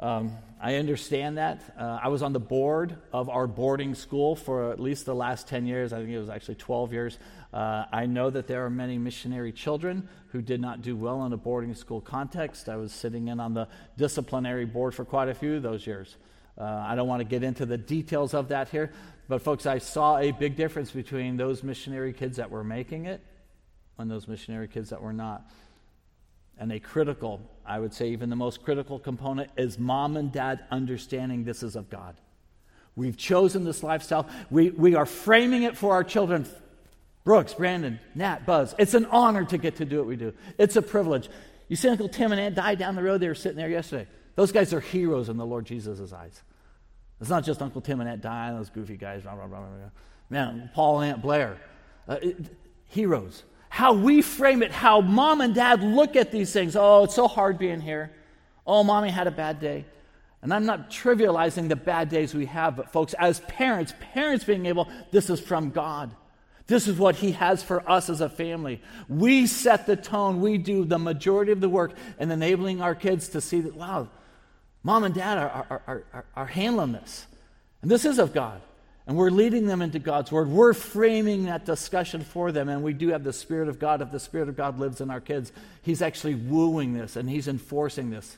Um, 0.00 0.32
I 0.60 0.76
understand 0.76 1.38
that. 1.38 1.62
Uh, 1.78 2.00
I 2.02 2.08
was 2.08 2.22
on 2.22 2.32
the 2.32 2.40
board 2.40 2.96
of 3.12 3.28
our 3.28 3.46
boarding 3.46 3.94
school 3.94 4.34
for 4.34 4.72
at 4.72 4.80
least 4.80 5.06
the 5.06 5.14
last 5.14 5.46
10 5.46 5.66
years. 5.66 5.92
I 5.92 5.98
think 5.98 6.10
it 6.10 6.18
was 6.18 6.30
actually 6.30 6.56
12 6.56 6.92
years. 6.92 7.18
Uh, 7.52 7.84
I 7.92 8.06
know 8.06 8.30
that 8.30 8.46
there 8.46 8.64
are 8.64 8.70
many 8.70 8.98
missionary 8.98 9.52
children 9.52 10.08
who 10.28 10.40
did 10.40 10.60
not 10.60 10.82
do 10.82 10.96
well 10.96 11.24
in 11.26 11.32
a 11.32 11.36
boarding 11.36 11.74
school 11.74 12.00
context. 12.00 12.68
I 12.68 12.76
was 12.76 12.92
sitting 12.92 13.28
in 13.28 13.38
on 13.38 13.54
the 13.54 13.68
disciplinary 13.96 14.64
board 14.64 14.94
for 14.94 15.04
quite 15.04 15.28
a 15.28 15.34
few 15.34 15.54
of 15.56 15.62
those 15.62 15.86
years. 15.86 16.16
Uh, 16.58 16.64
I 16.64 16.94
don't 16.94 17.08
want 17.08 17.20
to 17.20 17.24
get 17.24 17.42
into 17.42 17.64
the 17.64 17.78
details 17.78 18.34
of 18.34 18.48
that 18.48 18.68
here, 18.68 18.92
but, 19.32 19.40
folks, 19.40 19.64
I 19.64 19.78
saw 19.78 20.18
a 20.18 20.30
big 20.30 20.56
difference 20.56 20.90
between 20.90 21.38
those 21.38 21.62
missionary 21.62 22.12
kids 22.12 22.36
that 22.36 22.50
were 22.50 22.62
making 22.62 23.06
it 23.06 23.22
and 23.96 24.10
those 24.10 24.28
missionary 24.28 24.68
kids 24.68 24.90
that 24.90 25.00
were 25.00 25.14
not. 25.14 25.50
And 26.58 26.70
a 26.70 26.78
critical, 26.78 27.40
I 27.64 27.80
would 27.80 27.94
say, 27.94 28.10
even 28.10 28.28
the 28.28 28.36
most 28.36 28.62
critical 28.62 28.98
component 28.98 29.48
is 29.56 29.78
mom 29.78 30.18
and 30.18 30.30
dad 30.30 30.60
understanding 30.70 31.44
this 31.44 31.62
is 31.62 31.76
of 31.76 31.88
God. 31.88 32.14
We've 32.94 33.16
chosen 33.16 33.64
this 33.64 33.82
lifestyle, 33.82 34.28
we, 34.50 34.68
we 34.68 34.96
are 34.96 35.06
framing 35.06 35.62
it 35.62 35.78
for 35.78 35.94
our 35.94 36.04
children. 36.04 36.44
Brooks, 37.24 37.54
Brandon, 37.54 38.00
Nat, 38.14 38.44
Buzz. 38.44 38.74
It's 38.78 38.92
an 38.92 39.06
honor 39.06 39.46
to 39.46 39.56
get 39.56 39.76
to 39.76 39.86
do 39.86 39.96
what 39.96 40.08
we 40.08 40.16
do. 40.16 40.34
It's 40.58 40.76
a 40.76 40.82
privilege. 40.82 41.30
You 41.68 41.76
see 41.76 41.88
Uncle 41.88 42.10
Tim 42.10 42.32
and 42.32 42.40
Aunt 42.42 42.54
Di 42.54 42.74
down 42.74 42.96
the 42.96 43.02
road, 43.02 43.22
they 43.22 43.28
were 43.28 43.34
sitting 43.34 43.56
there 43.56 43.70
yesterday. 43.70 44.06
Those 44.34 44.52
guys 44.52 44.74
are 44.74 44.80
heroes 44.80 45.30
in 45.30 45.38
the 45.38 45.46
Lord 45.46 45.64
Jesus' 45.64 46.12
eyes. 46.12 46.42
It's 47.22 47.30
not 47.30 47.44
just 47.44 47.62
Uncle 47.62 47.80
Tim 47.80 48.00
and 48.00 48.10
Aunt 48.10 48.20
Diane, 48.20 48.56
those 48.56 48.68
goofy 48.68 48.96
guys. 48.96 49.22
Blah, 49.22 49.36
blah, 49.36 49.46
blah, 49.46 49.60
Man, 50.28 50.68
Paul 50.74 51.00
and 51.00 51.12
Aunt 51.12 51.22
Blair. 51.22 51.56
Uh, 52.08 52.18
it, 52.20 52.36
heroes. 52.88 53.44
How 53.68 53.92
we 53.92 54.22
frame 54.22 54.60
it, 54.60 54.72
how 54.72 55.00
mom 55.00 55.40
and 55.40 55.54
dad 55.54 55.84
look 55.84 56.16
at 56.16 56.32
these 56.32 56.52
things. 56.52 56.74
Oh, 56.74 57.04
it's 57.04 57.14
so 57.14 57.28
hard 57.28 57.58
being 57.58 57.80
here. 57.80 58.10
Oh, 58.66 58.82
mommy 58.82 59.08
had 59.10 59.28
a 59.28 59.30
bad 59.30 59.60
day. 59.60 59.84
And 60.42 60.52
I'm 60.52 60.66
not 60.66 60.90
trivializing 60.90 61.68
the 61.68 61.76
bad 61.76 62.08
days 62.08 62.34
we 62.34 62.46
have, 62.46 62.74
but 62.74 62.92
folks, 62.92 63.14
as 63.14 63.38
parents, 63.40 63.94
parents 64.00 64.42
being 64.42 64.66
able, 64.66 64.88
this 65.12 65.30
is 65.30 65.38
from 65.38 65.70
God. 65.70 66.10
This 66.66 66.88
is 66.88 66.98
what 66.98 67.14
He 67.14 67.32
has 67.32 67.62
for 67.62 67.88
us 67.88 68.10
as 68.10 68.20
a 68.20 68.28
family. 68.28 68.82
We 69.08 69.46
set 69.46 69.86
the 69.86 69.94
tone, 69.94 70.40
we 70.40 70.58
do 70.58 70.84
the 70.84 70.98
majority 70.98 71.52
of 71.52 71.60
the 71.60 71.68
work 71.68 71.92
in 72.18 72.32
enabling 72.32 72.82
our 72.82 72.96
kids 72.96 73.28
to 73.28 73.40
see 73.40 73.60
that, 73.60 73.76
wow, 73.76 74.08
Mom 74.82 75.04
and 75.04 75.14
dad 75.14 75.38
are, 75.38 75.66
are, 75.70 76.04
are, 76.12 76.24
are, 76.34 76.46
handling 76.46 76.92
this. 76.92 77.26
And 77.82 77.90
this 77.90 78.04
is 78.04 78.18
of 78.18 78.34
God. 78.34 78.60
And 79.06 79.16
we're 79.16 79.30
leading 79.30 79.66
them 79.66 79.82
into 79.82 79.98
God's 79.98 80.30
word. 80.30 80.48
We're 80.48 80.74
framing 80.74 81.44
that 81.44 81.64
discussion 81.64 82.22
for 82.22 82.52
them. 82.52 82.68
And 82.68 82.82
we 82.82 82.92
do 82.92 83.08
have 83.08 83.24
the 83.24 83.32
Spirit 83.32 83.68
of 83.68 83.78
God. 83.78 84.00
If 84.00 84.10
the 84.10 84.20
Spirit 84.20 84.48
of 84.48 84.56
God 84.56 84.78
lives 84.78 85.00
in 85.00 85.10
our 85.10 85.20
kids, 85.20 85.52
He's 85.82 86.02
actually 86.02 86.34
wooing 86.34 86.94
this 86.94 87.16
and 87.16 87.28
He's 87.28 87.48
enforcing 87.48 88.10
this. 88.10 88.36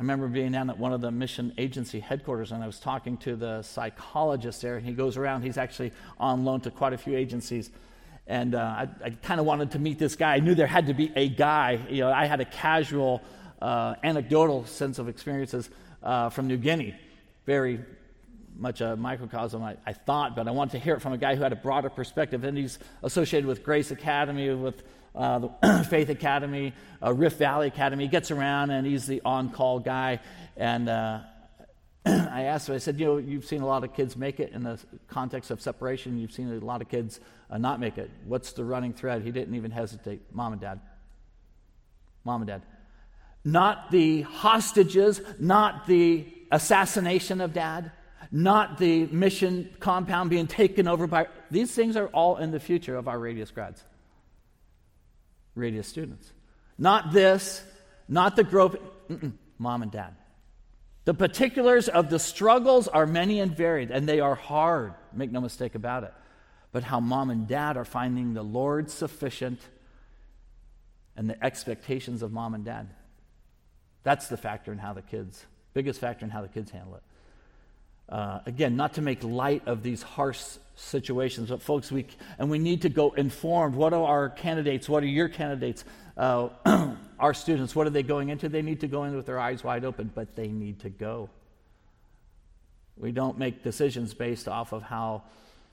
I 0.00 0.02
remember 0.02 0.28
being 0.28 0.52
down 0.52 0.70
at 0.70 0.78
one 0.78 0.94
of 0.94 1.02
the 1.02 1.10
mission 1.10 1.52
agency 1.58 2.00
headquarters 2.00 2.52
and 2.52 2.64
I 2.64 2.66
was 2.66 2.80
talking 2.80 3.18
to 3.18 3.36
the 3.36 3.60
psychologist 3.60 4.62
there. 4.62 4.76
And 4.76 4.86
he 4.86 4.94
goes 4.94 5.18
around, 5.18 5.42
he's 5.42 5.58
actually 5.58 5.92
on 6.18 6.46
loan 6.46 6.62
to 6.62 6.70
quite 6.70 6.94
a 6.94 6.98
few 6.98 7.14
agencies. 7.14 7.68
And 8.26 8.54
uh, 8.54 8.60
I, 8.60 8.88
I 9.04 9.10
kind 9.10 9.40
of 9.40 9.44
wanted 9.44 9.72
to 9.72 9.78
meet 9.78 9.98
this 9.98 10.16
guy. 10.16 10.36
I 10.36 10.40
knew 10.40 10.54
there 10.54 10.66
had 10.66 10.86
to 10.86 10.94
be 10.94 11.12
a 11.14 11.28
guy. 11.28 11.80
You 11.90 12.00
know, 12.00 12.12
I 12.12 12.24
had 12.24 12.40
a 12.40 12.46
casual, 12.46 13.20
uh, 13.60 13.94
anecdotal 14.02 14.64
sense 14.66 14.98
of 14.98 15.08
experiences 15.08 15.68
uh, 16.02 16.30
from 16.30 16.46
New 16.46 16.56
Guinea. 16.56 16.94
Very 17.46 17.80
much 18.56 18.80
a 18.80 18.96
microcosm, 18.96 19.62
I, 19.62 19.76
I, 19.86 19.92
thought, 19.92 20.36
but 20.36 20.46
I 20.46 20.50
wanted 20.50 20.72
to 20.72 20.78
hear 20.78 20.94
it 20.94 21.00
from 21.00 21.12
a 21.12 21.18
guy 21.18 21.34
who 21.34 21.42
had 21.42 21.52
a 21.52 21.56
broader 21.56 21.88
perspective. 21.88 22.44
And 22.44 22.56
he's 22.56 22.78
associated 23.02 23.46
with 23.46 23.64
Grace 23.64 23.90
Academy, 23.90 24.50
with 24.50 24.82
uh, 25.14 25.38
the 25.38 25.84
Faith 25.88 26.10
Academy, 26.10 26.74
uh, 27.02 27.12
Rift 27.12 27.38
Valley 27.38 27.68
Academy. 27.68 28.04
He 28.04 28.10
gets 28.10 28.30
around 28.30 28.70
and 28.70 28.86
he's 28.86 29.06
the 29.06 29.22
on 29.24 29.50
call 29.50 29.80
guy. 29.80 30.20
And 30.56 30.88
uh, 30.88 31.20
I 32.06 32.42
asked 32.42 32.68
him, 32.68 32.74
I 32.74 32.78
said, 32.78 33.00
You 33.00 33.06
know, 33.06 33.16
you've 33.18 33.46
seen 33.46 33.62
a 33.62 33.66
lot 33.66 33.84
of 33.84 33.94
kids 33.94 34.16
make 34.16 34.40
it 34.40 34.52
in 34.52 34.62
the 34.62 34.78
context 35.08 35.50
of 35.50 35.60
separation. 35.60 36.18
You've 36.18 36.32
seen 36.32 36.52
a 36.52 36.64
lot 36.64 36.82
of 36.82 36.88
kids 36.88 37.20
uh, 37.50 37.58
not 37.58 37.80
make 37.80 37.98
it. 37.98 38.10
What's 38.24 38.52
the 38.52 38.64
running 38.64 38.92
thread? 38.92 39.22
He 39.22 39.30
didn't 39.30 39.54
even 39.54 39.70
hesitate. 39.70 40.22
Mom 40.32 40.52
and 40.52 40.60
dad. 40.60 40.80
Mom 42.24 42.42
and 42.42 42.48
dad. 42.48 42.62
Not 43.44 43.90
the 43.90 44.22
hostages, 44.22 45.20
not 45.38 45.86
the 45.86 46.26
assassination 46.50 47.40
of 47.40 47.52
dad, 47.52 47.92
not 48.30 48.78
the 48.78 49.06
mission 49.06 49.70
compound 49.80 50.30
being 50.30 50.46
taken 50.46 50.86
over 50.86 51.06
by. 51.06 51.28
These 51.50 51.72
things 51.72 51.96
are 51.96 52.06
all 52.08 52.36
in 52.36 52.50
the 52.50 52.60
future 52.60 52.96
of 52.96 53.08
our 53.08 53.18
Radius 53.18 53.50
grads. 53.50 53.82
Radius 55.54 55.88
students. 55.88 56.30
Not 56.78 57.12
this, 57.12 57.62
not 58.08 58.36
the 58.36 58.44
groping, 58.44 59.38
mom 59.58 59.82
and 59.82 59.90
dad. 59.90 60.14
The 61.04 61.14
particulars 61.14 61.88
of 61.88 62.10
the 62.10 62.18
struggles 62.18 62.86
are 62.88 63.06
many 63.06 63.40
and 63.40 63.56
varied, 63.56 63.90
and 63.90 64.08
they 64.08 64.20
are 64.20 64.34
hard, 64.34 64.94
make 65.12 65.32
no 65.32 65.40
mistake 65.40 65.74
about 65.74 66.04
it. 66.04 66.12
But 66.72 66.84
how 66.84 67.00
mom 67.00 67.30
and 67.30 67.48
dad 67.48 67.76
are 67.76 67.84
finding 67.84 68.34
the 68.34 68.42
Lord 68.42 68.90
sufficient 68.90 69.60
and 71.16 71.28
the 71.28 71.42
expectations 71.44 72.22
of 72.22 72.32
mom 72.32 72.54
and 72.54 72.64
dad. 72.64 72.90
That's 74.02 74.28
the 74.28 74.36
factor 74.36 74.72
in 74.72 74.78
how 74.78 74.92
the 74.92 75.02
kids, 75.02 75.44
biggest 75.74 76.00
factor 76.00 76.24
in 76.24 76.30
how 76.30 76.42
the 76.42 76.48
kids 76.48 76.70
handle 76.70 76.96
it. 76.96 77.02
Uh, 78.08 78.40
again, 78.46 78.76
not 78.76 78.94
to 78.94 79.02
make 79.02 79.22
light 79.22 79.62
of 79.66 79.82
these 79.84 80.02
harsh 80.02 80.40
situations, 80.74 81.50
but 81.50 81.62
folks, 81.62 81.92
we 81.92 82.06
and 82.38 82.50
we 82.50 82.58
need 82.58 82.82
to 82.82 82.88
go 82.88 83.12
informed. 83.12 83.76
What 83.76 83.92
are 83.92 84.04
our 84.04 84.30
candidates? 84.30 84.88
What 84.88 85.04
are 85.04 85.08
your 85.08 85.28
candidates? 85.28 85.84
Uh, 86.16 86.48
our 87.20 87.34
students, 87.34 87.76
what 87.76 87.86
are 87.86 87.90
they 87.90 88.02
going 88.02 88.30
into? 88.30 88.48
They 88.48 88.62
need 88.62 88.80
to 88.80 88.88
go 88.88 89.04
in 89.04 89.14
with 89.14 89.26
their 89.26 89.38
eyes 89.38 89.62
wide 89.62 89.84
open, 89.84 90.10
but 90.12 90.34
they 90.34 90.48
need 90.48 90.80
to 90.80 90.90
go. 90.90 91.30
We 92.96 93.12
don't 93.12 93.38
make 93.38 93.62
decisions 93.62 94.12
based 94.12 94.48
off 94.48 94.72
of 94.72 94.82
how 94.82 95.22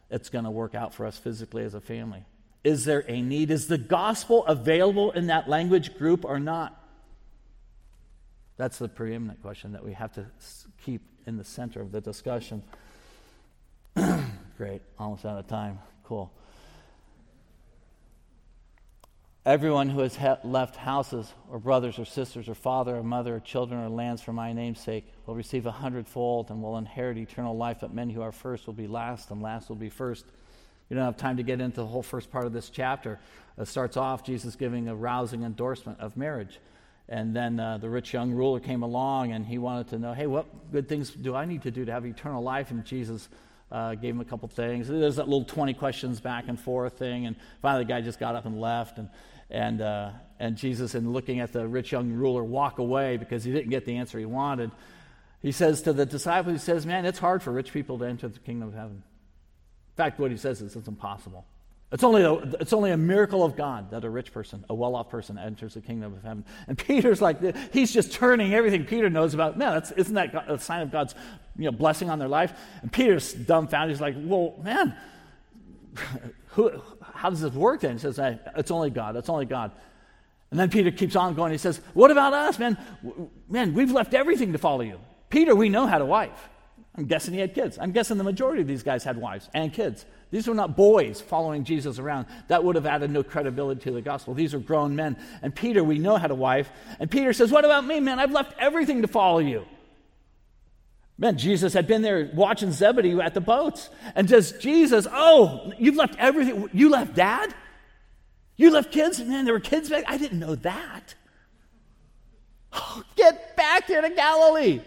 it's 0.09 0.29
going 0.29 0.45
to 0.45 0.51
work 0.51 0.75
out 0.75 0.93
for 0.93 1.05
us 1.05 1.17
physically 1.17 1.63
as 1.63 1.73
a 1.73 1.81
family. 1.81 2.23
Is 2.63 2.85
there 2.85 3.03
a 3.07 3.21
need? 3.21 3.49
Is 3.49 3.67
the 3.67 3.77
gospel 3.77 4.45
available 4.45 5.11
in 5.11 5.27
that 5.27 5.49
language 5.49 5.97
group 5.97 6.23
or 6.23 6.39
not? 6.39 6.86
That's 8.57 8.79
the 8.79 8.89
preeminent 8.89 9.41
question 9.41 9.71
that 9.73 9.85
we 9.85 9.93
have 9.93 10.11
to 10.13 10.25
keep 10.83 11.01
in 11.25 11.37
the 11.37 11.43
center 11.43 11.79
of 11.79 11.91
the 11.91 12.01
discussion. 12.01 12.63
Great, 14.57 14.81
almost 14.97 15.25
out 15.25 15.37
of 15.37 15.47
time. 15.47 15.79
Cool. 16.03 16.31
Everyone 19.45 19.87
who 19.87 20.01
has 20.01 20.17
left 20.43 20.75
houses 20.75 21.31
or 21.49 21.57
brothers 21.57 21.97
or 21.99 22.03
sisters 22.03 22.49
or 22.49 22.55
father 22.55 22.97
or 22.97 23.03
mother 23.03 23.37
or 23.37 23.39
children 23.39 23.79
or 23.79 23.87
lands 23.87 24.21
for 24.21 24.33
my 24.33 24.51
name's 24.51 24.81
sake 24.81 25.05
will 25.25 25.35
receive 25.35 25.65
a 25.65 25.71
hundredfold 25.71 26.49
and 26.49 26.61
will 26.61 26.77
inherit 26.77 27.17
eternal 27.17 27.55
life. 27.55 27.77
But 27.79 27.93
men 27.93 28.09
who 28.09 28.21
are 28.21 28.33
first 28.33 28.67
will 28.67 28.73
be 28.73 28.87
last, 28.87 29.31
and 29.31 29.41
last 29.41 29.69
will 29.69 29.77
be 29.77 29.89
first. 29.89 30.25
We 30.89 30.95
don't 30.95 31.05
have 31.05 31.15
time 31.15 31.37
to 31.37 31.43
get 31.43 31.61
into 31.61 31.77
the 31.77 31.85
whole 31.85 32.03
first 32.03 32.29
part 32.29 32.45
of 32.45 32.51
this 32.51 32.69
chapter. 32.69 33.19
It 33.57 33.67
starts 33.69 33.95
off 33.95 34.25
Jesus 34.25 34.57
giving 34.57 34.89
a 34.89 34.95
rousing 34.95 35.43
endorsement 35.43 36.01
of 36.01 36.17
marriage. 36.17 36.59
And 37.09 37.35
then 37.35 37.59
uh, 37.59 37.77
the 37.77 37.89
rich 37.89 38.13
young 38.13 38.31
ruler 38.31 38.59
came 38.59 38.83
along 38.83 39.31
and 39.31 39.45
he 39.45 39.57
wanted 39.57 39.89
to 39.89 39.99
know, 39.99 40.13
hey, 40.13 40.27
what 40.27 40.71
good 40.71 40.89
things 40.89 41.09
do 41.09 41.35
I 41.35 41.45
need 41.45 41.63
to 41.63 41.71
do 41.71 41.85
to 41.85 41.91
have 41.91 42.05
eternal 42.05 42.43
life? 42.43 42.69
And 42.69 42.83
Jesus 42.83 43.29
uh, 43.71 43.95
gave 43.95 44.13
him 44.13 44.19
a 44.19 44.25
couple 44.25 44.47
things. 44.49 44.87
There's 44.87 45.15
that 45.15 45.27
little 45.27 45.45
20 45.45 45.73
questions 45.73 46.19
back 46.19 46.45
and 46.47 46.59
forth 46.59 46.97
thing. 46.97 47.25
And 47.25 47.37
finally, 47.61 47.85
the 47.85 47.87
guy 47.87 48.01
just 48.01 48.19
got 48.19 48.35
up 48.35 48.45
and 48.45 48.59
left. 48.59 48.97
And, 48.97 49.09
and, 49.49 49.81
uh, 49.81 50.11
and 50.39 50.57
Jesus, 50.57 50.95
in 50.95 51.13
looking 51.13 51.39
at 51.39 51.53
the 51.53 51.65
rich 51.65 51.93
young 51.93 52.11
ruler 52.11 52.43
walk 52.43 52.79
away 52.79 53.15
because 53.15 53.43
he 53.43 53.53
didn't 53.53 53.69
get 53.69 53.85
the 53.85 53.97
answer 53.97 54.19
he 54.19 54.25
wanted, 54.25 54.71
he 55.41 55.53
says 55.53 55.83
to 55.83 55.93
the 55.93 56.05
disciple, 56.05 56.51
he 56.51 56.57
says, 56.57 56.85
man, 56.85 57.05
it's 57.05 57.19
hard 57.19 57.41
for 57.41 57.51
rich 57.51 57.71
people 57.71 57.99
to 57.99 58.05
enter 58.05 58.27
the 58.27 58.39
kingdom 58.39 58.67
of 58.67 58.73
heaven. 58.73 58.95
In 58.97 59.95
fact, 59.95 60.19
what 60.19 60.31
he 60.31 60.37
says 60.37 60.61
is 60.61 60.75
it's 60.75 60.87
impossible. 60.87 61.45
It's 61.89 62.03
only, 62.03 62.21
a, 62.21 62.33
it's 62.33 62.73
only 62.73 62.91
a 62.91 62.97
miracle 62.97 63.45
of 63.45 63.55
God 63.55 63.91
that 63.91 64.03
a 64.03 64.09
rich 64.09 64.33
person, 64.33 64.65
a 64.69 64.75
well 64.75 64.93
off 64.93 65.09
person, 65.09 65.37
enters 65.37 65.75
the 65.75 65.81
kingdom 65.81 66.13
of 66.13 66.21
heaven. 66.21 66.43
And 66.67 66.77
Peter's 66.77 67.21
like, 67.21 67.39
he's 67.71 67.93
just 67.93 68.11
turning 68.11 68.53
everything 68.53 68.85
Peter 68.85 69.09
knows 69.09 69.33
about. 69.33 69.57
Man, 69.57 69.73
that's, 69.73 69.91
isn't 69.91 70.13
that 70.15 70.49
a 70.49 70.59
sign 70.59 70.81
of 70.81 70.91
God's 70.91 71.15
you 71.57 71.65
know, 71.65 71.71
blessing 71.71 72.09
on 72.09 72.19
their 72.19 72.27
life? 72.27 72.51
And 72.81 72.91
Peter's 72.91 73.31
dumbfounded. 73.33 73.95
He's 73.95 74.01
like, 74.01 74.15
well, 74.17 74.55
man, 74.61 74.97
who, 76.49 76.71
how 77.13 77.29
does 77.29 77.39
this 77.39 77.53
work 77.53 77.81
then? 77.81 77.93
He 77.93 77.99
says, 77.99 78.17
hey, 78.17 78.37
it's 78.57 78.71
only 78.71 78.89
God. 78.89 79.15
It's 79.15 79.29
only 79.29 79.45
God. 79.45 79.71
And 80.51 80.59
then 80.59 80.69
Peter 80.69 80.91
keeps 80.91 81.15
on 81.15 81.35
going. 81.35 81.53
He 81.53 81.57
says, 81.57 81.79
what 81.93 82.11
about 82.11 82.33
us, 82.33 82.59
man? 82.59 82.77
Man, 83.49 83.73
we've 83.73 83.91
left 83.91 84.13
everything 84.13 84.51
to 84.51 84.57
follow 84.57 84.81
you. 84.81 84.99
Peter, 85.29 85.55
we 85.55 85.69
know 85.69 85.85
had 85.85 86.01
a 86.01 86.05
wife. 86.05 86.49
I'm 86.95 87.05
guessing 87.05 87.33
he 87.33 87.39
had 87.39 87.53
kids. 87.53 87.77
I'm 87.79 87.91
guessing 87.91 88.17
the 88.17 88.23
majority 88.25 88.61
of 88.61 88.67
these 88.67 88.83
guys 88.83 89.03
had 89.03 89.17
wives 89.17 89.49
and 89.53 89.71
kids. 89.71 90.05
These 90.29 90.47
were 90.47 90.53
not 90.53 90.75
boys 90.75 91.21
following 91.21 91.63
Jesus 91.63 91.99
around. 91.99 92.27
That 92.49 92.63
would 92.63 92.75
have 92.75 92.85
added 92.85 93.11
no 93.11 93.23
credibility 93.23 93.81
to 93.81 93.91
the 93.91 94.01
gospel. 94.01 94.33
These 94.33 94.53
are 94.53 94.59
grown 94.59 94.95
men. 94.95 95.17
And 95.41 95.55
Peter, 95.55 95.83
we 95.83 95.99
know 95.99 96.17
had 96.17 96.31
a 96.31 96.35
wife. 96.35 96.69
And 96.99 97.09
Peter 97.09 97.31
says, 97.31 97.51
What 97.51 97.63
about 97.63 97.85
me, 97.85 97.99
man? 97.99 98.19
I've 98.19 98.31
left 98.31 98.53
everything 98.59 99.03
to 99.03 99.07
follow 99.07 99.39
you. 99.39 99.65
Man, 101.17 101.37
Jesus 101.37 101.73
had 101.73 101.87
been 101.87 102.01
there 102.01 102.29
watching 102.33 102.71
Zebedee 102.71 103.19
at 103.19 103.33
the 103.33 103.41
boats. 103.41 103.89
And 104.15 104.27
does 104.27 104.51
Jesus, 104.53 105.07
oh, 105.11 105.71
you've 105.79 105.95
left 105.95 106.15
everything. 106.19 106.69
You 106.73 106.89
left 106.89 107.15
dad? 107.15 107.55
You 108.55 108.71
left 108.71 108.91
kids? 108.91 109.19
Man, 109.19 109.45
there 109.45 109.53
were 109.53 109.59
kids 109.59 109.89
back. 109.89 110.03
I 110.07 110.17
didn't 110.17 110.39
know 110.39 110.55
that. 110.55 111.15
Oh, 112.73 113.01
get 113.15 113.55
back 113.55 113.87
there 113.87 114.01
to 114.01 114.09
Galilee. 114.09 114.81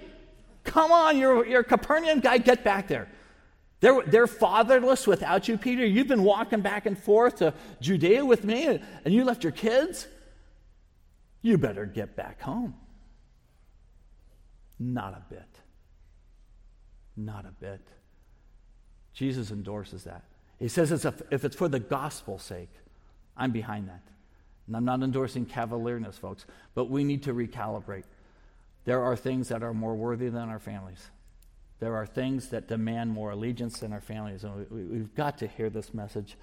Come 0.64 0.93
on, 0.93 1.18
you're, 1.18 1.47
you're 1.47 1.61
a 1.61 1.64
Capernaum 1.64 2.20
guy. 2.20 2.38
Get 2.38 2.62
back 2.62 2.86
there. 2.86 3.09
They're, 3.80 4.02
they're 4.02 4.26
fatherless 4.26 5.06
without 5.06 5.48
you, 5.48 5.56
Peter. 5.56 5.84
You've 5.84 6.08
been 6.08 6.22
walking 6.22 6.60
back 6.60 6.84
and 6.86 6.98
forth 6.98 7.36
to 7.36 7.54
Judea 7.80 8.24
with 8.24 8.44
me, 8.44 8.66
and 8.66 9.14
you 9.14 9.24
left 9.24 9.42
your 9.42 9.52
kids. 9.52 10.06
You 11.42 11.56
better 11.56 11.86
get 11.86 12.14
back 12.14 12.42
home. 12.42 12.74
Not 14.78 15.14
a 15.14 15.22
bit. 15.32 15.48
Not 17.16 17.46
a 17.46 17.52
bit. 17.52 17.80
Jesus 19.14 19.50
endorses 19.50 20.04
that. 20.04 20.24
He 20.58 20.68
says 20.68 20.92
it's 20.92 21.06
a, 21.06 21.14
if 21.30 21.44
it's 21.44 21.56
for 21.56 21.68
the 21.68 21.80
gospel's 21.80 22.42
sake, 22.42 22.70
I'm 23.36 23.50
behind 23.50 23.88
that. 23.88 24.02
And 24.66 24.76
I'm 24.76 24.84
not 24.84 25.02
endorsing 25.02 25.46
cavalierness, 25.46 26.14
folks, 26.14 26.44
but 26.74 26.90
we 26.90 27.02
need 27.02 27.22
to 27.24 27.34
recalibrate. 27.34 28.04
There 28.84 29.02
are 29.02 29.16
things 29.16 29.48
that 29.48 29.62
are 29.62 29.74
more 29.74 29.94
worthy 29.94 30.28
than 30.28 30.48
our 30.48 30.58
families. 30.58 31.10
There 31.80 31.96
are 31.96 32.06
things 32.06 32.48
that 32.48 32.68
demand 32.68 33.10
more 33.10 33.30
allegiance 33.30 33.82
in 33.82 33.92
our 33.92 34.02
families, 34.02 34.44
and 34.44 34.70
we, 34.70 34.98
have 34.98 35.14
got 35.14 35.38
to 35.38 35.46
hear 35.46 35.70
this 35.70 35.94
message. 35.94 36.36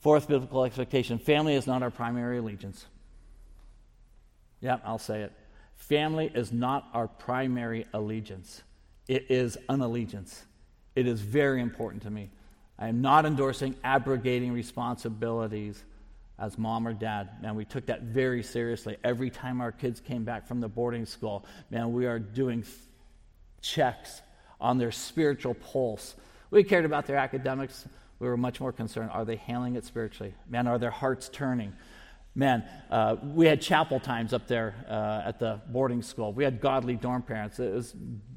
Fourth 0.00 0.26
biblical 0.26 0.64
expectation 0.64 1.18
family 1.18 1.54
is 1.54 1.68
not 1.68 1.82
our 1.82 1.90
primary 1.90 2.38
allegiance. 2.38 2.86
Yeah, 4.60 4.78
I'll 4.84 4.98
say 4.98 5.22
it. 5.22 5.32
Family 5.76 6.30
is 6.34 6.52
not 6.52 6.88
our 6.92 7.06
primary 7.06 7.86
allegiance, 7.94 8.62
it 9.08 9.30
is 9.30 9.56
an 9.68 9.80
allegiance. 9.80 10.44
It 10.96 11.06
is 11.06 11.20
very 11.20 11.62
important 11.62 12.02
to 12.02 12.10
me. 12.10 12.30
I 12.76 12.88
am 12.88 13.00
not 13.00 13.24
endorsing 13.24 13.76
abrogating 13.84 14.52
responsibilities 14.52 15.84
as 16.36 16.58
mom 16.58 16.86
or 16.86 16.92
dad. 16.92 17.40
Man, 17.40 17.54
we 17.54 17.64
took 17.64 17.86
that 17.86 18.02
very 18.02 18.42
seriously. 18.42 18.96
Every 19.04 19.30
time 19.30 19.60
our 19.60 19.70
kids 19.70 20.00
came 20.00 20.24
back 20.24 20.48
from 20.48 20.60
the 20.60 20.68
boarding 20.68 21.06
school, 21.06 21.46
man, 21.70 21.92
we 21.92 22.06
are 22.06 22.18
doing 22.18 22.64
checks 23.62 24.20
on 24.60 24.78
their 24.78 24.92
spiritual 24.92 25.54
pulse. 25.54 26.14
We 26.50 26.64
cared 26.64 26.84
about 26.84 27.06
their 27.06 27.16
academics. 27.16 27.86
We 28.18 28.28
were 28.28 28.36
much 28.36 28.60
more 28.60 28.72
concerned 28.72 29.10
are 29.12 29.24
they 29.24 29.36
handling 29.36 29.76
it 29.76 29.84
spiritually? 29.84 30.34
Man, 30.48 30.66
are 30.66 30.78
their 30.78 30.90
hearts 30.90 31.28
turning? 31.32 31.72
Man, 32.34 32.64
uh, 32.90 33.16
we 33.22 33.46
had 33.46 33.60
chapel 33.60 33.98
times 33.98 34.32
up 34.32 34.46
there 34.46 34.74
uh, 34.88 35.28
at 35.28 35.40
the 35.40 35.60
boarding 35.66 36.00
school. 36.02 36.32
We 36.32 36.44
had 36.44 36.60
godly 36.60 36.94
dorm 36.94 37.22
parents. 37.22 37.58
It 37.58 37.74
was 37.74 37.94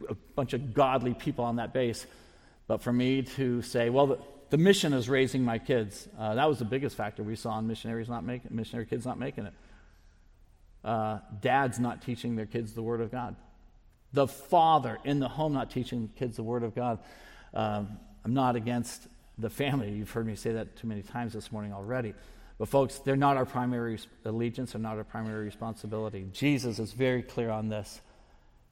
a 0.09 0.15
bunch 0.35 0.53
of 0.53 0.73
godly 0.73 1.13
people 1.13 1.45
on 1.45 1.57
that 1.57 1.73
base. 1.73 2.07
But 2.67 2.81
for 2.81 2.91
me 2.91 3.21
to 3.21 3.61
say, 3.61 3.89
well, 3.89 4.07
the, 4.07 4.19
the 4.49 4.57
mission 4.57 4.93
is 4.93 5.09
raising 5.09 5.43
my 5.43 5.59
kids, 5.59 6.07
uh, 6.17 6.35
that 6.35 6.47
was 6.47 6.59
the 6.59 6.65
biggest 6.65 6.95
factor 6.95 7.21
we 7.21 7.35
saw 7.35 7.59
in 7.59 7.67
missionaries 7.67 8.09
not 8.09 8.23
making 8.23 8.55
missionary 8.55 8.85
kids 8.85 9.05
not 9.05 9.19
making 9.19 9.45
it. 9.45 9.53
Uh, 10.83 11.19
dads 11.41 11.79
not 11.79 12.01
teaching 12.01 12.35
their 12.35 12.45
kids 12.45 12.73
the 12.73 12.81
Word 12.81 12.99
of 12.99 13.11
God. 13.11 13.35
The 14.13 14.27
father 14.27 14.99
in 15.03 15.19
the 15.19 15.27
home, 15.27 15.53
not 15.53 15.71
teaching 15.71 16.09
kids 16.15 16.37
the 16.37 16.43
Word 16.43 16.63
of 16.63 16.75
God. 16.75 16.99
Um, 17.53 17.97
I'm 18.23 18.33
not 18.33 18.55
against 18.55 19.07
the 19.37 19.49
family. 19.49 19.91
You've 19.91 20.11
heard 20.11 20.25
me 20.25 20.35
say 20.35 20.53
that 20.53 20.75
too 20.77 20.87
many 20.87 21.01
times 21.01 21.33
this 21.33 21.51
morning 21.51 21.73
already. 21.73 22.13
But, 22.57 22.69
folks, 22.69 22.99
they're 22.99 23.15
not 23.15 23.37
our 23.37 23.45
primary 23.45 23.99
allegiance, 24.25 24.73
they're 24.73 24.81
not 24.81 24.97
our 24.97 25.03
primary 25.03 25.45
responsibility. 25.45 26.27
Jesus 26.31 26.79
is 26.79 26.93
very 26.93 27.23
clear 27.23 27.49
on 27.49 27.69
this. 27.69 27.99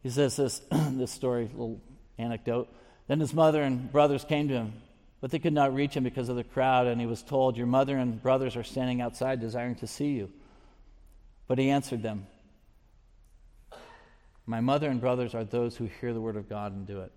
He 0.04 0.10
says 0.10 0.36
this, 0.36 0.62
this 0.72 1.12
story, 1.12 1.50
little 1.52 1.82
anecdote. 2.18 2.70
Then 3.08 3.20
his 3.20 3.34
mother 3.34 3.62
and 3.62 3.92
brothers 3.92 4.24
came 4.24 4.48
to 4.48 4.54
him, 4.54 4.74
but 5.20 5.32
they 5.32 5.40
could 5.40 5.54
not 5.54 5.74
reach 5.74 5.96
him 5.96 6.04
because 6.04 6.30
of 6.30 6.36
the 6.36 6.44
crowd, 6.44 6.88
and 6.88 7.02
he 7.02 7.08
was 7.08 7.22
told, 7.22 7.58
Your 7.58 7.68
mother 7.68 7.98
and 7.98 8.22
brothers 8.22 8.56
are 8.56 8.64
standing 8.64 9.02
outside 9.02 9.40
desiring 9.40 9.76
to 9.76 9.88
see 9.88 10.12
you. 10.12 10.32
But 11.48 11.60
he 11.60 11.70
answered 11.70 12.04
them, 12.04 12.28
My 14.46 14.60
mother 14.60 14.90
and 14.90 15.00
brothers 15.00 15.36
are 15.36 15.44
those 15.44 15.78
who 15.78 15.90
hear 16.00 16.14
the 16.14 16.22
word 16.22 16.36
of 16.36 16.50
God 16.50 16.74
and 16.74 16.86
do 16.86 17.02
it. 17.02 17.12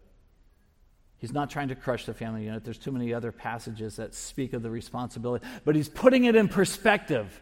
He's 1.18 1.32
not 1.32 1.48
trying 1.48 1.68
to 1.68 1.74
crush 1.74 2.04
the 2.04 2.12
family 2.12 2.44
unit. 2.44 2.64
There's 2.64 2.78
too 2.78 2.92
many 2.92 3.14
other 3.14 3.32
passages 3.32 3.96
that 3.96 4.14
speak 4.14 4.52
of 4.52 4.62
the 4.62 4.70
responsibility, 4.70 5.46
but 5.64 5.74
he's 5.74 5.88
putting 5.88 6.24
it 6.24 6.36
in 6.36 6.48
perspective. 6.48 7.40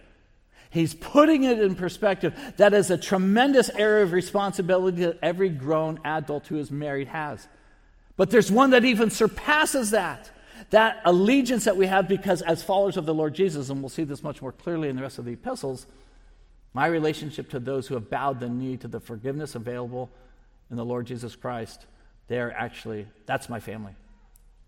He's 0.70 0.94
putting 0.94 1.44
it 1.44 1.60
in 1.60 1.74
perspective. 1.74 2.34
That 2.56 2.74
is 2.74 2.90
a 2.90 2.96
tremendous 2.96 3.68
area 3.70 4.04
of 4.04 4.12
responsibility 4.12 5.02
that 5.04 5.18
every 5.20 5.48
grown 5.48 6.00
adult 6.04 6.46
who 6.46 6.58
is 6.58 6.70
married 6.70 7.08
has. 7.08 7.46
But 8.16 8.30
there's 8.30 8.50
one 8.50 8.70
that 8.70 8.84
even 8.84 9.10
surpasses 9.10 9.90
that. 9.90 10.30
That 10.70 11.02
allegiance 11.04 11.64
that 11.64 11.76
we 11.76 11.86
have 11.86 12.08
because, 12.08 12.40
as 12.40 12.62
followers 12.62 12.96
of 12.96 13.04
the 13.04 13.12
Lord 13.12 13.34
Jesus, 13.34 13.68
and 13.68 13.80
we'll 13.80 13.88
see 13.88 14.04
this 14.04 14.22
much 14.22 14.40
more 14.40 14.52
clearly 14.52 14.88
in 14.88 14.96
the 14.96 15.02
rest 15.02 15.18
of 15.18 15.24
the 15.24 15.32
epistles, 15.32 15.86
my 16.74 16.86
relationship 16.86 17.50
to 17.50 17.60
those 17.60 17.86
who 17.86 17.94
have 17.94 18.08
bowed 18.08 18.40
the 18.40 18.48
knee 18.48 18.76
to 18.78 18.88
the 18.88 19.00
forgiveness 19.00 19.54
available 19.54 20.10
in 20.70 20.76
the 20.76 20.84
Lord 20.84 21.06
Jesus 21.06 21.36
Christ 21.36 21.86
they're 22.32 22.56
actually, 22.56 23.06
that's 23.26 23.48
my 23.48 23.60
family. 23.60 23.94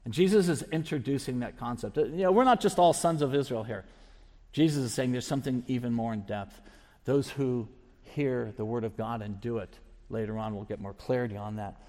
And 0.05 0.13
Jesus 0.13 0.49
is 0.49 0.63
introducing 0.71 1.41
that 1.41 1.59
concept. 1.59 1.97
You 1.97 2.09
know, 2.09 2.33
we're 2.33 2.45
not 2.45 2.61
just 2.61 2.79
all 2.79 2.93
sons 2.93 3.23
of 3.23 3.35
Israel 3.35 3.65
here. 3.65 3.87
Jesus 4.53 4.85
is 4.85 4.93
saying 4.93 5.13
there's 5.13 5.27
something 5.27 5.65
even 5.67 5.93
more 5.95 6.13
in 6.13 6.21
depth. 6.23 6.61
Those 7.05 7.31
who 7.31 7.69
hear 8.03 8.53
the 8.59 8.65
word 8.65 8.85
of 8.85 8.97
God 8.99 9.23
and 9.23 9.41
do 9.41 9.59
it. 9.59 9.79
Later 10.11 10.37
on, 10.37 10.55
we'll 10.55 10.65
get 10.65 10.81
more 10.81 10.93
clarity 10.93 11.39
on 11.39 11.57
that. 11.57 11.81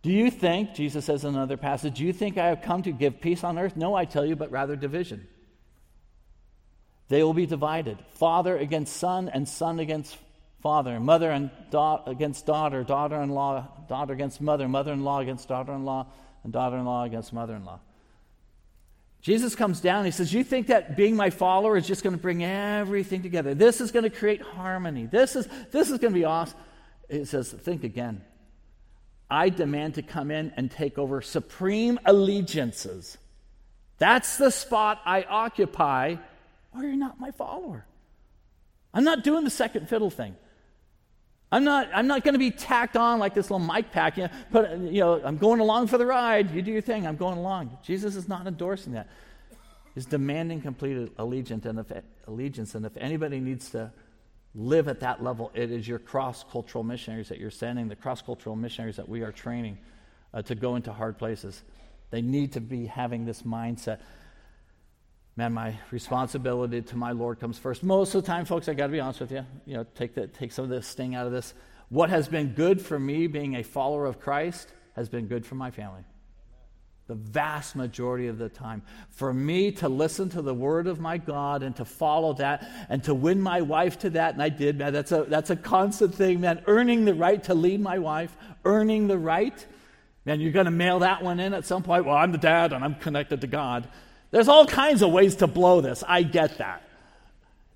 Do 0.00 0.10
you 0.10 0.30
think, 0.30 0.74
Jesus 0.74 1.04
says 1.04 1.24
in 1.24 1.34
another 1.34 1.58
passage, 1.58 1.98
do 1.98 2.04
you 2.04 2.12
think 2.12 2.38
I 2.38 2.46
have 2.46 2.62
come 2.62 2.82
to 2.84 2.90
give 2.90 3.20
peace 3.20 3.44
on 3.44 3.58
earth? 3.58 3.76
No, 3.76 3.94
I 3.94 4.06
tell 4.06 4.24
you, 4.24 4.34
but 4.34 4.50
rather 4.50 4.74
division. 4.76 5.28
They 7.08 7.22
will 7.22 7.34
be 7.34 7.46
divided 7.46 7.98
father 8.14 8.56
against 8.56 8.96
son, 8.96 9.28
and 9.28 9.48
son 9.48 9.80
against 9.80 10.16
father, 10.62 11.00
mother 11.00 11.30
and 11.30 11.50
da- 11.70 12.02
against 12.06 12.46
daughter, 12.46 12.84
daughter 12.84 13.20
in 13.20 13.30
law, 13.30 13.66
daughter 13.88 14.12
against 14.12 14.40
mother, 14.40 14.68
mother 14.68 14.92
in 14.92 15.04
law 15.04 15.20
against 15.20 15.48
daughter 15.48 15.72
in 15.72 15.84
law, 15.84 16.06
and 16.44 16.52
daughter 16.52 16.76
in 16.76 16.84
law 16.84 17.04
against 17.04 17.32
mother 17.32 17.54
in 17.54 17.64
law. 17.64 17.80
Jesus 19.22 19.54
comes 19.54 19.80
down 19.80 20.04
he 20.04 20.10
says, 20.10 20.32
You 20.32 20.42
think 20.42 20.66
that 20.66 20.96
being 20.96 21.14
my 21.14 21.30
follower 21.30 21.76
is 21.76 21.86
just 21.86 22.02
going 22.02 22.16
to 22.16 22.20
bring 22.20 22.42
everything 22.42 23.22
together? 23.22 23.54
This 23.54 23.80
is 23.80 23.92
going 23.92 24.02
to 24.02 24.10
create 24.10 24.42
harmony. 24.42 25.06
This 25.06 25.36
is, 25.36 25.48
this 25.70 25.90
is 25.90 25.98
going 25.98 26.12
to 26.12 26.18
be 26.18 26.24
awesome. 26.24 26.58
He 27.08 27.24
says, 27.24 27.50
Think 27.50 27.84
again. 27.84 28.22
I 29.30 29.48
demand 29.48 29.94
to 29.94 30.02
come 30.02 30.30
in 30.30 30.52
and 30.56 30.70
take 30.70 30.98
over 30.98 31.22
supreme 31.22 31.98
allegiances. 32.04 33.16
That's 33.98 34.36
the 34.36 34.50
spot 34.50 35.00
I 35.06 35.22
occupy, 35.22 36.16
or 36.74 36.82
you're 36.82 36.96
not 36.96 37.20
my 37.20 37.30
follower. 37.30 37.86
I'm 38.94 39.04
not 39.04 39.24
doing 39.24 39.44
the 39.44 39.50
second 39.50 39.88
fiddle 39.88 40.10
thing. 40.10 40.36
I'm 41.50 41.64
not, 41.64 41.88
I'm 41.94 42.06
not 42.06 42.24
going 42.24 42.32
to 42.32 42.38
be 42.38 42.50
tacked 42.50 42.96
on 42.96 43.18
like 43.18 43.34
this 43.34 43.50
little 43.50 43.66
mic 43.66 43.92
pack. 43.92 44.16
You 44.16 44.24
know, 44.24 44.30
but, 44.50 44.78
you 44.78 45.00
know, 45.00 45.20
I'm 45.22 45.36
going 45.36 45.60
along 45.60 45.88
for 45.88 45.98
the 45.98 46.06
ride. 46.06 46.50
You 46.54 46.62
do 46.62 46.72
your 46.72 46.80
thing. 46.80 47.06
I'm 47.06 47.16
going 47.16 47.36
along. 47.36 47.76
Jesus 47.82 48.16
is 48.16 48.26
not 48.26 48.46
endorsing 48.46 48.94
that. 48.94 49.08
He's 49.94 50.06
demanding 50.06 50.62
complete 50.62 51.12
allegiance. 51.18 51.66
And 51.66 51.78
if, 51.78 51.92
allegiance. 52.26 52.74
And 52.74 52.86
if 52.86 52.96
anybody 52.96 53.38
needs 53.38 53.70
to 53.70 53.92
live 54.54 54.88
at 54.88 55.00
that 55.00 55.22
level, 55.22 55.50
it 55.54 55.70
is 55.70 55.86
your 55.86 55.98
cross 55.98 56.42
cultural 56.50 56.84
missionaries 56.84 57.28
that 57.28 57.38
you're 57.38 57.50
sending, 57.50 57.88
the 57.88 57.96
cross 57.96 58.22
cultural 58.22 58.56
missionaries 58.56 58.96
that 58.96 59.08
we 59.08 59.20
are 59.20 59.32
training 59.32 59.76
uh, 60.32 60.40
to 60.42 60.54
go 60.54 60.76
into 60.76 60.92
hard 60.92 61.18
places. 61.18 61.62
They 62.10 62.22
need 62.22 62.52
to 62.52 62.60
be 62.60 62.86
having 62.86 63.26
this 63.26 63.42
mindset 63.42 64.00
man, 65.36 65.52
my 65.52 65.78
responsibility 65.90 66.82
to 66.82 66.96
my 66.96 67.12
Lord 67.12 67.40
comes 67.40 67.58
first. 67.58 67.82
Most 67.82 68.14
of 68.14 68.22
the 68.22 68.26
time, 68.26 68.44
folks, 68.44 68.68
I 68.68 68.74
got 68.74 68.86
to 68.86 68.92
be 68.92 69.00
honest 69.00 69.20
with 69.20 69.32
you. 69.32 69.44
You 69.66 69.76
know, 69.78 69.86
take 69.94 70.14
the, 70.14 70.26
take 70.26 70.52
some 70.52 70.64
of 70.64 70.70
the 70.70 70.82
sting 70.82 71.14
out 71.14 71.26
of 71.26 71.32
this. 71.32 71.54
What 71.88 72.10
has 72.10 72.28
been 72.28 72.48
good 72.48 72.80
for 72.80 72.98
me, 72.98 73.26
being 73.26 73.56
a 73.56 73.62
follower 73.62 74.06
of 74.06 74.20
Christ, 74.20 74.72
has 74.96 75.08
been 75.08 75.26
good 75.26 75.44
for 75.46 75.54
my 75.54 75.70
family. 75.70 76.04
The 77.06 77.14
vast 77.14 77.76
majority 77.76 78.28
of 78.28 78.38
the 78.38 78.48
time. 78.48 78.82
For 79.10 79.32
me 79.32 79.72
to 79.72 79.88
listen 79.88 80.28
to 80.30 80.42
the 80.42 80.54
word 80.54 80.86
of 80.86 81.00
my 81.00 81.18
God 81.18 81.62
and 81.62 81.74
to 81.76 81.84
follow 81.84 82.32
that 82.34 82.70
and 82.88 83.02
to 83.04 83.14
win 83.14 83.40
my 83.40 83.60
wife 83.60 83.98
to 84.00 84.10
that, 84.10 84.34
and 84.34 84.42
I 84.42 84.48
did, 84.48 84.78
man. 84.78 84.92
That's 84.92 85.12
a, 85.12 85.24
that's 85.24 85.50
a 85.50 85.56
constant 85.56 86.14
thing, 86.14 86.40
man. 86.40 86.62
Earning 86.66 87.04
the 87.04 87.14
right 87.14 87.42
to 87.44 87.54
lead 87.54 87.80
my 87.80 87.98
wife, 87.98 88.34
earning 88.64 89.08
the 89.08 89.18
right. 89.18 89.66
Man, 90.24 90.40
you're 90.40 90.52
going 90.52 90.66
to 90.66 90.70
mail 90.70 91.00
that 91.00 91.22
one 91.22 91.40
in 91.40 91.52
at 91.52 91.66
some 91.66 91.82
point. 91.82 92.04
Well, 92.04 92.16
I'm 92.16 92.32
the 92.32 92.38
dad 92.38 92.72
and 92.72 92.84
I'm 92.84 92.94
connected 92.94 93.40
to 93.40 93.46
God. 93.46 93.88
There's 94.32 94.48
all 94.48 94.66
kinds 94.66 95.02
of 95.02 95.12
ways 95.12 95.36
to 95.36 95.46
blow 95.46 95.80
this. 95.80 96.02
I 96.08 96.24
get 96.24 96.58
that. 96.58 96.82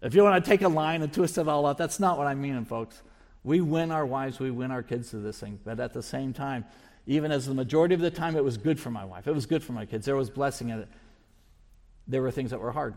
If 0.02 0.14
you 0.14 0.22
want 0.22 0.44
to 0.44 0.50
take 0.50 0.62
a 0.62 0.68
line 0.68 1.02
and 1.02 1.12
twist 1.12 1.38
it 1.38 1.46
all 1.46 1.66
up, 1.66 1.76
that's 1.76 2.00
not 2.00 2.18
what 2.18 2.26
I'm 2.26 2.40
meaning, 2.40 2.64
folks. 2.64 3.02
We 3.44 3.60
win 3.60 3.92
our 3.92 4.04
wives, 4.04 4.40
we 4.40 4.50
win 4.50 4.70
our 4.70 4.82
kids 4.82 5.10
to 5.10 5.18
this 5.18 5.38
thing. 5.38 5.60
But 5.64 5.78
at 5.78 5.92
the 5.92 6.02
same 6.02 6.32
time, 6.32 6.64
even 7.06 7.30
as 7.30 7.46
the 7.46 7.54
majority 7.54 7.94
of 7.94 8.00
the 8.00 8.10
time 8.10 8.36
it 8.36 8.42
was 8.42 8.56
good 8.56 8.80
for 8.80 8.90
my 8.90 9.04
wife, 9.04 9.28
it 9.28 9.34
was 9.34 9.46
good 9.46 9.62
for 9.62 9.72
my 9.72 9.86
kids, 9.86 10.06
there 10.06 10.16
was 10.16 10.30
blessing 10.30 10.70
in 10.70 10.80
it. 10.80 10.88
There 12.08 12.22
were 12.22 12.30
things 12.30 12.50
that 12.50 12.60
were 12.60 12.72
hard. 12.72 12.94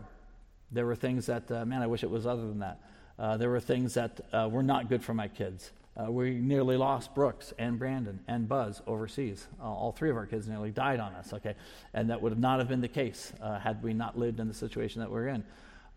There 0.72 0.86
were 0.86 0.96
things 0.96 1.26
that, 1.26 1.50
uh, 1.50 1.64
man, 1.64 1.82
I 1.82 1.86
wish 1.86 2.02
it 2.02 2.10
was 2.10 2.26
other 2.26 2.42
than 2.42 2.60
that. 2.60 2.80
Uh, 3.18 3.36
there 3.36 3.50
were 3.50 3.60
things 3.60 3.94
that 3.94 4.20
uh, 4.32 4.48
were 4.50 4.62
not 4.62 4.88
good 4.88 5.04
for 5.04 5.12
my 5.12 5.28
kids. 5.28 5.70
Uh, 5.96 6.10
we 6.10 6.30
nearly 6.30 6.76
lost 6.76 7.14
Brooks 7.14 7.52
and 7.58 7.78
Brandon 7.78 8.20
and 8.28 8.48
Buzz 8.48 8.80
overseas. 8.86 9.46
Uh, 9.60 9.64
all 9.64 9.92
three 9.92 10.10
of 10.10 10.16
our 10.16 10.26
kids 10.26 10.46
nearly 10.46 10.70
died 10.70 11.00
on 11.00 11.12
us, 11.14 11.32
okay? 11.32 11.54
And 11.92 12.10
that 12.10 12.22
would 12.22 12.38
not 12.38 12.60
have 12.60 12.68
been 12.68 12.80
the 12.80 12.88
case 12.88 13.32
uh, 13.42 13.58
had 13.58 13.82
we 13.82 13.92
not 13.92 14.18
lived 14.18 14.38
in 14.38 14.46
the 14.46 14.54
situation 14.54 15.00
that 15.00 15.10
we're 15.10 15.28
in. 15.28 15.44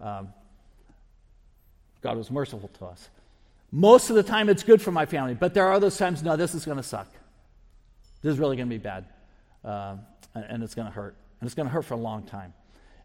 Um, 0.01 0.29
God 2.01 2.17
was 2.17 2.31
merciful 2.31 2.69
to 2.79 2.85
us. 2.85 3.09
Most 3.71 4.09
of 4.09 4.15
the 4.15 4.23
time, 4.23 4.49
it's 4.49 4.63
good 4.63 4.81
for 4.81 4.91
my 4.91 5.05
family, 5.05 5.35
but 5.35 5.53
there 5.53 5.67
are 5.67 5.79
those 5.79 5.97
times, 5.97 6.21
no, 6.21 6.35
this 6.35 6.53
is 6.53 6.65
going 6.65 6.77
to 6.77 6.83
suck. 6.83 7.07
This 8.21 8.33
is 8.33 8.39
really 8.39 8.55
going 8.55 8.69
to 8.69 8.75
be 8.75 8.81
bad. 8.81 9.05
Uh, 9.63 9.97
and, 10.33 10.63
it's 10.63 10.75
going 10.75 10.87
to 10.87 10.93
hurt. 10.93 11.15
And 11.39 11.47
it's 11.47 11.55
going 11.55 11.67
to 11.67 11.73
hurt 11.73 11.85
for 11.85 11.93
a 11.93 11.97
long 11.97 12.23
time. 12.23 12.53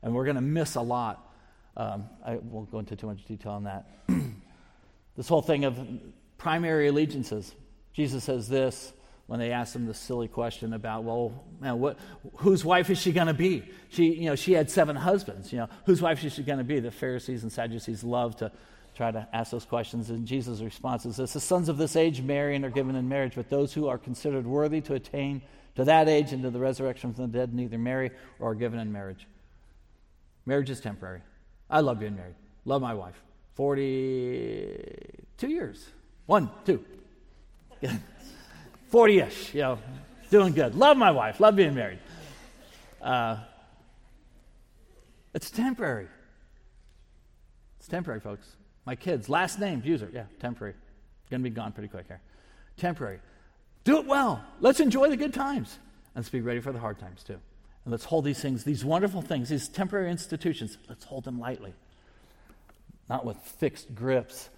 And 0.03 0.15
we're 0.15 0.25
going 0.25 0.37
to 0.37 0.43
miss 0.43 0.75
a 0.75 0.81
lot. 0.81 1.33
Um, 1.77 2.09
I 2.25 2.37
won't 2.37 2.71
go 2.71 2.79
into 2.79 2.97
too 2.97 3.07
much 3.07 3.25
detail 3.25 3.53
on 3.53 3.65
that. 3.65 3.89
this 5.17 5.29
whole 5.29 5.43
thing 5.43 5.65
of 5.65 5.79
primary 6.39 6.89
allegiances. 6.89 7.55
Jesus 7.93 8.25
says 8.25 8.49
this 8.49 8.93
when 9.27 9.39
they 9.39 9.53
asked 9.53 9.77
him 9.77 9.85
the 9.85 9.93
silly 9.93 10.27
question 10.27 10.73
about, 10.73 11.05
well, 11.05 11.45
man, 11.61 11.79
what, 11.79 11.99
whose 12.37 12.65
wife 12.65 12.89
is 12.89 12.99
she 12.99 13.13
going 13.13 13.27
to 13.27 13.35
be? 13.35 13.63
She, 13.91 14.15
you 14.15 14.25
know, 14.25 14.37
she 14.37 14.55
had 14.55 14.71
seven 14.71 14.97
husbands. 14.97 15.53
You 15.53 15.59
know, 15.59 15.69
whose 15.85 16.01
wife 16.01 16.25
is 16.25 16.33
she 16.33 16.43
going 16.43 16.59
to 16.59 16.65
be? 16.65 16.81
The 16.81 16.91
Pharisees 16.91 17.43
and 17.43 17.53
Sadducees 17.53 18.03
love 18.03 18.37
to 18.37 18.51
try 18.97 19.11
to 19.11 19.29
ask 19.35 19.51
those 19.51 19.67
questions. 19.67 20.09
And 20.09 20.27
Jesus' 20.27 20.63
response 20.63 21.05
is 21.05 21.19
this 21.19 21.35
The 21.35 21.41
sons 21.41 21.69
of 21.69 21.77
this 21.77 21.95
age 21.95 22.23
marry 22.23 22.57
and 22.57 22.65
are 22.65 22.71
given 22.71 22.97
in 22.97 23.07
marriage, 23.07 23.35
but 23.35 23.51
those 23.51 23.75
who 23.75 23.89
are 23.89 23.99
considered 23.99 24.47
worthy 24.47 24.81
to 24.83 24.95
attain 24.95 25.43
to 25.77 25.85
that 25.85 26.09
age 26.09 26.33
and 26.33 26.43
to 26.43 26.51
the 26.51 26.59
resurrection 26.59 27.13
from 27.13 27.31
the 27.31 27.39
dead 27.39 27.53
neither 27.53 27.77
marry 27.77 28.11
or 28.39 28.53
are 28.53 28.55
given 28.55 28.81
in 28.81 28.91
marriage. 28.91 29.27
Marriage 30.47 30.71
is 30.71 30.81
temporary. 30.81 31.21
I 31.69 31.81
love 31.81 32.01
being 32.01 32.17
married. 32.17 32.37
Love 32.65 32.81
my 32.81 32.95
wife. 32.95 33.23
42 33.57 35.49
years. 35.49 35.87
One, 36.29 36.51
two. 36.67 36.85
40 38.91 39.19
ish, 39.21 39.55
you 39.55 39.63
know, 39.63 39.79
doing 40.31 40.53
good. 40.53 40.75
Love 40.75 40.99
my 40.99 41.11
wife, 41.11 41.41
love 41.41 41.57
being 41.57 41.75
married. 41.75 42.01
Uh, 43.01 43.39
it's 45.33 45.51
temporary. 45.51 46.07
It's 47.79 47.89
temporary, 47.89 48.21
folks. 48.21 48.47
My 48.85 48.95
kids, 48.95 49.31
last 49.31 49.59
name, 49.59 49.81
user, 49.83 50.11
yeah, 50.13 50.25
temporary. 50.39 50.75
Gonna 51.31 51.43
be 51.43 51.49
gone 51.49 51.73
pretty 51.73 51.89
quick 51.89 52.07
here. 52.09 52.21
Temporary. 52.77 53.21
Do 53.85 53.97
it 53.97 54.05
well. 54.05 54.45
Let's 54.61 54.81
enjoy 54.81 55.09
the 55.09 55.17
good 55.17 55.33
times. 55.33 55.79
And 56.15 56.23
let's 56.23 56.29
be 56.29 56.43
ready 56.43 56.61
for 56.61 56.73
the 56.73 56.79
hard 56.79 56.99
times 56.99 57.23
too. 57.23 57.39
And 57.85 57.91
let's 57.91 58.05
hold 58.05 58.27
these 58.27 58.41
things, 58.41 58.65
these 58.65 58.85
wonderful 58.85 59.23
things, 59.23 59.49
these 59.49 59.67
temporary 59.67 60.11
institutions, 60.11 60.77
let's 60.91 61.05
hold 61.05 61.25
them 61.25 61.41
lightly. 61.41 61.73
Not 63.09 63.25
with 63.25 63.39
fixed 63.39 63.95
grips 63.95 64.51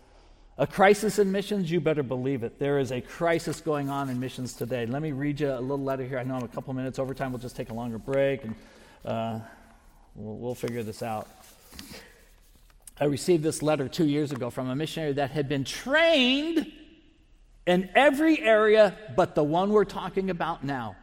a 0.61 0.66
crisis 0.66 1.18
in 1.18 1.32
missions, 1.32 1.70
you 1.70 1.80
better 1.80 2.02
believe 2.02 2.42
it. 2.42 2.58
There 2.58 2.78
is 2.78 2.92
a 2.92 3.00
crisis 3.00 3.62
going 3.62 3.88
on 3.88 4.11
in 4.11 4.20
missions 4.20 4.52
today. 4.52 4.84
Let 4.84 5.00
me 5.00 5.11
read 5.11 5.40
you 5.40 5.50
a 5.50 5.58
little 5.58 5.82
letter 5.82 6.04
here. 6.04 6.18
I 6.18 6.22
know 6.22 6.34
I'm 6.34 6.42
a 6.42 6.48
couple 6.48 6.74
minutes 6.74 6.98
over 6.98 7.14
time. 7.14 7.32
We'll 7.32 7.40
just 7.40 7.56
take 7.56 7.70
a 7.70 7.74
longer 7.74 7.96
break 7.96 8.44
and 8.44 8.54
uh, 9.06 9.38
we'll, 10.14 10.36
we'll 10.36 10.54
figure 10.54 10.82
this 10.82 11.02
out. 11.02 11.30
I 13.00 13.06
received 13.06 13.42
this 13.42 13.62
letter 13.62 13.88
two 13.88 14.04
years 14.04 14.32
ago 14.32 14.50
from 14.50 14.68
a 14.68 14.76
missionary 14.76 15.14
that 15.14 15.30
had 15.30 15.48
been 15.48 15.64
trained 15.64 16.70
in 17.66 17.88
every 17.94 18.38
area 18.38 18.94
but 19.16 19.34
the 19.34 19.42
one 19.42 19.70
we're 19.70 19.84
talking 19.86 20.28
about 20.28 20.62
now. 20.62 20.94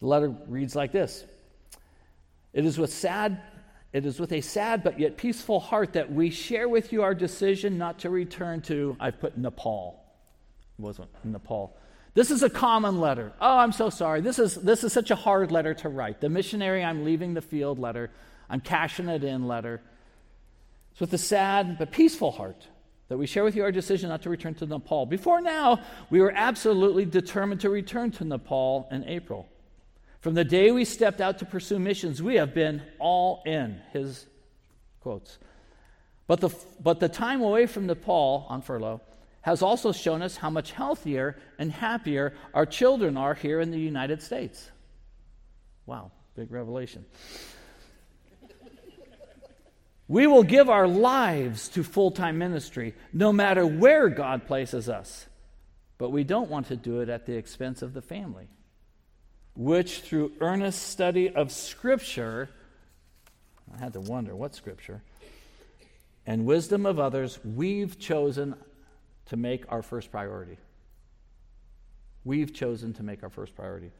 The 0.00 0.08
letter 0.08 0.34
reads 0.48 0.74
like 0.74 0.90
this 0.90 1.24
It 2.52 2.66
is 2.66 2.78
with 2.78 2.92
sad 2.92 3.40
it 3.92 4.06
is 4.06 4.20
with 4.20 4.32
a 4.32 4.40
sad 4.40 4.84
but 4.84 5.00
yet 5.00 5.16
peaceful 5.16 5.58
heart 5.58 5.94
that 5.94 6.12
we 6.12 6.30
share 6.30 6.68
with 6.68 6.92
you 6.92 7.02
our 7.02 7.14
decision 7.14 7.76
not 7.76 7.98
to 8.00 8.10
return 8.10 8.60
to, 8.62 8.96
I've 9.00 9.20
put 9.20 9.36
Nepal. 9.36 10.02
It 10.78 10.82
wasn't 10.82 11.10
Nepal. 11.24 11.76
This 12.14 12.30
is 12.30 12.42
a 12.42 12.50
common 12.50 13.00
letter. 13.00 13.32
Oh, 13.40 13.58
I'm 13.58 13.72
so 13.72 13.90
sorry. 13.90 14.20
This 14.20 14.38
is, 14.38 14.54
this 14.56 14.84
is 14.84 14.92
such 14.92 15.10
a 15.10 15.16
hard 15.16 15.52
letter 15.52 15.74
to 15.74 15.88
write. 15.88 16.20
The 16.20 16.28
missionary, 16.28 16.84
I'm 16.84 17.04
leaving 17.04 17.34
the 17.34 17.42
field 17.42 17.78
letter. 17.78 18.10
I'm 18.48 18.60
cashing 18.60 19.08
it 19.08 19.24
in 19.24 19.46
letter. 19.46 19.80
It's 20.92 21.00
with 21.00 21.12
a 21.12 21.18
sad 21.18 21.78
but 21.78 21.92
peaceful 21.92 22.32
heart 22.32 22.66
that 23.08 23.16
we 23.16 23.26
share 23.26 23.42
with 23.42 23.56
you 23.56 23.64
our 23.64 23.72
decision 23.72 24.08
not 24.08 24.22
to 24.22 24.30
return 24.30 24.54
to 24.54 24.66
Nepal. 24.66 25.06
Before 25.06 25.40
now, 25.40 25.80
we 26.10 26.20
were 26.20 26.32
absolutely 26.34 27.04
determined 27.04 27.60
to 27.62 27.70
return 27.70 28.12
to 28.12 28.24
Nepal 28.24 28.88
in 28.92 29.04
April. 29.04 29.48
From 30.20 30.34
the 30.34 30.44
day 30.44 30.70
we 30.70 30.84
stepped 30.84 31.20
out 31.20 31.38
to 31.38 31.46
pursue 31.46 31.78
missions, 31.78 32.22
we 32.22 32.34
have 32.36 32.54
been 32.54 32.82
all 32.98 33.42
in, 33.46 33.80
his 33.92 34.26
quotes. 35.00 35.38
But 36.26 36.40
the, 36.40 36.50
but 36.78 37.00
the 37.00 37.08
time 37.08 37.40
away 37.40 37.66
from 37.66 37.86
Nepal 37.86 38.46
on 38.48 38.60
furlough 38.60 39.00
has 39.40 39.62
also 39.62 39.92
shown 39.92 40.20
us 40.20 40.36
how 40.36 40.50
much 40.50 40.72
healthier 40.72 41.38
and 41.58 41.72
happier 41.72 42.34
our 42.52 42.66
children 42.66 43.16
are 43.16 43.34
here 43.34 43.60
in 43.60 43.70
the 43.70 43.80
United 43.80 44.22
States. 44.22 44.70
Wow, 45.86 46.12
big 46.36 46.52
revelation. 46.52 47.06
we 50.06 50.26
will 50.26 50.42
give 50.42 50.68
our 50.68 50.86
lives 50.86 51.68
to 51.70 51.82
full 51.82 52.10
time 52.10 52.36
ministry 52.36 52.94
no 53.14 53.32
matter 53.32 53.66
where 53.66 54.10
God 54.10 54.46
places 54.46 54.90
us, 54.90 55.24
but 55.96 56.10
we 56.10 56.24
don't 56.24 56.50
want 56.50 56.66
to 56.66 56.76
do 56.76 57.00
it 57.00 57.08
at 57.08 57.24
the 57.24 57.36
expense 57.36 57.80
of 57.80 57.94
the 57.94 58.02
family 58.02 58.48
which 59.60 60.00
through 60.00 60.32
earnest 60.40 60.84
study 60.84 61.28
of 61.28 61.52
Scripture, 61.52 62.48
I 63.74 63.78
had 63.78 63.92
to 63.92 64.00
wonder 64.00 64.34
what 64.34 64.54
Scripture, 64.54 65.02
and 66.26 66.46
wisdom 66.46 66.86
of 66.86 66.98
others, 66.98 67.38
we've 67.44 67.98
chosen 67.98 68.54
to 69.26 69.36
make 69.36 69.70
our 69.70 69.82
first 69.82 70.10
priority. 70.10 70.56
We've 72.24 72.54
chosen 72.54 72.94
to 72.94 73.02
make 73.02 73.22
our 73.22 73.28
first 73.28 73.54
priority. 73.54 73.90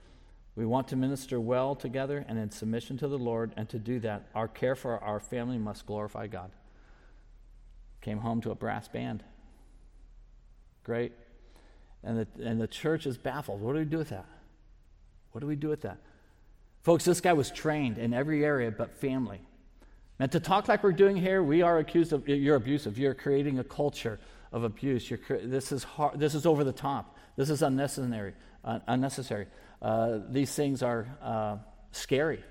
We 0.57 0.65
want 0.65 0.89
to 0.89 0.97
minister 0.97 1.39
well 1.39 1.75
together 1.75 2.25
and 2.27 2.39
in 2.39 2.51
submission 2.51 2.97
to 2.97 3.09
the 3.09 3.19
Lord, 3.19 3.53
and 3.55 3.69
to 3.69 3.79
do 3.79 4.01
that, 4.01 4.31
our 4.35 4.49
care 4.49 4.75
for 4.75 4.99
our 5.05 5.21
family 5.21 5.59
must 5.59 5.85
glorify 5.85 6.27
God. 6.27 6.53
Came 8.01 8.21
home 8.21 8.41
to 8.41 8.51
a 8.51 8.55
brass 8.55 8.89
band. 8.89 9.23
Great. 10.85 11.13
And 12.03 12.21
the, 12.21 12.27
and 12.43 12.59
the 12.59 12.67
church 12.67 13.07
is 13.07 13.19
baffled. 13.19 13.61
What 13.61 13.75
do 13.75 13.81
we 13.81 13.85
do 13.85 13.99
with 13.99 14.09
that? 14.09 14.25
What 15.33 15.41
do 15.41 15.47
we 15.47 15.57
do 15.57 15.69
with 15.69 15.83
that? 15.83 15.99
Folks, 16.83 17.05
this 17.05 17.21
guy 17.21 17.33
was 17.33 17.51
trained 17.51 17.99
in 17.99 18.15
every 18.15 18.45
area 18.45 18.71
but 18.71 18.97
family. 18.97 19.41
And 20.19 20.31
to 20.33 20.41
talk 20.41 20.69
like 20.69 20.83
we're 20.83 20.93
doing 20.93 21.17
here, 21.17 21.43
we 21.43 21.63
are 21.63 21.79
accused 21.79 22.13
of 22.13 22.29
you're 22.29 22.57
abusive. 22.57 22.99
You're 22.99 23.15
creating 23.15 23.59
a 23.59 23.65
culture 23.65 24.19
of 24.53 24.65
abuse. 24.65 25.11
You're, 25.11 25.21
this, 25.43 25.73
is 25.73 25.85
hard, 25.85 26.19
this 26.19 26.35
is 26.35 26.47
over 26.47 26.65
the 26.65 26.73
top. 26.73 27.17
This 27.37 27.49
is 27.49 27.63
unnecessary. 27.63 28.35
Uh, 28.65 28.81
unnecessary. 28.87 29.47
Uh, 29.81 30.19
these 30.29 30.55
things 30.55 30.83
are 30.83 31.07
uh, 31.23 31.57
scary. 31.93 32.45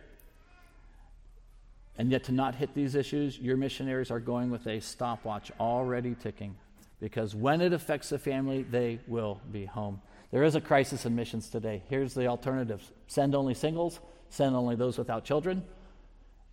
And 1.98 2.10
yet, 2.10 2.24
to 2.24 2.32
not 2.32 2.56
hit 2.56 2.74
these 2.74 2.96
issues, 2.96 3.38
your 3.38 3.58
missionaries 3.58 4.10
are 4.10 4.22
going 4.22 4.50
with 4.50 4.66
a 4.68 4.80
stopwatch 4.80 5.52
already 5.60 6.16
ticking. 6.16 6.56
Because 7.00 7.36
when 7.36 7.62
it 7.62 7.74
affects 7.74 8.10
the 8.10 8.18
family, 8.18 8.64
they 8.64 9.00
will 9.08 9.42
be 9.52 9.66
home. 9.66 10.02
There 10.32 10.44
is 10.44 10.56
a 10.56 10.62
crisis 10.62 11.06
in 11.06 11.16
missions 11.16 11.50
today. 11.50 11.84
Here's 11.90 12.14
the 12.14 12.28
alternatives 12.28 12.92
send 13.08 13.36
only 13.36 13.54
singles, 13.54 14.00
send 14.30 14.56
only 14.56 14.76
those 14.76 14.98
without 14.98 15.26
children, 15.26 15.64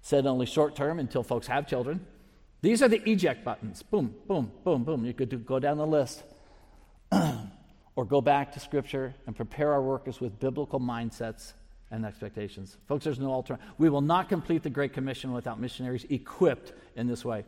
send 0.00 0.26
only 0.26 0.46
short 0.46 0.74
term 0.74 0.98
until 0.98 1.22
folks 1.22 1.46
have 1.46 1.66
children. 1.66 2.06
These 2.62 2.82
are 2.82 2.88
the 2.88 3.02
eject 3.08 3.44
buttons. 3.44 3.82
Boom, 3.82 4.14
boom, 4.26 4.50
boom, 4.64 4.82
boom. 4.82 5.04
You 5.04 5.12
could 5.12 5.28
do, 5.28 5.38
go 5.38 5.58
down 5.58 5.76
the 5.76 5.86
list. 5.86 6.24
or 7.96 8.04
go 8.04 8.20
back 8.20 8.52
to 8.52 8.60
Scripture 8.60 9.14
and 9.26 9.34
prepare 9.34 9.72
our 9.72 9.82
workers 9.82 10.20
with 10.20 10.38
biblical 10.38 10.78
mindsets 10.78 11.54
and 11.90 12.04
expectations. 12.04 12.76
Folks, 12.86 13.04
there's 13.04 13.18
no 13.18 13.32
alternative. 13.32 13.68
We 13.78 13.88
will 13.88 14.02
not 14.02 14.28
complete 14.28 14.62
the 14.62 14.70
Great 14.70 14.92
Commission 14.92 15.32
without 15.32 15.58
missionaries 15.58 16.04
equipped 16.10 16.72
in 16.94 17.06
this 17.06 17.24
way 17.24 17.44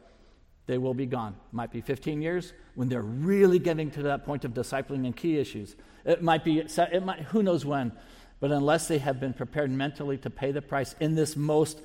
they 0.69 0.79
will 0.79 0.95
be 0.95 1.07
gone. 1.07 1.35
Might 1.51 1.73
be 1.73 1.81
15 1.81 2.21
years 2.21 2.53
when 2.75 2.89
they're 2.89 3.03
really 3.03 3.59
getting 3.59 3.91
to 3.93 4.03
that 4.03 4.25
point 4.25 4.45
of 4.45 4.53
discipling 4.53 5.07
and 5.07 5.17
key 5.17 5.39
issues. 5.39 5.75
It 6.05 6.23
might 6.23 6.45
be, 6.45 6.59
it 6.59 7.03
might, 7.03 7.21
who 7.21 7.43
knows 7.43 7.65
when, 7.65 7.91
but 8.39 8.53
unless 8.53 8.87
they 8.87 8.99
have 8.99 9.19
been 9.19 9.33
prepared 9.33 9.71
mentally 9.71 10.19
to 10.19 10.31
pay 10.31 10.53
the 10.53 10.61
price 10.61 10.95
in 11.01 11.15
this 11.15 11.37
most 11.37 11.81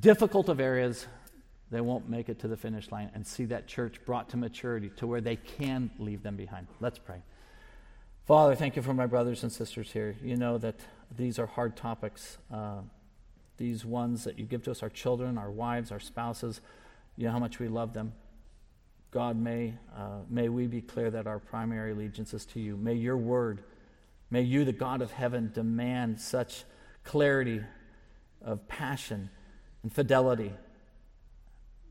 difficult 0.00 0.48
of 0.48 0.58
areas, 0.58 1.06
they 1.70 1.82
won't 1.82 2.08
make 2.08 2.30
it 2.30 2.38
to 2.40 2.48
the 2.48 2.56
finish 2.56 2.90
line 2.90 3.10
and 3.14 3.26
see 3.26 3.44
that 3.44 3.68
church 3.68 4.02
brought 4.06 4.30
to 4.30 4.38
maturity 4.38 4.90
to 4.96 5.06
where 5.06 5.20
they 5.20 5.36
can 5.36 5.90
leave 5.98 6.22
them 6.22 6.34
behind. 6.34 6.68
Let's 6.80 6.98
pray. 6.98 7.22
Father, 8.24 8.54
thank 8.54 8.74
you 8.74 8.80
for 8.80 8.94
my 8.94 9.06
brothers 9.06 9.42
and 9.42 9.52
sisters 9.52 9.92
here. 9.92 10.16
You 10.22 10.36
know 10.36 10.56
that 10.56 10.76
these 11.14 11.38
are 11.38 11.46
hard 11.46 11.76
topics. 11.76 12.38
Uh, 12.50 12.80
these 13.58 13.84
ones 13.84 14.24
that 14.24 14.38
you 14.38 14.46
give 14.46 14.62
to 14.62 14.70
us, 14.70 14.82
our 14.82 14.88
children, 14.88 15.36
our 15.36 15.50
wives, 15.50 15.92
our 15.92 16.00
spouses. 16.00 16.62
You 17.16 17.26
know 17.26 17.32
how 17.32 17.38
much 17.38 17.58
we 17.58 17.68
love 17.68 17.92
them. 17.92 18.12
God, 19.10 19.36
may, 19.36 19.74
uh, 19.94 20.20
may 20.30 20.48
we 20.48 20.66
be 20.66 20.80
clear 20.80 21.10
that 21.10 21.26
our 21.26 21.38
primary 21.38 21.92
allegiance 21.92 22.32
is 22.32 22.46
to 22.46 22.60
you. 22.60 22.76
May 22.76 22.94
your 22.94 23.16
word, 23.16 23.62
may 24.30 24.40
you, 24.42 24.64
the 24.64 24.72
God 24.72 25.02
of 25.02 25.10
heaven, 25.10 25.50
demand 25.54 26.18
such 26.18 26.64
clarity 27.04 27.60
of 28.40 28.66
passion 28.68 29.28
and 29.82 29.92
fidelity 29.92 30.52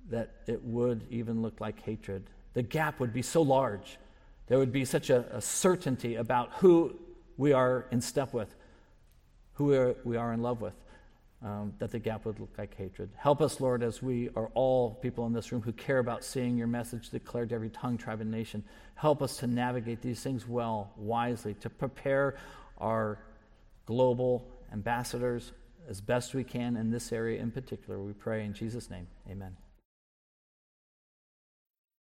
that 0.09 0.31
it 0.47 0.63
would 0.63 1.05
even 1.11 1.41
look 1.43 1.61
like 1.61 1.79
hatred. 1.81 2.23
The 2.53 2.63
gap 2.63 2.99
would 2.99 3.13
be 3.13 3.21
so 3.21 3.43
large. 3.43 3.97
There 4.47 4.57
would 4.57 4.71
be 4.71 4.83
such 4.83 5.09
a, 5.11 5.25
a 5.35 5.41
certainty 5.41 6.15
about 6.15 6.51
who 6.55 6.95
we 7.37 7.53
are 7.53 7.85
in 7.91 8.01
step 8.01 8.33
with, 8.33 8.53
who 9.53 9.65
we 9.65 9.77
are, 9.77 9.95
we 10.03 10.17
are 10.17 10.33
in 10.33 10.41
love 10.41 10.59
with 10.59 10.73
um, 11.43 11.73
that 11.79 11.91
the 11.91 11.99
gap 11.99 12.25
would 12.25 12.39
look 12.39 12.55
like 12.57 12.75
hatred. 12.75 13.09
Help 13.15 13.41
us, 13.41 13.59
Lord, 13.59 13.81
as 13.81 14.01
we 14.01 14.29
are 14.35 14.49
all 14.53 14.91
people 14.95 15.25
in 15.25 15.33
this 15.33 15.51
room 15.51 15.61
who 15.61 15.71
care 15.71 15.99
about 15.99 16.23
seeing 16.23 16.57
your 16.57 16.67
message 16.67 17.09
declared 17.09 17.49
to 17.49 17.55
every 17.55 17.69
tongue, 17.69 17.97
tribe, 17.97 18.21
and 18.21 18.29
nation. 18.29 18.63
Help 18.95 19.21
us 19.21 19.37
to 19.37 19.47
navigate 19.47 20.01
these 20.01 20.21
things 20.21 20.47
well, 20.47 20.91
wisely, 20.97 21.55
to 21.55 21.69
prepare 21.69 22.35
our 22.77 23.17
global 23.85 24.47
ambassadors 24.71 25.51
as 25.89 25.99
best 25.99 26.33
we 26.33 26.43
can 26.43 26.77
in 26.77 26.91
this 26.91 27.11
area 27.11 27.41
in 27.41 27.51
particular. 27.51 27.99
We 27.99 28.13
pray 28.13 28.45
in 28.45 28.53
Jesus' 28.53 28.89
name. 28.89 29.07
Amen. 29.29 29.60